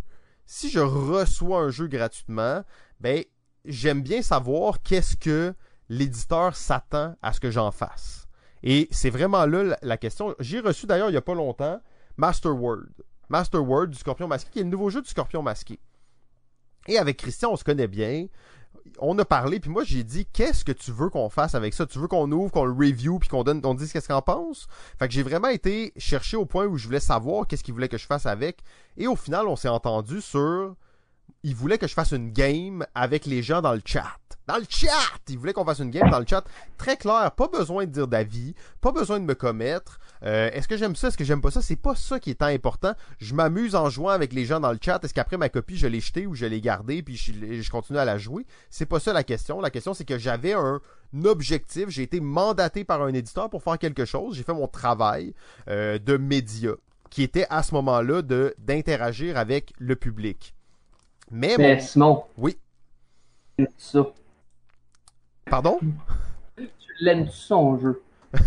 [0.50, 2.64] Si je reçois un jeu gratuitement,
[3.00, 3.22] ben
[3.66, 5.52] j'aime bien savoir qu'est-ce que
[5.90, 8.26] l'éditeur s'attend à ce que j'en fasse.
[8.62, 10.34] Et c'est vraiment là la, la question.
[10.40, 11.82] J'ai reçu d'ailleurs il n'y a pas longtemps
[12.16, 12.86] Master Word.
[13.28, 15.78] Master Word du Scorpion Masqué, qui est le nouveau jeu du Scorpion Masqué.
[16.86, 18.28] Et avec Christian, on se connaît bien.
[18.98, 21.86] On a parlé, puis moi j'ai dit qu'est-ce que tu veux qu'on fasse avec ça?
[21.86, 24.68] Tu veux qu'on ouvre, qu'on le review, puis qu'on donne, on dise qu'est-ce qu'on pense?
[24.98, 27.88] Fait que j'ai vraiment été chercher au point où je voulais savoir qu'est-ce qu'il voulait
[27.88, 28.58] que je fasse avec.
[28.96, 30.74] Et au final, on s'est entendu sur
[31.42, 34.18] il voulait que je fasse une game avec les gens dans le chat.
[34.46, 34.88] Dans le chat!
[35.28, 36.44] Il voulait qu'on fasse une game dans le chat.
[36.78, 40.00] Très clair, pas besoin de dire d'avis, pas besoin de me commettre.
[40.24, 41.62] Euh, est-ce que j'aime ça, est-ce que j'aime pas ça?
[41.62, 42.94] C'est pas ça qui est tant important.
[43.18, 45.02] Je m'amuse en jouant avec les gens dans le chat.
[45.02, 47.98] Est-ce qu'après ma copie, je l'ai jetée ou je l'ai gardée puis je, je continue
[47.98, 48.46] à la jouer?
[48.70, 49.60] C'est pas ça la question.
[49.60, 50.80] La question, c'est que j'avais un
[51.24, 51.88] objectif.
[51.88, 54.36] J'ai été mandaté par un éditeur pour faire quelque chose.
[54.36, 55.34] J'ai fait mon travail
[55.68, 56.72] euh, de média
[57.10, 60.54] qui était à ce moment-là de d'interagir avec le public.
[61.30, 62.24] Mais, Mais Simon.
[62.36, 62.58] Oui.
[63.76, 64.06] Ça?
[65.46, 65.78] Pardon?
[66.56, 66.68] Tu
[67.00, 68.02] l'aimes-tu son jeu?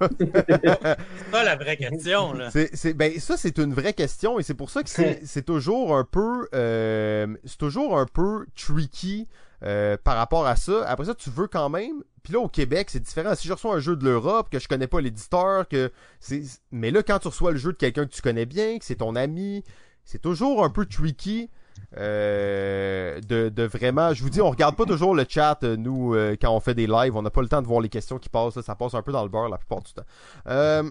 [0.00, 2.50] C'est pas la vraie question, là.
[2.50, 5.44] C'est, c'est- ben, ça, c'est une vraie question et c'est pour ça que c'est, c'est
[5.44, 9.28] toujours un peu, euh, c'est toujours un peu tricky
[9.62, 10.84] euh, par rapport à ça.
[10.86, 12.02] Après ça, tu veux quand même.
[12.22, 13.34] Puis là, au Québec, c'est différent.
[13.34, 16.42] Si je reçois un jeu de l'Europe, que je connais pas l'éditeur, que c'est,
[16.72, 18.96] mais là, quand tu reçois le jeu de quelqu'un que tu connais bien, que c'est
[18.96, 19.62] ton ami,
[20.04, 21.50] c'est toujours un peu tricky.
[21.96, 26.14] Euh, de, de vraiment, je vous dis, on regarde pas toujours le chat, euh, nous,
[26.14, 28.18] euh, quand on fait des lives, on n'a pas le temps de voir les questions
[28.18, 30.02] qui passent, là, ça passe un peu dans le beurre la plupart du temps.
[30.48, 30.82] Euh,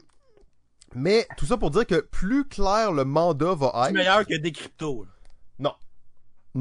[0.95, 3.93] mais tout ça pour dire que plus clair le mandat va C'est être.
[3.93, 5.03] meilleur que des cryptos.
[5.05, 5.09] là.
[5.59, 5.73] Non.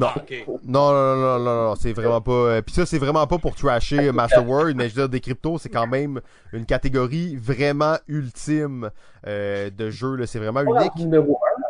[0.00, 0.44] Ah, ok.
[0.64, 2.32] Non, non, non, non, non, c'est vraiment pas.
[2.32, 5.20] euh, Puis ça, c'est vraiment pas pour trasher Master Word, mais je veux dire, des
[5.20, 6.22] cryptos, c'est quand même
[6.54, 8.90] une catégorie vraiment ultime
[9.26, 10.24] euh, de jeu.
[10.24, 10.94] C'est vraiment unique.
[10.96, 11.61] numéro 1.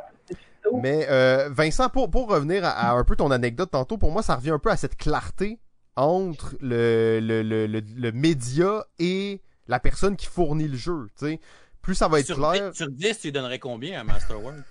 [0.81, 4.23] Mais euh, Vincent, pour, pour revenir à, à un peu ton anecdote tantôt, pour moi,
[4.23, 5.59] ça revient un peu à cette clarté
[5.97, 11.07] entre le, le, le, le, le média et la personne qui fournit le jeu.
[11.19, 11.41] tu sais.
[11.83, 12.71] Plus ça va être Sur, clair.
[12.71, 14.63] 10, sur 10, tu donnerais combien à Master World?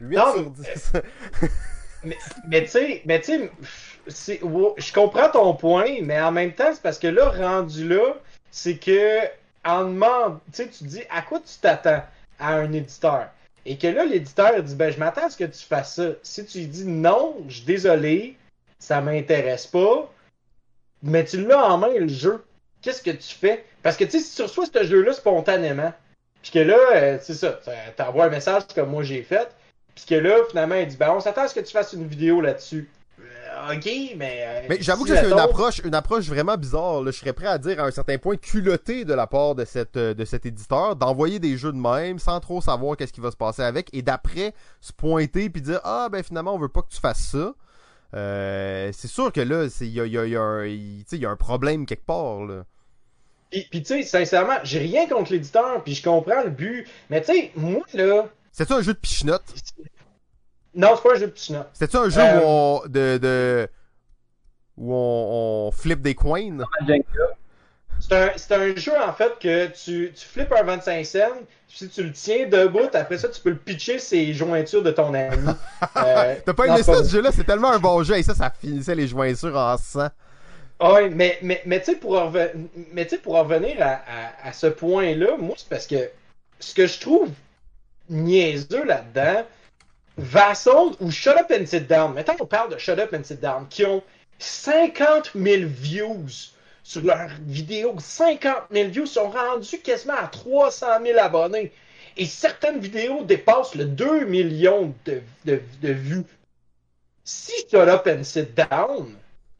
[0.00, 0.92] 8 Non, sur 10.
[2.02, 3.22] Mais, mais tu sais, mais
[4.06, 8.14] je comprends ton point, mais en même temps, c'est parce que là, rendu là,
[8.50, 9.20] c'est que
[9.64, 12.02] en demande, tu sais, tu dis à quoi tu t'attends
[12.38, 13.28] à un éditeur?
[13.66, 16.10] Et que là, l'éditeur dit ben je m'attends à ce que tu fasses ça.
[16.22, 18.36] Si tu dis non, je suis désolé,
[18.78, 20.12] ça m'intéresse pas,
[21.02, 22.44] mais tu l'as en main le jeu.
[22.82, 23.64] Qu'est-ce que tu fais?
[23.82, 25.92] Parce que tu sais, si tu reçois ce jeu-là spontanément,
[26.42, 27.58] puis que là, euh, c'est ça,
[27.96, 29.48] t'envoies un message comme moi j'ai fait,
[29.94, 32.06] puis que là, finalement, il dit ben on s'attend à ce que tu fasses une
[32.06, 32.90] vidéo là-dessus.
[33.72, 34.44] Ok, mais.
[34.46, 37.02] euh, Mais j'avoue si, que c'est une approche, une approche vraiment bizarre.
[37.02, 37.10] là.
[37.10, 39.96] Je serais prêt à dire à un certain point culotté de la part de, cette,
[39.96, 43.30] euh, de cet éditeur d'envoyer des jeux de même sans trop savoir qu'est-ce qui va
[43.30, 46.82] se passer avec et d'après se pointer puis dire ah ben finalement on veut pas
[46.82, 47.54] que tu fasses ça.
[48.14, 51.26] Euh, c'est sûr que là, c'est- il y a, y a- y a un- y
[51.26, 52.44] a problème quelque part.
[52.44, 52.64] Là.
[53.50, 56.86] Puis, puis tu sais, sincèrement, j'ai rien contre l'éditeur, puis je comprends le but.
[57.10, 58.26] Mais tu sais, moi, là.
[58.52, 59.42] C'était-tu un jeu de pichenote?
[60.74, 61.68] Non, c'est pas un jeu de petit note.
[61.72, 63.68] C'était-tu un jeu Euh, où on, de, de,
[64.76, 66.58] où on, on flippe des coins?
[68.00, 71.18] C'est un, c'est un jeu, en fait, que tu, tu flippes un 25 cents,
[71.68, 75.14] si tu le tiens debout, après ça, tu peux le pitcher ses jointures de ton
[75.14, 75.36] ami.
[75.96, 77.30] Euh, T'as pas aimé ça, ce jeu-là?
[77.32, 78.16] C'est tellement un bon jeu.
[78.16, 80.08] Et ça, ça finissait les jointures en sang.
[80.80, 82.66] Ah Oui, mais, mais, mais tu sais, pour, reven-
[83.26, 86.10] revenir à, à, à ce point-là, moi, c'est parce que
[86.58, 87.28] ce que je trouve
[88.10, 89.44] niaiseux là-dedans,
[90.16, 93.40] Vassal ou Shut Up and Sit Down, maintenant on parle de Shut Up and Sit
[93.40, 94.02] Down, qui ont
[94.38, 101.18] 50 000 views sur leur vidéo, 50 000 views, sont rendus quasiment à 300 000
[101.18, 101.72] abonnés.
[102.16, 106.24] Et certaines vidéos dépassent le 2 millions de, de, de vues.
[107.24, 109.16] Si Shut Up and Sit Down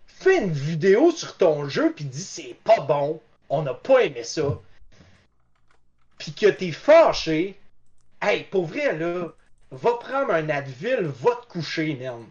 [0.06, 4.22] fais une vidéo sur ton jeu puis dis c'est pas bon, on n'a pas aimé
[4.22, 4.60] ça,
[6.18, 7.58] puis que t'es fâché,
[8.22, 9.32] hey, pour vrai là,
[9.74, 12.24] va prendre un Advil, va te coucher, man.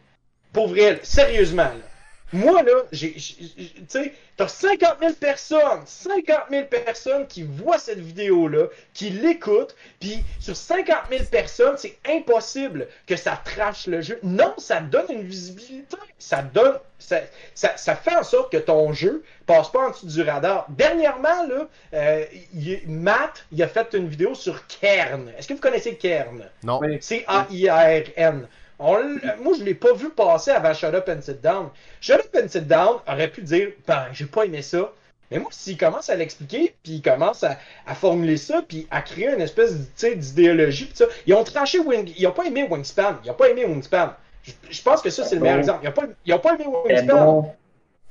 [0.52, 1.93] Pour vrai, sérieusement là.
[2.34, 3.54] Moi là, j'ai, tu
[3.88, 10.24] sais, t'as 50 000 personnes, 50 000 personnes qui voient cette vidéo-là, qui l'écoutent, puis
[10.40, 14.20] sur 50 000 personnes, c'est impossible que ça trache le jeu.
[14.24, 17.20] Non, ça donne une visibilité, ça donne, ça,
[17.54, 20.66] ça, ça fait en sorte que ton jeu passe pas en dessous du radar.
[20.70, 25.32] Dernièrement, là, euh, il- Matt, il a fait une vidéo sur Kern.
[25.38, 26.50] Est-ce que vous connaissez Kern?
[26.64, 26.80] Non.
[26.82, 26.98] Oui.
[27.02, 28.48] C-A-I-R-N.
[28.80, 28.98] On
[29.42, 31.70] moi, je l'ai pas vu passer avant Shut Up and Sit Down.
[32.02, 34.92] Shut Up and Sit Down aurait pu dire, ben, j'ai pas aimé ça.
[35.32, 39.02] Mais moi, s'il commence à l'expliquer, puis il commence à, à formuler ça, puis à
[39.02, 43.20] créer une espèce d'idéologie, puis ça, ils ont tranché Wing, ils ont pas aimé Wingspan,
[43.24, 44.14] ils ont pas aimé Wingspan.
[44.44, 45.80] Je, je pense que ça, c'est le meilleur exemple.
[45.84, 47.26] Ils ont pas, ils ont pas aimé C'est Wingspan.
[47.26, 47.56] bon.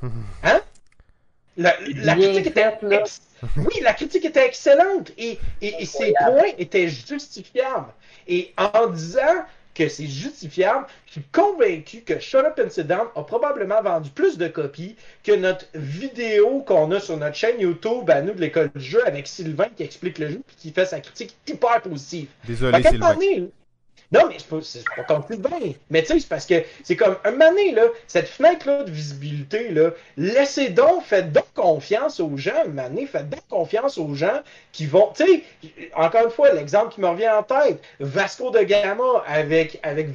[1.56, 1.74] La,
[2.14, 3.20] critique était ex-
[3.58, 7.92] oui, la critique était excellente et, et, et ses points étaient justifiables.
[8.26, 9.44] Et en disant
[9.74, 14.10] que c'est justifiable, je suis convaincu que Shut Up and Sit Down a probablement vendu
[14.10, 18.40] plus de copies que notre vidéo qu'on a sur notre chaîne YouTube à nous de
[18.40, 21.80] l'école du jeu avec Sylvain qui explique le jeu et qui fait sa critique hyper
[21.80, 22.28] positive.
[22.46, 23.16] Désolé, Sylvain.
[24.12, 25.72] Non, mais pas, c'est pas contre Sylvain.
[25.90, 29.70] Mais tu sais, c'est parce que c'est comme un donné, là, cette fenêtre-là de visibilité,
[29.70, 34.40] là, laissez donc, faites donc confiance aux gens, donné, faites donc confiance aux gens
[34.72, 35.12] qui vont.
[35.16, 35.42] Tu sais,
[35.94, 40.08] encore une fois, l'exemple qui me revient en tête, Vasco de Gama avec, avec.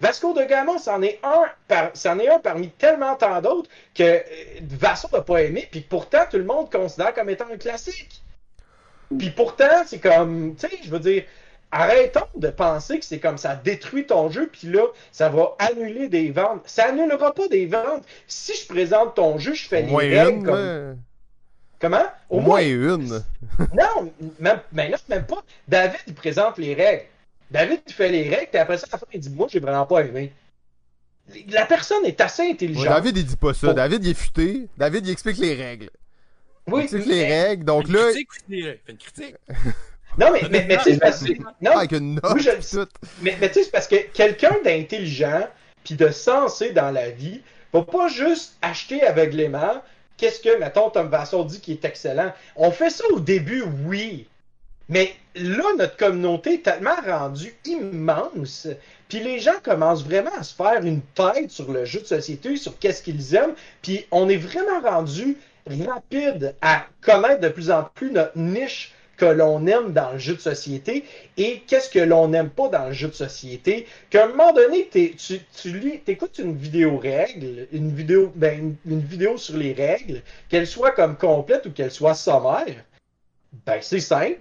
[0.00, 1.46] Vasco de Gama, c'en est un
[1.94, 4.20] c'en est un parmi tellement tant d'autres que euh,
[4.62, 8.22] Vassal n'a pas aimé, puis pourtant tout le monde considère comme étant un classique.
[9.18, 11.24] Puis pourtant, c'est comme, tu sais, je veux dire,
[11.72, 14.82] arrêtons de penser que c'est comme ça détruit ton jeu, puis là,
[15.12, 16.62] ça va annuler des ventes.
[16.66, 18.04] Ça annulera pas des ventes.
[18.26, 20.98] Si je présente ton jeu, je fais Au les moins règles une, comme...
[21.80, 22.04] Comment?
[22.28, 23.22] Au moins une.
[23.74, 25.42] Non, même, mais là, même pas.
[25.68, 27.04] David, il présente les règles.
[27.50, 29.60] David, il fait les règles, puis après ça, à la fin, il dit, moi, j'ai
[29.60, 30.32] vraiment pas aimé.
[31.48, 32.84] La personne est assez Ouais, intelligente.
[32.86, 33.72] David, il dit pas ça.
[33.72, 34.66] David, il est futé.
[34.76, 35.90] David, il explique les règles.
[36.66, 37.64] Il oui, explique mais- les règles.
[37.64, 38.28] Donc là, critique
[38.88, 39.36] une critique.
[40.18, 41.32] Non, mais, mais, mais tu sais, c'est parce que...
[41.60, 42.88] Non, avec une note, Oui, je- pis tout.
[43.22, 45.46] Mais, mais tu sais, c'est parce que quelqu'un d'intelligent
[45.84, 47.40] puis de sensé dans la vie
[47.72, 49.82] va pas juste acheter aveuglément
[50.16, 52.32] qu'est-ce que, mettons, Tom Vassal dit qui est excellent.
[52.56, 54.26] On fait ça au début, oui.
[54.88, 58.66] Mais là, notre communauté est tellement rendue immense,
[59.08, 62.56] puis les gens commencent vraiment à se faire une tête sur le jeu de société,
[62.56, 67.84] sur qu'est-ce qu'ils aiment, puis on est vraiment rendu rapide à connaître de plus en
[67.94, 71.04] plus notre niche que l'on aime dans le jeu de société
[71.36, 73.86] et qu'est-ce que l'on n'aime pas dans le jeu de société.
[74.08, 79.58] Qu'à un moment donné, tu, tu écoutes une vidéo règle, une vidéo, ben, vidéo sur
[79.58, 82.82] les règles, qu'elle soit comme complète ou qu'elle soit sommaire,
[83.66, 84.40] ben c'est simple.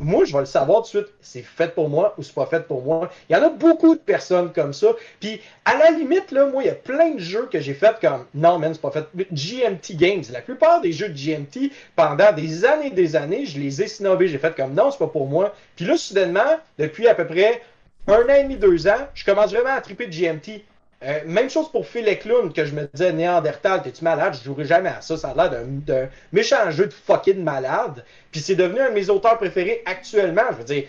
[0.00, 2.46] Moi, je vais le savoir tout de suite, c'est fait pour moi ou c'est pas
[2.46, 3.10] fait pour moi.
[3.28, 4.88] Il y en a beaucoup de personnes comme ça.
[5.18, 7.98] Puis, à la limite, là, moi, il y a plein de jeux que j'ai fait
[8.00, 9.06] comme non, man, c'est pas fait.
[9.32, 13.58] GMT Games, la plupart des jeux de GMT, pendant des années et des années, je
[13.58, 14.28] les ai snobés.
[14.28, 15.52] J'ai fait comme non, c'est pas pour moi.
[15.74, 17.60] Puis là, soudainement, depuis à peu près
[18.06, 20.62] un an et demi, deux ans, je commence vraiment à triper de GMT.
[21.04, 24.36] Euh, même chose pour Phil Eklund, que je me disais Néandertal, t'es-tu malade?
[24.36, 25.16] Je jouerai jamais à ça.
[25.16, 28.04] Ça a l'air d'un- d'un méchant jeu de fucking malade.
[28.32, 30.42] Puis c'est devenu un de mes auteurs préférés actuellement.
[30.52, 30.84] Je veux dire,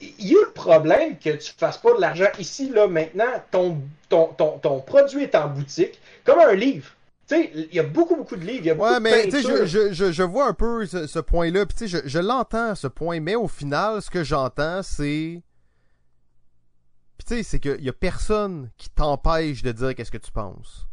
[0.00, 3.24] il y a le problème que tu fasses pas de l'argent ici, là, maintenant.
[3.52, 3.78] Ton,
[4.08, 6.90] ton, ton, ton produit est en boutique, comme un livre.
[7.28, 8.66] Tu sais, il y a beaucoup, beaucoup de livres.
[8.66, 11.66] Y a Ouais, mais tu sais, je, je, je vois un peu ce, ce point-là,
[11.66, 15.40] puis tu sais, je, je l'entends ce point, mais au final, ce que j'entends, c'est.
[17.22, 20.32] Puis tu sais, c'est qu'il y a personne qui t'empêche de dire qu'est-ce que tu
[20.32, 20.88] penses.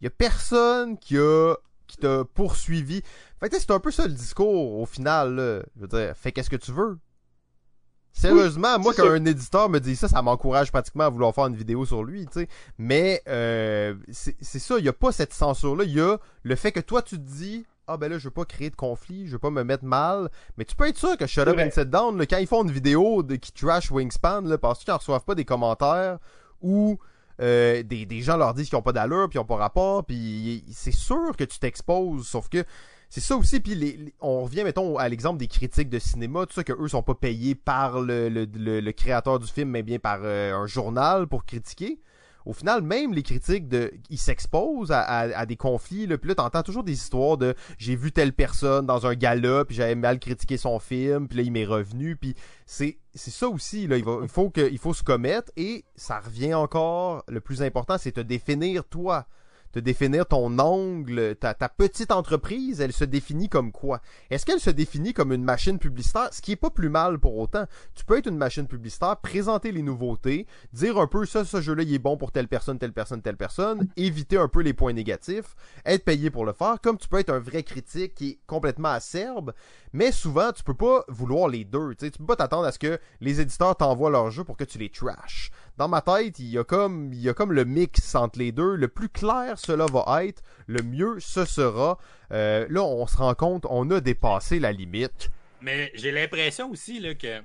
[0.00, 1.56] Il y a personne qui a
[1.88, 3.02] qui t'a poursuivi.
[3.40, 5.34] Fait que c'est un peu ça le discours au final.
[5.34, 5.62] Là.
[5.74, 6.96] Je veux dire, fais qu'est-ce que tu veux.
[8.12, 11.56] Sérieusement, moi, quand un éditeur me dit ça, ça m'encourage pratiquement à vouloir faire une
[11.56, 12.48] vidéo sur lui, tu sais.
[12.78, 15.82] Mais euh, c'est ça, il y a pas cette censure-là.
[15.84, 18.30] Il y a le fait que toi, tu te dis, ah ben là, je veux
[18.30, 20.30] pas créer de conflit, je veux pas me mettre mal.
[20.56, 22.62] Mais tu peux être sûr que Shut Up and Sit Down, là, quand ils font
[22.64, 26.18] une vidéo de, qui trash Wingspan, là, parce qu'ils en reçoivent pas des commentaires
[26.62, 26.98] ou
[27.40, 30.04] euh, des, des gens leur disent qu'ils ont pas d'allure, puis ils ont pas rapport,
[30.04, 32.64] puis c'est sûr que tu t'exposes, sauf que
[33.08, 36.46] c'est ça aussi, puis les, les- on revient, mettons, à l'exemple des critiques de cinéma,
[36.46, 39.70] tout ça, que eux sont pas payés par le, le, le- le créateur du film,
[39.70, 42.00] mais bien par euh, un journal pour critiquer.
[42.46, 46.62] Au final, même les critiques de, ils s'exposent à, des conflits, là, puis là, t'entends
[46.62, 50.56] toujours des histoires de j'ai vu telle personne dans un gala, puis j'avais mal critiqué
[50.56, 52.34] son film, puis là, il m'est revenu, puis
[52.66, 57.24] c'est ça aussi, là, il faut que, il faut se commettre, et ça revient encore,
[57.28, 59.26] le plus important, c'est te définir toi
[59.72, 64.00] te définir ton angle, ta, petite entreprise, elle se définit comme quoi?
[64.30, 66.28] Est-ce qu'elle se définit comme une machine publicitaire?
[66.32, 67.66] Ce qui est pas plus mal pour autant.
[67.94, 71.82] Tu peux être une machine publicitaire, présenter les nouveautés, dire un peu ça, ce jeu-là,
[71.82, 74.92] il est bon pour telle personne, telle personne, telle personne, éviter un peu les points
[74.92, 78.38] négatifs, être payé pour le faire, comme tu peux être un vrai critique qui est
[78.46, 79.52] complètement acerbe,
[79.92, 81.94] mais souvent, tu peux pas vouloir les deux.
[81.94, 84.56] Tu sais, tu peux pas t'attendre à ce que les éditeurs t'envoient leur jeu pour
[84.56, 85.50] que tu les trash.
[85.80, 88.52] Dans ma tête, il y a comme il y a comme le mix entre les
[88.52, 88.74] deux.
[88.74, 91.96] Le plus clair cela va être, le mieux ce sera.
[92.32, 95.30] Euh, là, on se rend compte, on a dépassé la limite.
[95.62, 97.40] Mais j'ai l'impression aussi là, que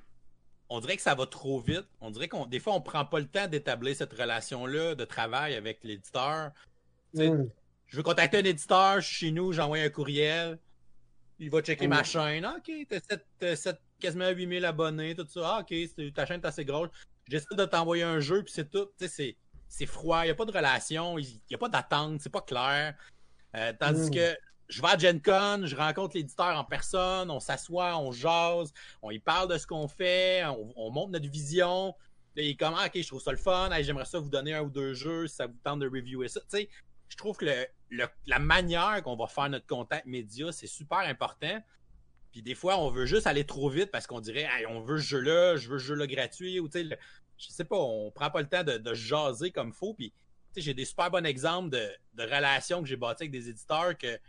[0.67, 1.87] on dirait que ça va trop vite.
[2.01, 5.55] On dirait qu'on des fois on prend pas le temps d'établir cette relation-là de travail
[5.55, 6.51] avec l'éditeur.
[7.13, 7.43] Mm.
[7.87, 10.59] Je veux contacter un éditeur, je suis chez nous, j'envoie un courriel.
[11.39, 12.05] Il va checker ma Mm.
[12.05, 12.43] chaîne.
[12.43, 15.39] Ah, ok, t'as sept- t'as sept- quasiment 8000 abonnés, tout ça.
[15.45, 16.89] Ah, ok, ta chaîne est assez grosse.
[17.27, 18.85] J'essaie de t'envoyer un jeu, puis c'est tout.
[18.97, 19.37] Tu sais, c'est,
[19.67, 22.41] c'est froid, il n'y a pas de relation, il n'y a pas d'attente, c'est pas
[22.41, 22.95] clair.
[23.55, 24.13] Euh, tandis Mm.
[24.13, 24.37] que
[24.67, 29.11] je vais à Gen Con, je rencontre l'éditeur en personne, on s'assoit, on jase, on
[29.11, 31.95] y parle de ce qu'on fait, on, on montre notre vision.
[32.35, 34.29] Là, il est comme, ah, ok, je trouve ça le fun, Hey, j'aimerais ça vous
[34.29, 36.41] donner un ou deux jeux si ça vous tente de reviewer ça.
[36.41, 36.69] Tu sais,
[37.07, 40.99] je trouve que le, le- la manière qu'on va faire notre contact média, c'est super
[40.99, 41.59] important.
[42.35, 44.97] Puis des fois, on veut juste aller trop vite parce qu'on dirait, Hey, on veut
[44.99, 46.99] ce jeu-là, je veux ce jeu-là gratuit, ou tu sais,
[47.37, 49.93] je sais pas, on prend pas le temps de, de jaser comme faut.
[49.93, 50.11] Puis,
[50.57, 54.19] j'ai des super bons exemples de, de relations que j'ai bâties avec des éditeurs que,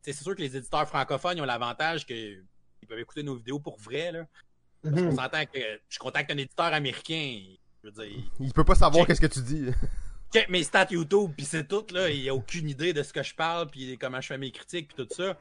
[0.00, 2.42] c'est sûr que les éditeurs francophones ils ont l'avantage qu'ils
[2.88, 4.26] peuvent écouter nos vidéos pour vrai, là.
[4.82, 5.16] Parce qu'on Mhm.
[5.16, 5.58] s'entend que
[5.90, 7.42] je contacte un éditeur américain,
[7.84, 9.66] je veux dire, Il peut pas savoir qu'est-ce que tu dis.
[10.32, 12.08] check mes stats YouTube, puis c'est tout, là.
[12.08, 14.94] Il a aucune idée de ce que je parle, puis comment je fais mes critiques,
[14.94, 15.38] puis tout ça.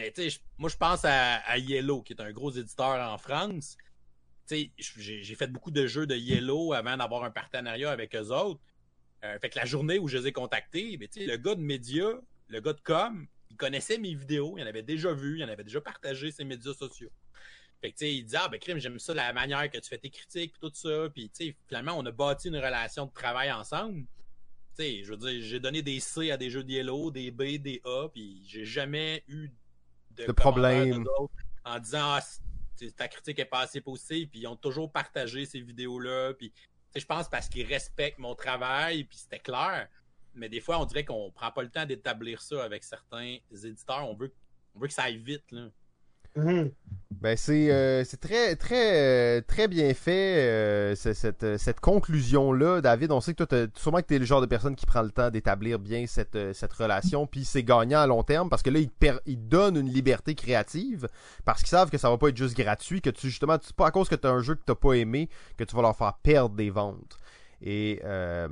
[0.00, 0.12] Mais,
[0.58, 3.76] moi, je pense à, Yellow, qui est un gros éditeur en France.
[4.48, 8.60] J'ai fait beaucoup de jeux de Yellow avant d'avoir un partenariat avec eux autres.
[9.22, 12.14] Euh, fait que la journée où je les ai contactés, le gars de médias,
[12.48, 15.48] le gars de com, il connaissait mes vidéos, il en avait déjà vu, il en
[15.48, 17.10] avait déjà partagé ses médias sociaux.
[17.82, 19.88] Fait que, tu sais, il dit, ah, ben, crime, j'aime ça, la manière que tu
[19.88, 21.08] fais tes critiques, puis tout ça.
[21.14, 21.30] Puis,
[21.66, 24.06] finalement, on a bâti une relation de travail ensemble.
[24.78, 27.82] Je veux dire, j'ai donné des C à des jeux de Yellow, des B, des
[27.84, 29.50] A, puis j'ai jamais eu
[30.20, 30.98] de, De commentaires problème.
[30.98, 31.34] de d'autres
[31.64, 32.20] en disant, ah,
[32.96, 36.52] ta critique est pas assez positive, puis ils ont toujours partagé ces vidéos-là, puis,
[36.94, 39.88] je pense parce qu'ils respectent mon travail, puis c'était clair.
[40.34, 44.08] Mais des fois, on dirait qu'on prend pas le temps d'établir ça avec certains éditeurs.
[44.08, 44.32] On veut,
[44.74, 45.68] on veut que ça aille vite, là.
[46.36, 46.70] Mhm.
[47.20, 52.80] Ben c'est euh, très très euh, très bien fait euh, cette euh, cette conclusion là
[52.80, 55.10] David on sait que toi sûrement que t'es le genre de personne qui prend le
[55.10, 58.70] temps d'établir bien cette euh, cette relation puis c'est gagnant à long terme parce que
[58.70, 58.78] là
[59.26, 61.08] ils donnent une liberté créative
[61.44, 63.88] parce qu'ils savent que ça va pas être juste gratuit que tu justement c'est pas
[63.88, 66.14] à cause que t'as un jeu que t'as pas aimé que tu vas leur faire
[66.22, 67.18] perdre des ventes
[67.62, 68.48] et euh,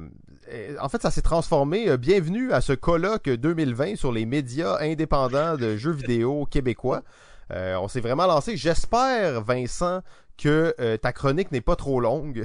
[0.53, 1.97] euh, en fait, ça s'est transformé.
[1.97, 7.03] Bienvenue à ce colloque 2020 sur les médias indépendants de jeux vidéo québécois.
[7.51, 8.57] Euh, on s'est vraiment lancé.
[8.57, 10.03] J'espère, Vincent,
[10.37, 12.45] que euh, ta chronique n'est pas trop longue.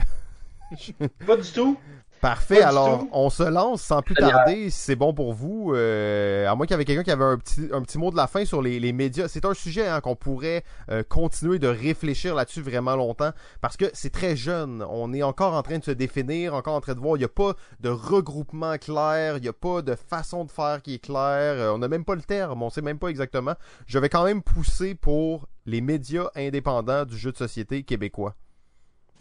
[1.26, 1.78] Pas du tout.
[2.24, 2.62] Parfait.
[2.62, 5.74] Pas Alors, on se lance sans plus tarder, si c'est bon pour vous.
[5.74, 8.16] Euh, à moins qu'il y avait quelqu'un qui avait un petit, un petit mot de
[8.16, 9.28] la fin sur les, les médias.
[9.28, 13.92] C'est un sujet hein, qu'on pourrait euh, continuer de réfléchir là-dessus vraiment longtemps parce que
[13.92, 14.86] c'est très jeune.
[14.90, 17.18] On est encore en train de se définir, encore en train de voir.
[17.18, 20.82] Il n'y a pas de regroupement clair, il n'y a pas de façon de faire
[20.82, 21.56] qui est claire.
[21.58, 23.56] Euh, on n'a même pas le terme, on sait même pas exactement.
[23.86, 28.34] Je vais quand même pousser pour les médias indépendants du jeu de société québécois.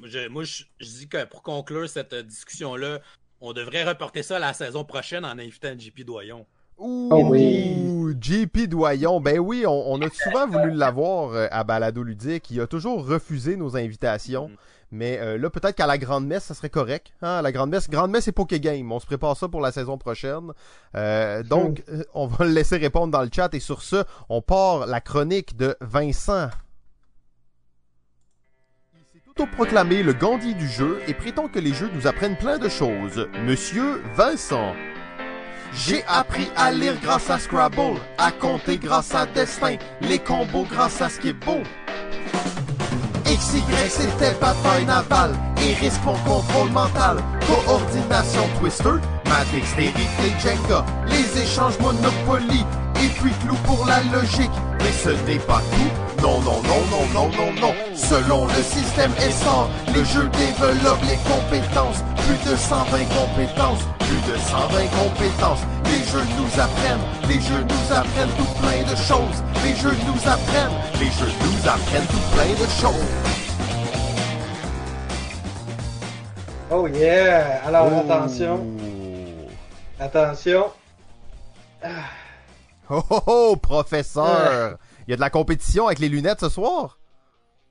[0.02, 2.98] Moi, je, moi, je, je dis que pour conclure cette discussion-là,
[3.40, 6.44] on devrait reporter ça à la saison prochaine en invitant JP Doyon.
[6.76, 8.16] Ouh, Oh oui.
[8.20, 9.20] JP Doyon.
[9.20, 12.50] Ben oui, on, on a souvent voulu l'avoir euh, à Balado Ludique.
[12.50, 14.48] Il a toujours refusé nos invitations.
[14.48, 14.56] Mhm.
[14.90, 17.12] Mais euh, là, peut-être qu'à la Grande Messe, ça serait correct.
[17.22, 17.40] Hein?
[17.40, 18.90] La Grande Messe, Grande Messe et Poké Game.
[18.90, 20.50] On se prépare ça pour la saison prochaine.
[20.96, 23.54] Euh, donc, on va le laisser répondre dans le chat.
[23.54, 26.48] Et sur ce, on part la chronique de Vincent.
[29.34, 33.28] Autoproclamé le Gandhi du jeu et prétend que les jeux nous apprennent plein de choses.
[33.46, 34.74] Monsieur Vincent.
[35.72, 41.00] J'ai appris à lire grâce à Scrabble, à compter grâce à Destin, les combos grâce
[41.00, 41.62] à ce qui est beau.
[43.24, 45.32] XY c'était bataille navale,
[45.62, 53.56] Iris pour contrôle mental, coordination Twister, ma dextérité Jenga, les échanges Monopoly, et puis clou
[53.64, 54.50] pour la logique.
[54.80, 57.74] Mais ce n'est pas tout, non, non, non, non, non, non, non.
[57.96, 64.38] Selon le système ESSOR, les jeux développent les compétences, plus de 120 compétences, plus de
[64.38, 65.60] 120 compétences.
[65.86, 69.42] Les jeux nous apprennent, les jeux nous apprennent tout plein de choses.
[69.64, 73.08] Les jeux nous apprennent, les jeux nous apprennent tout plein de choses.
[76.70, 77.60] Oh yeah!
[77.66, 78.00] Alors Oh.
[78.00, 78.64] attention,
[80.00, 80.66] attention.
[82.90, 84.78] Oh oh oh, professeur!
[85.12, 86.98] Y a de la compétition avec les lunettes ce soir?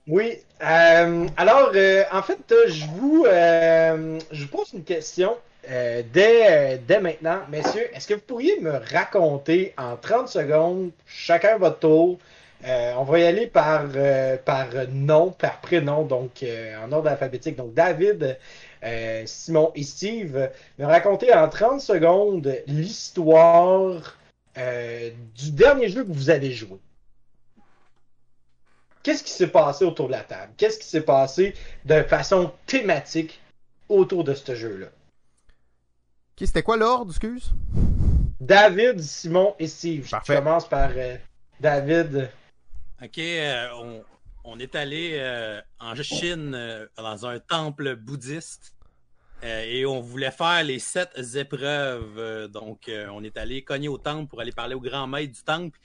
[0.05, 0.37] Oui.
[0.63, 3.25] euh, alors, euh, en fait, euh, je vous,
[4.31, 5.35] vous pose une question
[5.67, 7.39] dès, dès maintenant.
[7.49, 12.19] Messieurs, est-ce que vous pourriez me raconter en 30 secondes, chacun votre tour,
[12.63, 13.85] on va y aller par,
[14.45, 16.45] par nom, par prénom, donc
[16.83, 17.55] en ordre alphabétique.
[17.55, 18.37] Donc, David,
[19.25, 24.15] Simon et Steve, me raconter en 30 secondes l'histoire
[24.55, 26.77] du dernier jeu que vous avez joué.
[29.03, 30.53] Qu'est-ce qui s'est passé autour de la table?
[30.57, 31.55] Qu'est-ce qui s'est passé
[31.85, 33.41] de façon thématique
[33.89, 34.87] autour de ce jeu-là?
[34.87, 37.51] Ok, c'était quoi l'ordre, excuse?
[38.39, 40.07] David, Simon et Steve.
[40.07, 41.17] Je commence par euh,
[41.59, 42.29] David.
[43.01, 44.03] Ok, euh, on,
[44.43, 48.75] on est allé euh, en Chine euh, dans un temple bouddhiste
[49.43, 52.19] euh, et on voulait faire les sept épreuves.
[52.19, 55.33] euh, donc, euh, on est allé cogner au temple pour aller parler au grand maître
[55.33, 55.79] du temple.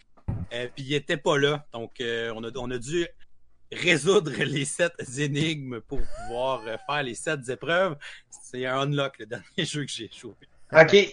[0.53, 1.66] Euh, Puis il était pas là.
[1.73, 3.07] Donc, euh, on, a, dû
[3.73, 7.97] résoudre les sept énigmes pour pouvoir euh, faire les sept épreuves.
[8.31, 10.35] C'est un unlock, le dernier jeu que j'ai joué.
[10.73, 11.12] OK.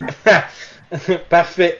[1.30, 1.80] Parfait.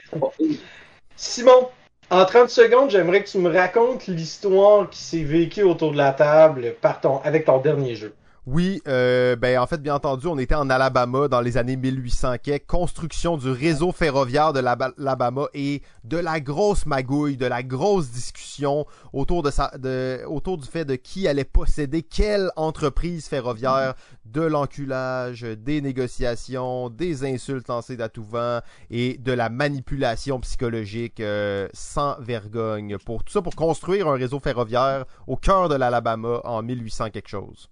[1.16, 1.70] Simon,
[2.10, 6.12] en 30 secondes, j'aimerais que tu me racontes l'histoire qui s'est vécue autour de la
[6.12, 6.76] table
[7.24, 8.14] avec ton dernier jeu.
[8.46, 12.34] Oui, euh, ben en fait, bien entendu, on était en Alabama dans les années 1800
[12.42, 17.62] quelques, construction du réseau ferroviaire de l'Aba- l'Alabama et de la grosse magouille, de la
[17.62, 18.84] grosse discussion
[19.14, 23.94] autour de de, autour du fait de qui allait posséder quelle entreprise ferroviaire,
[24.26, 28.60] de l'enculage, des négociations, des insultes lancées d'à tout vent
[28.90, 34.38] et de la manipulation psychologique euh, sans vergogne pour tout ça pour construire un réseau
[34.38, 37.70] ferroviaire au cœur de l'Alabama en 1800 quelque chose.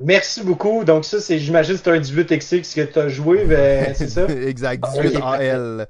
[0.00, 0.84] Merci beaucoup.
[0.84, 4.26] Donc ça, c'est, j'imagine, c'est un 18XX que tu as joué, ben, c'est ça?
[4.26, 5.86] exact, Ok, 18 AL.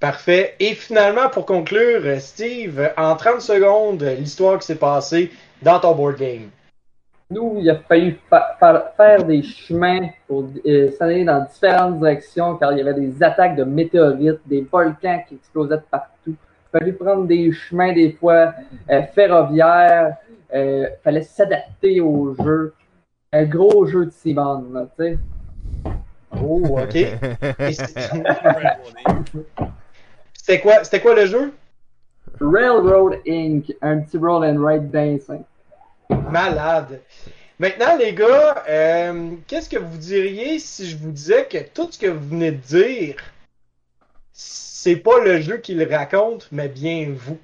[0.00, 0.54] Parfait.
[0.60, 5.30] Et finalement, pour conclure, Steve, en 30 secondes, l'histoire qui s'est passée
[5.62, 6.50] dans ton board game.
[7.30, 12.56] Nous, il a fallu fa- fa- faire des chemins pour euh, s'aller dans différentes directions
[12.56, 16.10] car il y avait des attaques de météorites, des volcans qui explosaient de partout.
[16.26, 18.52] Il a fallu prendre des chemins des fois
[18.90, 20.16] euh, ferroviaires.
[20.54, 22.74] Il fallait s'adapter au jeu.
[23.32, 25.18] Un gros jeu de Simon, là, tu sais.
[26.32, 26.92] Oh, ok.
[30.34, 31.52] C'était quoi, c'était quoi le jeu?
[32.40, 35.42] Railroad Inc., un petit roll and ride dancing.
[36.08, 37.00] Malade.
[37.58, 41.98] Maintenant, les gars, euh, qu'est-ce que vous diriez si je vous disais que tout ce
[41.98, 43.16] que vous venez de dire,
[44.32, 47.38] c'est pas le jeu qui le raconte, mais bien vous?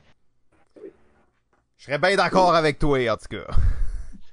[1.78, 3.46] Je serais bien d'accord avec toi, en tout cas.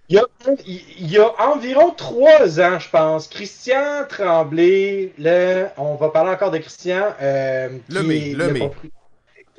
[0.09, 0.25] Il y, a,
[0.65, 6.49] il y a environ trois ans, je pense, Christian Tremblay, le, on va parler encore
[6.49, 7.13] de Christian.
[7.21, 8.59] Euh, Lemay, Lemay.
[8.59, 8.91] propri-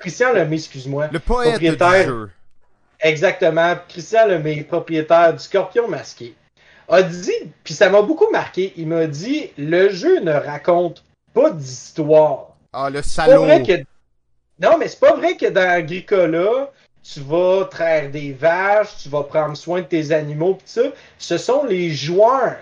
[0.00, 1.06] Christian Lemay, excuse-moi.
[1.12, 2.06] Le poète du Propriétaire.
[2.06, 2.30] jeu.
[2.98, 3.74] Exactement.
[3.88, 6.34] Christian Lemay, propriétaire du Scorpion Masqué,
[6.88, 7.30] a dit,
[7.62, 12.56] puis ça m'a beaucoup marqué, il m'a dit, le jeu ne raconte pas d'histoire.
[12.72, 13.46] Ah, le salaud.
[13.64, 13.84] que...
[14.60, 16.72] Non, mais c'est pas vrai que dans Agricola,
[17.02, 20.82] tu vas traire des vaches, tu vas prendre soin de tes animaux, pis ça.
[21.18, 22.56] Ce sont les joueurs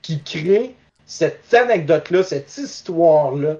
[0.00, 0.74] qui créent
[1.06, 3.56] cette anecdote-là, cette histoire-là.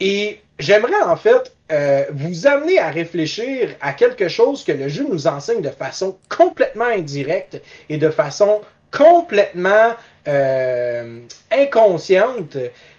[0.00, 5.06] Et j'aimerais en fait euh, vous amener à réfléchir à quelque chose que le jeu
[5.08, 8.60] nous enseigne de façon complètement indirecte et de façon
[8.90, 9.94] complètement
[10.28, 11.20] euh,
[11.50, 12.56] inconsciente,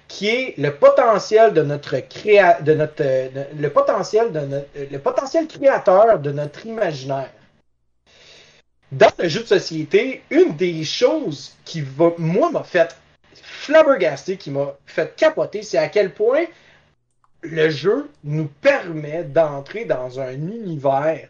[0.09, 2.61] qui est le potentiel de notre créateur
[6.19, 7.29] de notre imaginaire.
[8.91, 12.97] dans le jeu de société, une des choses qui va, moi, m'a fait
[13.35, 16.45] flabbergaster, qui m'a fait capoter, c'est à quel point
[17.41, 21.29] le jeu nous permet d'entrer dans un univers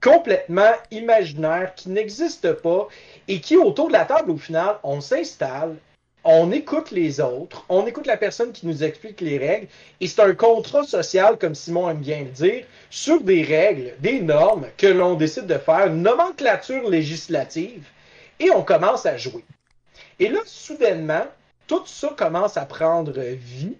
[0.00, 2.88] complètement imaginaire qui n'existe pas
[3.28, 5.76] et qui, autour de la table, au final, on s'installe,
[6.24, 9.68] on écoute les autres, on écoute la personne qui nous explique les règles,
[10.00, 14.20] et c'est un contrat social, comme Simon aime bien le dire, sur des règles, des
[14.20, 17.86] normes que l'on décide de faire, une nomenclature législative,
[18.40, 19.44] et on commence à jouer.
[20.18, 21.26] Et là, soudainement,
[21.66, 23.76] tout ça commence à prendre vie,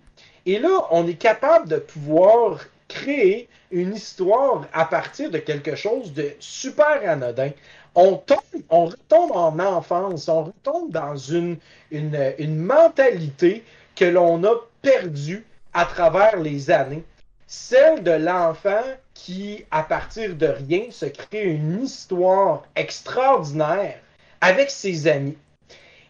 [0.46, 6.12] et là, on est capable de pouvoir créer une histoire à partir de quelque chose
[6.12, 7.50] de super anodin.
[7.94, 8.38] On, tombe,
[8.70, 11.58] on retombe en enfance, on retombe dans une,
[11.90, 13.64] une, une mentalité
[13.94, 17.04] que l'on a perdue à travers les années.
[17.46, 23.98] Celle de l'enfant qui, à partir de rien, se crée une histoire extraordinaire
[24.40, 25.38] avec ses amis.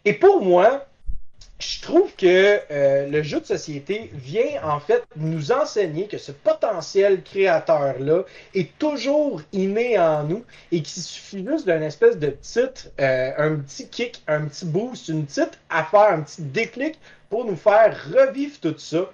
[0.05, 0.87] Et pour moi,
[1.65, 6.31] je trouve que euh, le jeu de société vient en fait nous enseigner que ce
[6.31, 8.25] potentiel créateur-là
[8.55, 13.57] est toujours inné en nous et qu'il suffit juste d'un espèce de petite, euh, un
[13.57, 16.99] petit kick, un petit boost, une petite affaire, un petit déclic
[17.31, 19.11] pour nous faire revivre tout ça.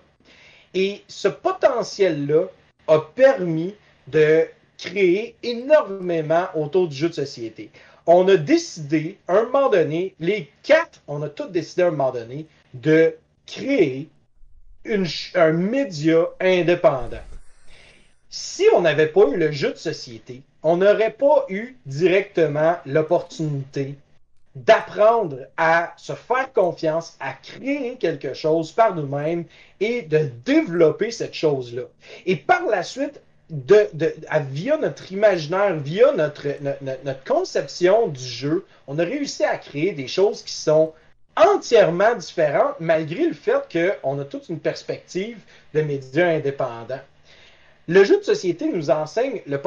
[0.74, 2.46] Et ce potentiel-là
[2.88, 3.74] a permis
[4.08, 4.46] de
[4.76, 7.70] créer énormément autour du jeu de société
[8.12, 11.90] on a décidé, à un moment donné, les quatre, on a tous décidé à un
[11.90, 13.14] moment donné de
[13.46, 14.08] créer
[14.84, 17.22] une, un média indépendant.
[18.28, 23.94] Si on n'avait pas eu le jeu de société, on n'aurait pas eu directement l'opportunité
[24.56, 29.44] d'apprendre à se faire confiance, à créer quelque chose par nous-mêmes
[29.78, 31.82] et de développer cette chose-là.
[32.26, 33.20] Et par la suite,
[33.50, 33.88] de,
[34.50, 36.46] via notre imaginaire, via notre,
[36.82, 40.92] notre, conception du jeu, on a réussi à créer des choses qui sont
[41.36, 45.38] entièrement différentes, malgré le fait qu'on a toute une perspective
[45.74, 47.00] de médias indépendants.
[47.88, 49.60] Le jeu de société nous enseigne le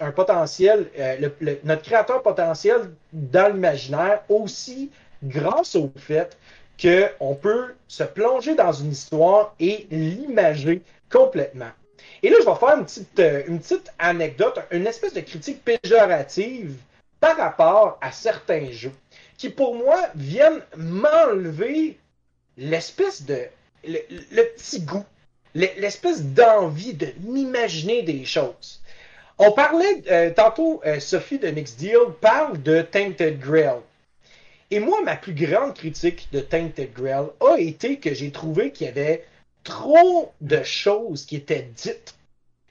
[0.00, 1.28] un potentiel, euh,
[1.62, 4.90] notre créateur potentiel dans l'imaginaire aussi
[5.22, 6.36] grâce au fait
[6.80, 10.82] qu'on peut se plonger dans une histoire et l'imager
[11.12, 11.70] complètement.
[12.22, 15.64] Et là, je vais faire une petite, euh, une petite anecdote, une espèce de critique
[15.64, 16.74] péjorative
[17.18, 18.92] par rapport à certains jeux
[19.38, 21.98] qui, pour moi, viennent m'enlever
[22.58, 23.38] l'espèce de.
[23.84, 25.04] le, petit goût,
[25.54, 28.82] l'espèce d'envie de m'imaginer des choses.
[29.38, 33.80] On parlait, euh, tantôt, euh, Sophie de Mixed Deal parle de Tainted Grail.
[34.70, 38.86] Et moi, ma plus grande critique de Tainted Grail a été que j'ai trouvé qu'il
[38.86, 39.24] y avait
[39.64, 42.14] trop de choses qui étaient dites.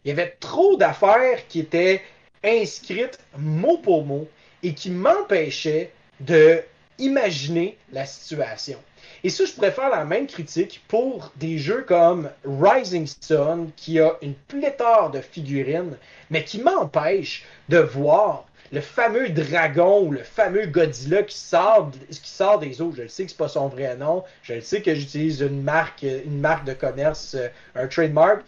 [0.04, 2.02] Il y avait trop d'affaires qui étaient
[2.44, 4.28] inscrites mot pour mot
[4.64, 6.64] et qui m'empêchaient de
[6.98, 8.78] imaginer la situation.
[9.24, 14.18] Et ça, je préfère la même critique pour des jeux comme Rising Sun, qui a
[14.22, 15.98] une pléthore de figurines,
[16.30, 22.30] mais qui m'empêche de voir le fameux dragon ou le fameux Godzilla qui sort, qui
[22.30, 22.94] sort des eaux.
[22.96, 24.24] Je le sais que c'est pas son vrai nom.
[24.44, 28.42] Je le sais que j'utilise une marque, une marque de commerce, euh, un trademark.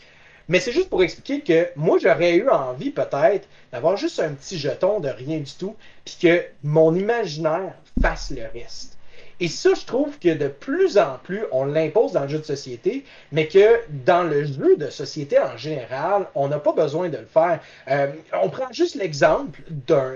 [0.47, 4.57] Mais c'est juste pour expliquer que moi, j'aurais eu envie peut-être d'avoir juste un petit
[4.57, 8.97] jeton de rien du tout, puis que mon imaginaire fasse le reste.
[9.41, 12.43] Et ça, je trouve que de plus en plus, on l'impose dans le jeu de
[12.43, 17.17] société, mais que dans le jeu de société en général, on n'a pas besoin de
[17.17, 17.59] le faire.
[17.89, 20.13] Euh, on prend juste l'exemple d'un,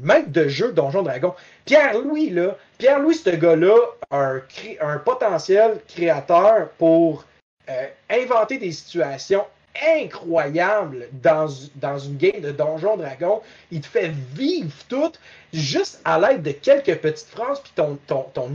[0.00, 1.34] maître de jeu Donjon Dragon.
[1.64, 3.74] Pierre-Louis, là, Pierre-Louis, ce gars-là,
[4.12, 7.24] un potentiel créateur pour
[7.68, 9.44] euh, inventer des situations
[9.86, 13.40] incroyables dans, dans une game de Donjon Dragon.
[13.70, 15.12] Il te fait vivre tout
[15.52, 18.50] juste à l'aide de quelques petites phrases, puis ton, ton, ton,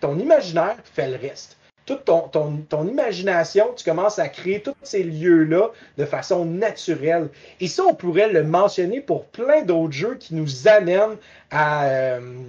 [0.00, 1.56] ton imaginaire fait le reste.
[1.84, 7.28] Toute ton, ton, ton, imagination, tu commences à créer tous ces lieux-là de façon naturelle.
[7.60, 11.16] Et ça, on pourrait le mentionner pour plein d'autres jeux qui nous amènent
[11.52, 12.42] à, euh,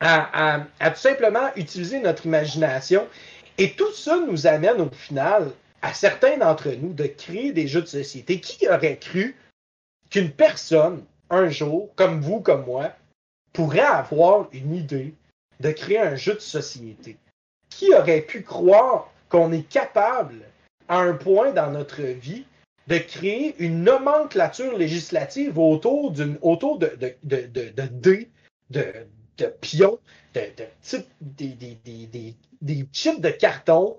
[0.00, 3.06] à, à, tout simplement utiliser notre imagination.
[3.56, 5.50] Et tout ça nous amène au final
[5.82, 8.40] à certains d'entre nous de créer des jeux de société.
[8.40, 9.36] Qui aurait cru
[10.10, 12.92] qu'une personne un jour, comme vous, comme moi,
[13.52, 15.14] pourrait avoir une idée
[15.60, 17.16] de créer un jeu de société?
[17.70, 20.42] Qui aurait pu croire qu'on est capable,
[20.88, 22.44] à un point dans notre vie,
[22.86, 28.30] de créer une nomenclature législative autour autour de, de, de, dés,
[28.70, 29.98] de, pions,
[30.34, 31.54] de, de des,
[31.84, 33.96] des, des chips de carton.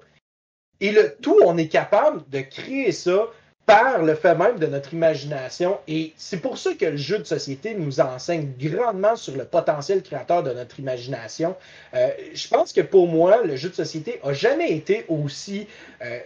[0.81, 3.27] Et le tout, on est capable de créer ça
[3.67, 5.77] par le fait même de notre imagination.
[5.89, 10.01] Et c'est pour ça que le jeu de société nous enseigne grandement sur le potentiel
[10.01, 11.53] créateur de notre imagination.
[11.93, 15.67] Euh, je pense que pour moi, le jeu de société a jamais été aussi
[16.01, 16.19] euh,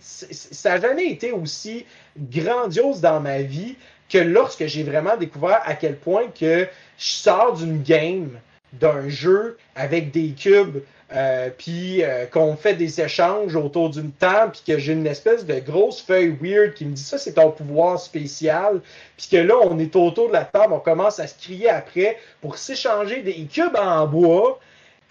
[0.00, 1.86] ça jamais été aussi
[2.18, 3.76] grandiose dans ma vie
[4.08, 6.66] que lorsque j'ai vraiment découvert à quel point que
[6.98, 8.30] je sors d'une game,
[8.72, 10.78] d'un jeu avec des cubes,
[11.14, 15.44] euh, puis euh, qu'on fait des échanges autour d'une table, puis que j'ai une espèce
[15.44, 18.80] de grosse feuille weird qui me dit ça, c'est ton pouvoir spécial,
[19.16, 22.18] puis que là, on est autour de la table, on commence à se crier après
[22.40, 24.58] pour s'échanger des cubes en bois,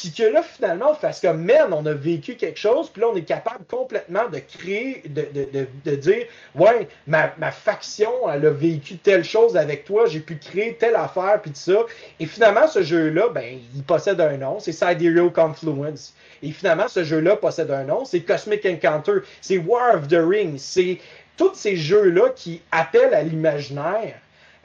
[0.02, 3.16] puis que là, finalement, on fasse comme, on a vécu quelque chose, puis là, on
[3.16, 6.26] est capable complètement de créer, de, de, de, de dire,
[6.56, 10.96] ouais, ma, ma faction, elle a vécu telle chose avec toi, j'ai pu créer telle
[10.96, 11.86] affaire, puis tout ça.
[12.20, 16.16] Et finalement, ce jeu-là, ben, il possède un nom, c'est Sidereal Confluence.
[16.42, 20.58] Et finalement, ce jeu-là possède un nom, c'est Cosmic Encounter, c'est War of the Ring,
[20.58, 20.98] c'est
[21.38, 24.16] tous ces jeux-là qui appellent à l'imaginaire,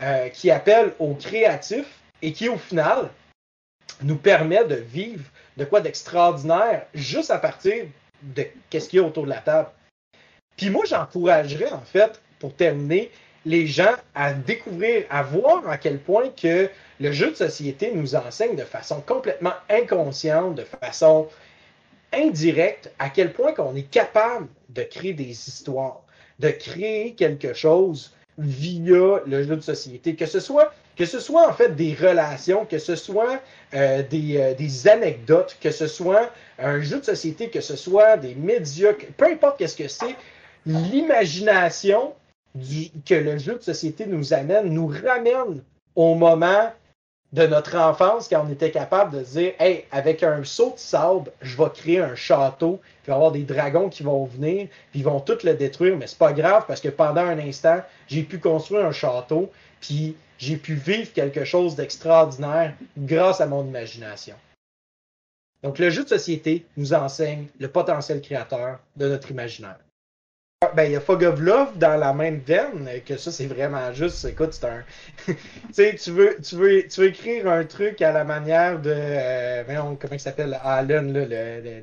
[0.02, 1.84] euh, qui appellent au créatif,
[2.22, 3.10] et qui, au final,
[4.02, 5.24] nous permet de vivre
[5.56, 7.86] de quoi d'extraordinaire juste à partir
[8.22, 9.68] de qu'est-ce qu'il y a autour de la table.
[10.56, 13.10] Puis moi, j'encouragerais, en fait, pour terminer,
[13.44, 16.68] les gens à découvrir, à voir à quel point que
[16.98, 21.28] le jeu de société nous enseigne de façon complètement inconsciente, de façon
[22.12, 26.02] indirecte, à quel point qu'on est capable de créer des histoires,
[26.40, 31.48] de créer quelque chose via le jeu de société, que ce soit que ce soit
[31.48, 33.40] en fait des relations, que ce soit
[33.74, 38.16] euh, des, euh, des, anecdotes, que ce soit un jeu de société, que ce soit
[38.16, 40.16] des médias, peu importe qu'est-ce que c'est,
[40.64, 42.14] l'imagination
[43.04, 45.62] que le jeu de société nous amène, nous ramène
[45.94, 46.72] au moment
[47.32, 51.30] de notre enfance quand on était capable de dire Hey, avec un saut de sable,
[51.42, 55.20] je vais créer un château, y avoir des dragons qui vont venir, puis ils vont
[55.20, 58.86] tout le détruire, mais c'est pas grave parce que pendant un instant, j'ai pu construire
[58.86, 59.50] un château,
[59.80, 64.36] puis j'ai pu vivre quelque chose d'extraordinaire grâce à mon imagination.
[65.62, 69.78] Donc, le jeu de société nous enseigne le potentiel créateur de notre imaginaire.
[70.74, 73.92] Ben, il y a Fog of Love dans la même veine, que ça, c'est vraiment
[73.92, 74.84] juste, écoute, c'est un...
[75.74, 78.90] tu veux, tu, veux, tu veux écrire un truc à la manière de...
[78.94, 79.64] Euh,
[80.00, 80.58] comment il s'appelle?
[80.62, 81.82] Allen, là, le, le,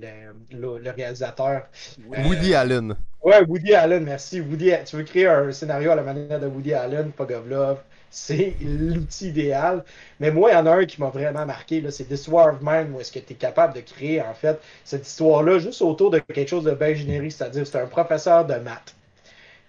[0.52, 1.68] le, le, réalisateur.
[2.08, 2.96] Woody euh, Allen.
[3.22, 4.42] Ouais, Woody Allen, merci.
[4.42, 7.78] Woody, tu veux créer un scénario à la manière de Woody Allen, Fog of Love,
[8.14, 9.84] c'est l'outil idéal.
[10.20, 12.94] Mais moi, il y en a un qui m'a vraiment marqué, c'est War of Mine,
[12.94, 16.20] où est-ce que tu es capable de créer, en fait, cette histoire-là juste autour de
[16.20, 18.96] quelque chose de bien générique, c'est-à-dire c'est un professeur de maths.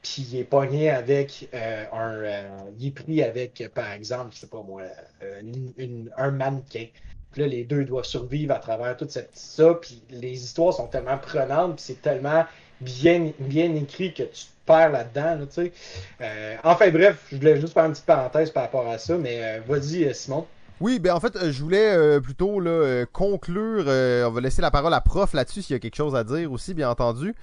[0.03, 2.13] Puis il est pogné avec euh, un.
[2.17, 2.49] Euh,
[2.79, 4.83] il est pris avec, par exemple, je sais pas moi,
[5.23, 5.41] euh,
[5.79, 6.89] une, un mannequin.
[7.33, 9.73] Puis là, les deux doivent survivre à travers toute cette ça.
[9.81, 12.45] Puis les histoires sont tellement prenantes, puis c'est tellement
[12.85, 15.73] bien, écrit que tu perds là-dedans, là, tu.
[16.21, 19.41] Euh, enfin bref, je voulais juste faire une petite parenthèse par rapport à ça, mais
[19.43, 20.47] euh, vas-y, Simon.
[20.81, 23.85] Oui, ben en fait, je voulais euh, plutôt là, conclure.
[23.87, 26.51] on va laisser la parole à prof là-dessus s'il y a quelque chose à dire
[26.51, 27.35] aussi, bien entendu.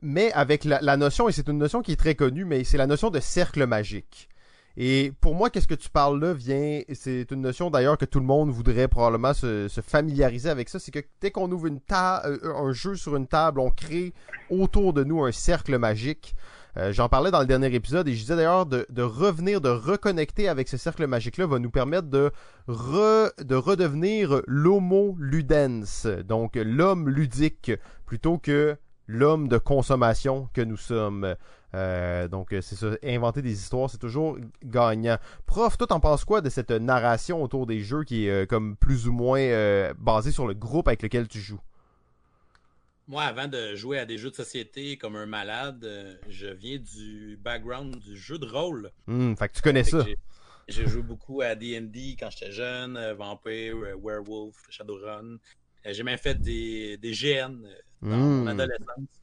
[0.00, 2.86] mais avec la notion, et c'est une notion qui est très connue, mais c'est la
[2.86, 4.28] notion de cercle magique.
[4.76, 8.20] Et pour moi, qu'est-ce que tu parles là vient, c'est une notion d'ailleurs que tout
[8.20, 11.80] le monde voudrait probablement se, se familiariser avec ça, c'est que dès qu'on ouvre une
[11.80, 14.14] table, un jeu sur une table, on crée
[14.50, 16.34] autour de nous un cercle magique.
[16.78, 20.48] Euh, J'en parlais dans le dernier épisode et je disais d'ailleurs de, revenir, de reconnecter
[20.48, 22.32] avec ce cercle magique-là va nous permettre de,
[22.66, 27.72] de redevenir l'homo ludens, donc l'homme ludique,
[28.06, 28.76] plutôt que
[29.06, 31.34] l'homme de consommation que nous sommes.
[31.74, 35.16] Euh, donc c'est ça, inventer des histoires, c'est toujours gagnant.
[35.46, 38.76] Prof, toi t'en penses quoi de cette narration autour des jeux qui est euh, comme
[38.76, 41.60] plus ou moins euh, basée sur le groupe avec lequel tu joues?
[43.08, 46.78] Moi, avant de jouer à des jeux de société comme un malade, euh, je viens
[46.78, 48.90] du background du jeu de rôle.
[49.06, 50.04] Mmh, fait que tu connais Fait ça.
[50.68, 55.36] j'ai- joué beaucoup à D&D quand j'étais jeune, euh, Vampire, euh, Werewolf, Shadowrun.
[55.84, 58.44] Euh, J'ai même fait des, des GN euh, dans Mm.
[58.44, 59.21] mon adolescence.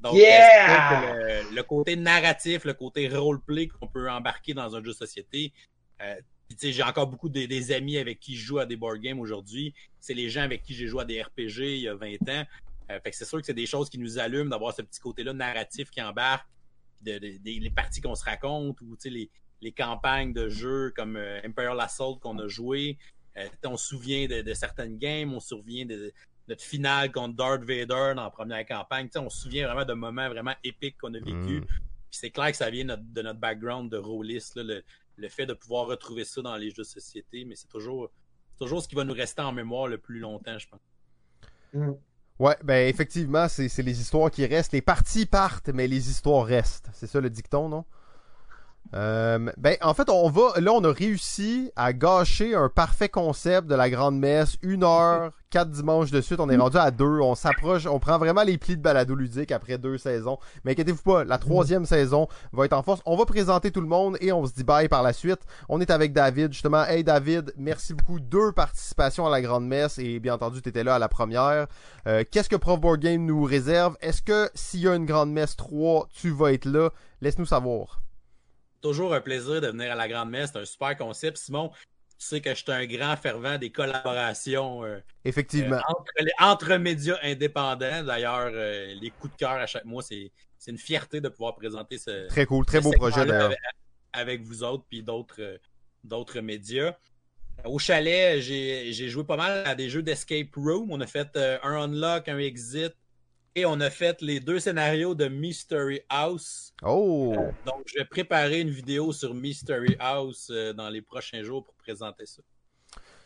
[0.00, 1.12] Donc, Yeah!
[1.14, 4.90] euh, que le, le côté narratif, le côté roleplay qu'on peut embarquer dans un jeu
[4.92, 5.52] de société.
[6.00, 6.14] euh,
[6.46, 8.76] puis, tu sais, j'ai encore beaucoup de- des amis avec qui je joue à des
[8.76, 9.74] board games aujourd'hui.
[10.00, 12.44] C'est les gens avec qui j'ai joué à des RPG il y a 20 ans.
[12.90, 14.98] Euh, fait que c'est sûr que c'est des choses qui nous allument d'avoir ce petit
[15.00, 16.46] côté-là narratif qui embarque,
[17.02, 19.28] de, de- des- les parties qu'on se raconte ou tu sais, les,
[19.60, 22.96] les campagnes de jeux comme euh, Imperial Assault qu'on a joué.
[23.36, 26.12] Euh, on se souvient de, de certaines games, on se souvient de
[26.48, 29.06] notre finale contre Darth Vader dans la première campagne.
[29.06, 31.60] Tu sais, on se souvient vraiment de moments vraiment épiques qu'on a vécu.
[31.60, 31.66] Mm.
[31.66, 34.82] Puis c'est clair que ça vient notre- de notre background de rôliste, le,
[35.16, 38.10] le fait de pouvoir retrouver ça dans les jeux de société, mais c'est toujours,
[38.58, 40.80] toujours ce qui va nous rester en mémoire le plus longtemps, je pense.
[42.38, 44.72] Ouais, ben effectivement, c'est c'est les histoires qui restent.
[44.72, 46.88] Les parties partent, mais les histoires restent.
[46.92, 47.84] C'est ça le dicton, non?
[48.94, 50.52] Euh, ben, en fait, on va.
[50.60, 54.56] Là, on a réussi à gâcher un parfait concept de la grande messe.
[54.62, 56.40] Une heure, quatre dimanches de suite.
[56.40, 57.20] On est rendu à deux.
[57.20, 57.86] On s'approche.
[57.86, 60.38] On prend vraiment les plis de balado ludique après deux saisons.
[60.64, 63.02] Mais inquiétez-vous pas, la troisième saison va être en force.
[63.04, 65.40] On va présenter tout le monde et on se dit bye par la suite.
[65.68, 66.84] On est avec David, justement.
[66.84, 68.20] Hey David, merci beaucoup.
[68.20, 71.66] Deux participations à la grande messe et bien entendu, tu étais là à la première.
[72.06, 73.96] Euh, Qu'est-ce que Prof Board Game nous réserve?
[74.00, 76.90] Est-ce que s'il y a une grande messe 3, tu vas être là?
[77.20, 78.00] Laisse-nous savoir.
[78.80, 80.50] Toujours un plaisir de venir à la Grande Messe.
[80.52, 81.36] C'est un super concept.
[81.38, 85.76] Simon, tu sais que je suis un grand fervent des collaborations euh, Effectivement.
[85.76, 88.02] euh, entre, les- entre médias indépendants.
[88.04, 90.30] D'ailleurs, euh, les coups de cœur à chaque mois, c'est
[90.60, 93.46] c'est une fierté de pouvoir présenter ce, Très cool, très beau projet d'ailleurs.
[93.46, 93.58] Avec,
[94.12, 95.60] avec vous autres puis d'autres
[96.02, 96.96] d'autres médias.
[97.64, 100.90] Au chalet, j'ai j'ai joué pas mal à des jeux d'escape room.
[100.90, 102.92] On a fait un unlock, un exit
[103.54, 106.72] et on a fait les deux scénarios de Mystery House.
[106.82, 107.34] Oh!
[107.66, 111.74] Donc, je vais préparer une vidéo sur Mystery House euh, dans les prochains jours pour
[111.74, 112.42] présenter ça.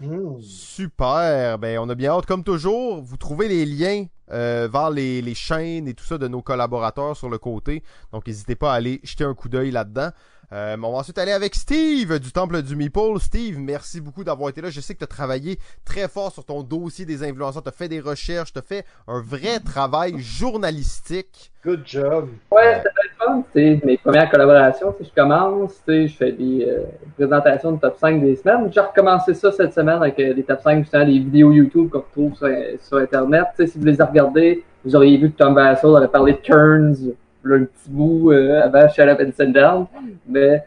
[0.01, 0.41] Hmm.
[0.41, 1.59] Super!
[1.59, 2.27] Ben, on a bien hâte.
[2.27, 6.29] Comme toujours, vous trouvez les liens euh, vers les, les chaînes et tout ça de
[6.29, 7.83] nos collaborateurs sur le côté.
[8.13, 10.11] Donc, n'hésitez pas à aller jeter un coup d'œil là-dedans.
[10.53, 13.19] Euh, on va ensuite aller avec Steve du Temple du Meeple.
[13.21, 14.69] Steve, merci beaucoup d'avoir été là.
[14.69, 17.63] Je sais que tu as travaillé très fort sur ton dossier des influenceurs.
[17.63, 21.53] Tu as fait des recherches, tu as fait un vrai travail journalistique.
[21.65, 22.29] Good job.
[22.51, 23.43] Ouais, c'était très fun.
[23.55, 24.95] C'est mes premières collaborations.
[25.01, 26.85] Je commence, tu sais, je fais des euh,
[27.17, 28.71] présentations de top 5 des semaines.
[28.71, 32.01] J'ai recommencé ça cette semaine avec euh, des top 5, justement, des vidéos YouTube qu'on
[32.01, 32.49] retrouve sur,
[32.83, 33.47] sur Internet.
[33.57, 36.39] Tu sais, si vous les regardez, vous auriez vu que Tom Vassell avait parlé de
[36.39, 39.87] Turns, un petit bout euh, avant Shut Up and Sit Down.
[40.29, 40.65] Mais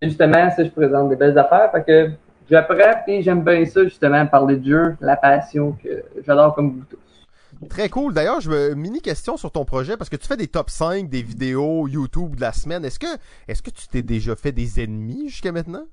[0.00, 1.70] justement, ça, je présente des belles affaires.
[1.72, 2.10] Fait que
[2.50, 6.84] j'apprends et j'aime bien ça, justement, parler de jeu, la passion que j'adore comme vous
[6.88, 7.68] tous.
[7.68, 8.12] Très cool.
[8.12, 11.08] D'ailleurs, je me mini question sur ton projet parce que tu fais des top 5
[11.08, 12.84] des vidéos YouTube de la semaine.
[12.84, 13.06] Est-ce que
[13.46, 15.84] est-ce que tu t'es déjà fait des ennemis jusqu'à maintenant?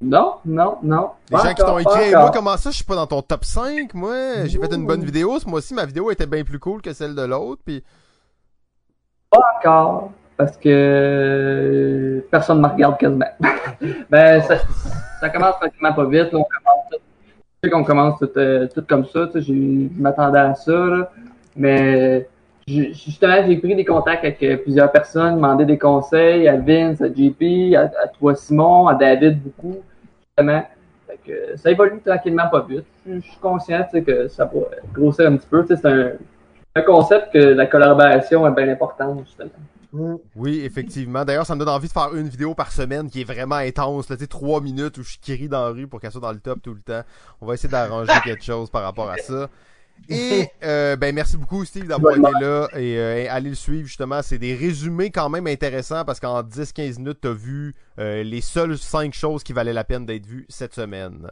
[0.00, 1.10] Non, non, non.
[1.30, 3.44] Des Pas gens qui t'ont écrit, moi comment ça, je suis pas dans ton top
[3.44, 6.82] 5, moi, j'ai fait une bonne vidéo, ce mois-ci, ma vidéo était bien plus cool
[6.82, 7.82] que celle de l'autre, puis
[9.58, 13.26] encore parce que personne ne me regarde quasiment.
[14.10, 16.32] ben, ça, commence tranquillement pas vite.
[16.32, 16.98] là, on commence tout,
[17.62, 19.28] sais qu'on commence tout, euh, comme ça.
[19.34, 21.10] Je m'attendais à ça.
[21.56, 22.26] mais
[22.66, 27.00] ju- justement, j'ai pris des contacts avec euh, plusieurs personnes, demandé des conseils à Vince,
[27.00, 29.76] à JP, à, toi Simon, à David beaucoup.
[30.28, 30.64] Justement.
[31.56, 32.84] Ça évolue tranquillement pas vite.
[33.08, 34.60] Je suis conscient que ça va
[34.92, 35.64] grossir un petit peu.
[35.66, 36.10] C'est un,
[36.74, 39.50] un concept que la collaboration est bien importante, justement.
[39.92, 40.16] Hmm.
[40.34, 41.24] oui, effectivement.
[41.24, 44.08] D'ailleurs, ça me donne envie de faire une vidéo par semaine qui est vraiment intense,
[44.08, 46.32] là, tu sais, trois minutes où je crie dans la rue pour qu'elle soit dans
[46.32, 47.02] le top tout le temps.
[47.40, 49.48] On va essayer d'arranger quelque chose par rapport à ça.
[50.08, 54.20] Et euh, ben merci beaucoup Steve d'avoir été là et euh, allez le suivre justement,
[54.22, 58.76] c'est des résumés quand même intéressants parce qu'en 10-15 minutes t'as vu euh, les seules
[58.76, 61.30] 5 choses qui valaient la peine d'être vues cette semaine.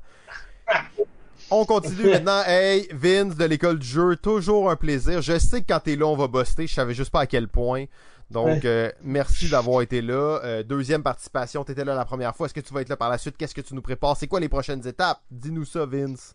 [1.55, 2.43] On continue maintenant.
[2.47, 5.21] Hey, Vince de l'école du jeu, toujours un plaisir.
[5.21, 6.67] Je sais que quand t'es là, on va buster.
[6.67, 7.85] Je savais juste pas à quel point.
[8.31, 10.41] Donc, euh, merci d'avoir été là.
[10.45, 12.47] Euh, deuxième participation, t'étais là la première fois.
[12.47, 13.37] Est-ce que tu vas être là par la suite?
[13.37, 14.17] Qu'est-ce que tu nous prépares?
[14.17, 15.21] C'est quoi les prochaines étapes?
[15.31, 16.35] Dis-nous ça, Vince.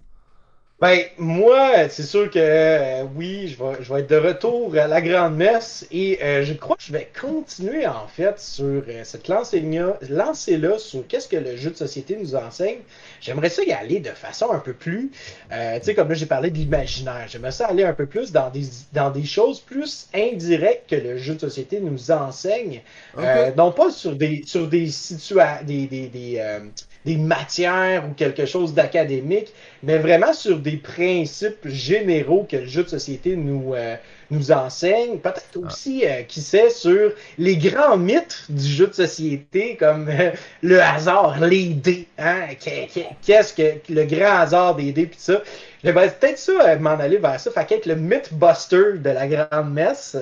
[0.79, 4.85] Ben, moi, c'est sûr que euh, oui, je vais, je vais être de retour à
[4.85, 9.03] la Grande Messe et euh, je crois que je vais continuer en fait sur euh,
[9.03, 12.77] cette lancée-là sur qu'est-ce que le jeu de société nous enseigne.
[13.21, 15.09] J'aimerais ça y aller de façon un peu plus,
[15.51, 18.31] euh, tu sais, comme là j'ai parlé de l'imaginaire, j'aimerais ça aller un peu plus
[18.31, 22.83] dans des, dans des choses plus indirectes que le jeu de société nous enseigne.
[23.17, 26.59] Euh, non pas sur des sur des situa des des, des, euh,
[27.07, 32.83] des matières ou quelque chose d'académique, mais vraiment sur des principes généraux que le jeu
[32.83, 33.95] de société nous euh,
[34.29, 35.17] nous enseigne.
[35.19, 40.31] Peut-être aussi, euh, qui sait, sur les grands mythes du jeu de société, comme euh,
[40.61, 42.07] le hasard, les dés.
[42.17, 42.47] Hein?
[42.59, 45.41] Qu'est- qu'est- Qu'est-ce que le grand hasard des dés, puis ça.
[45.87, 47.49] J'aimerais peut-être ça euh, m'en aller vers ça.
[47.49, 50.17] Fait qu'être le Mythbuster de la grande messe.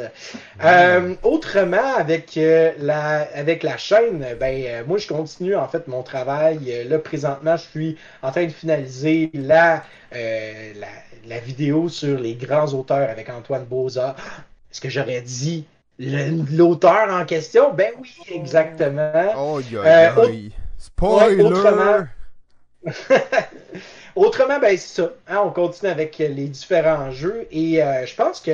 [0.63, 5.87] Euh, autrement, avec euh, la avec la chaîne, ben euh, moi je continue en fait
[5.87, 6.85] mon travail.
[6.87, 9.83] Là présentement, je suis en train de finaliser la
[10.13, 10.87] la,
[11.27, 14.15] la vidéo sur les grands auteurs avec Antoine Boza.
[14.71, 15.65] Est-ce que j'aurais dit
[15.97, 17.73] l'auteur en question?
[17.73, 19.33] Ben oui, exactement.
[19.35, 20.31] Oh, Euh, yo, autre-
[20.77, 21.35] Spoiler!
[21.37, 22.05] Ouais, autrement-
[24.15, 25.09] Autrement, ben c'est ça.
[25.27, 28.51] hein, on continue avec les différents jeux et euh, je pense que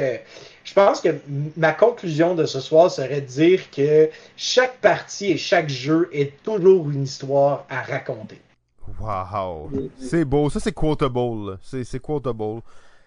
[0.64, 1.10] je pense que
[1.56, 6.42] ma conclusion de ce soir serait de dire que chaque partie et chaque jeu est
[6.44, 8.42] toujours une histoire à raconter.
[9.00, 9.70] Wow!
[10.00, 11.58] C'est beau, ça c'est quotable.
[11.62, 12.62] c'est quotable.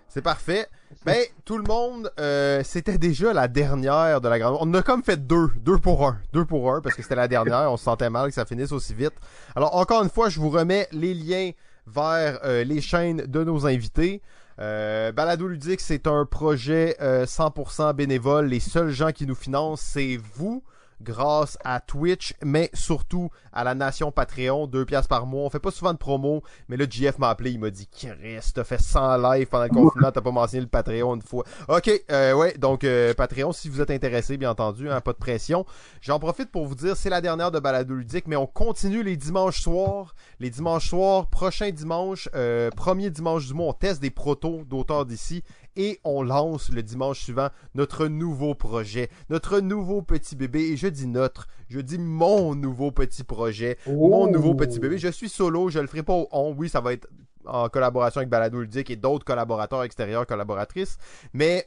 [0.09, 0.67] C'est parfait.
[1.05, 4.59] Ben, tout le monde, euh, c'était déjà la dernière de la grande.
[4.61, 7.27] On a comme fait deux, deux pour un, deux pour un, parce que c'était la
[7.27, 7.73] dernière.
[7.73, 9.15] On se sentait mal que ça finisse aussi vite.
[9.57, 11.51] Alors, encore une fois, je vous remets les liens
[11.86, 14.23] vers euh, les chaînes de nos invités.
[14.61, 18.47] Euh, Balado Ludique, c'est un projet euh, 100% bénévole.
[18.47, 20.62] Les seuls gens qui nous financent, c'est vous
[21.01, 25.45] grâce à Twitch, mais surtout à la nation Patreon, 2 piastres par mois.
[25.45, 28.53] On fait pas souvent de promo, mais là, JF m'a appelé, il m'a dit, Chris,
[28.55, 31.45] t'as fait 100 live pendant le confinement, t'as pas mentionné le Patreon une fois.
[31.69, 35.19] Ok, euh, ouais, donc euh, Patreon, si vous êtes intéressé, bien entendu, hein, pas de
[35.19, 35.65] pression.
[36.01, 39.16] J'en profite pour vous dire, c'est la dernière de Balado Ludique, mais on continue les
[39.16, 40.15] dimanches soirs.
[40.41, 45.07] Les dimanches soirs, prochain dimanche, euh, premier dimanche du mois, on teste des protos d'auteurs
[45.07, 45.43] d'ici
[45.77, 50.61] et on lance le dimanche suivant notre nouveau projet, notre nouveau petit bébé.
[50.73, 54.31] Et je dis notre, je dis mon nouveau petit projet, mon Oh.
[54.31, 54.99] nouveau petit bébé.
[54.99, 56.55] Je suis solo, je le ferai pas au on.
[56.57, 57.09] Oui, ça va être
[57.47, 60.97] en collaboration avec Balado Ludique et d'autres collaborateurs extérieurs, collaboratrices.
[61.33, 61.67] Mais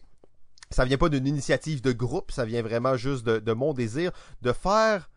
[0.71, 4.11] ça vient pas d'une initiative de groupe, ça vient vraiment juste de, de mon désir
[4.41, 5.09] de faire,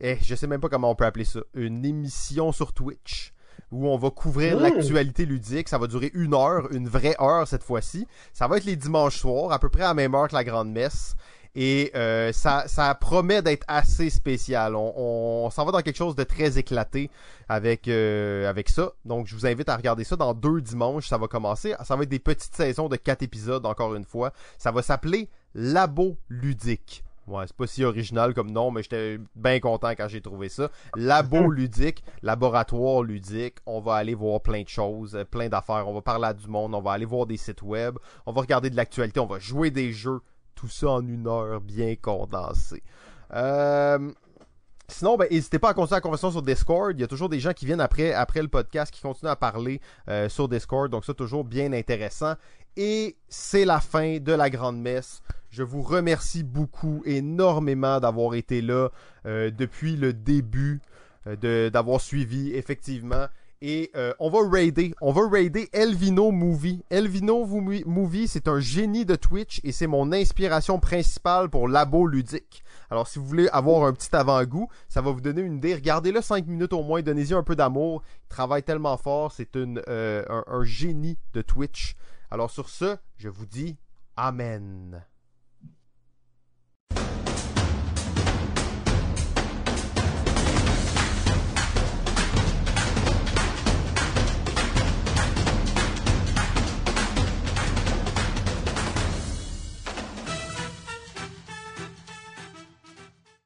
[0.00, 3.31] eh, je sais même pas comment on peut appeler ça, une émission sur Twitch
[3.72, 4.62] où on va couvrir Mm.
[4.62, 5.68] l'actualité ludique.
[5.68, 8.06] Ça va durer une heure, une vraie heure cette fois-ci.
[8.32, 10.44] Ça va être les dimanches soirs, à peu près à la même heure que la
[10.44, 11.16] grande messe.
[11.54, 14.74] Et euh, ça, ça promet d'être assez spécial.
[14.74, 17.10] On, on s'en va dans quelque chose de très éclaté
[17.46, 18.92] avec, euh, avec ça.
[19.04, 21.08] Donc je vous invite à regarder ça dans deux dimanches.
[21.08, 21.74] Ça va commencer.
[21.84, 24.32] Ça va être des petites saisons de quatre épisodes encore une fois.
[24.56, 27.04] Ça va s'appeler Labo Ludique.
[27.28, 30.70] Ouais, c'est pas si original comme nom, mais j'étais bien content quand j'ai trouvé ça.
[30.96, 33.56] Labo ludique, laboratoire ludique.
[33.66, 35.86] On va aller voir plein de choses, euh, plein d'affaires.
[35.88, 37.96] On va parler à du monde, on va aller voir des sites web,
[38.26, 40.20] on va regarder de l'actualité, on va jouer des jeux.
[40.54, 42.82] Tout ça en une heure bien condensée.
[43.32, 44.12] Euh,
[44.92, 46.92] Sinon, ben, n'hésitez pas à continuer la conversation sur Discord.
[46.94, 49.36] Il y a toujours des gens qui viennent après, après le podcast qui continuent à
[49.36, 50.90] parler euh, sur Discord.
[50.90, 52.34] Donc, ça, toujours bien intéressant.
[52.76, 55.22] Et c'est la fin de la grande messe.
[55.50, 58.88] Je vous remercie beaucoup, énormément d'avoir été là
[59.26, 60.80] euh, depuis le début,
[61.26, 63.26] euh, d'avoir suivi, effectivement.
[63.60, 66.82] Et euh, on va raider, on va raider Elvino Movie.
[66.88, 72.64] Elvino Movie, c'est un génie de Twitch et c'est mon inspiration principale pour Labo Ludique.
[72.90, 75.74] Alors si vous voulez avoir un petit avant-goût, ça va vous donner une idée.
[75.74, 78.02] Regardez-le 5 minutes au moins, donnez-y un peu d'amour.
[78.24, 81.94] Il travaille tellement fort, c'est un génie de Twitch.
[82.32, 83.76] Alors sur ce, je vous dis
[84.16, 85.04] Amen.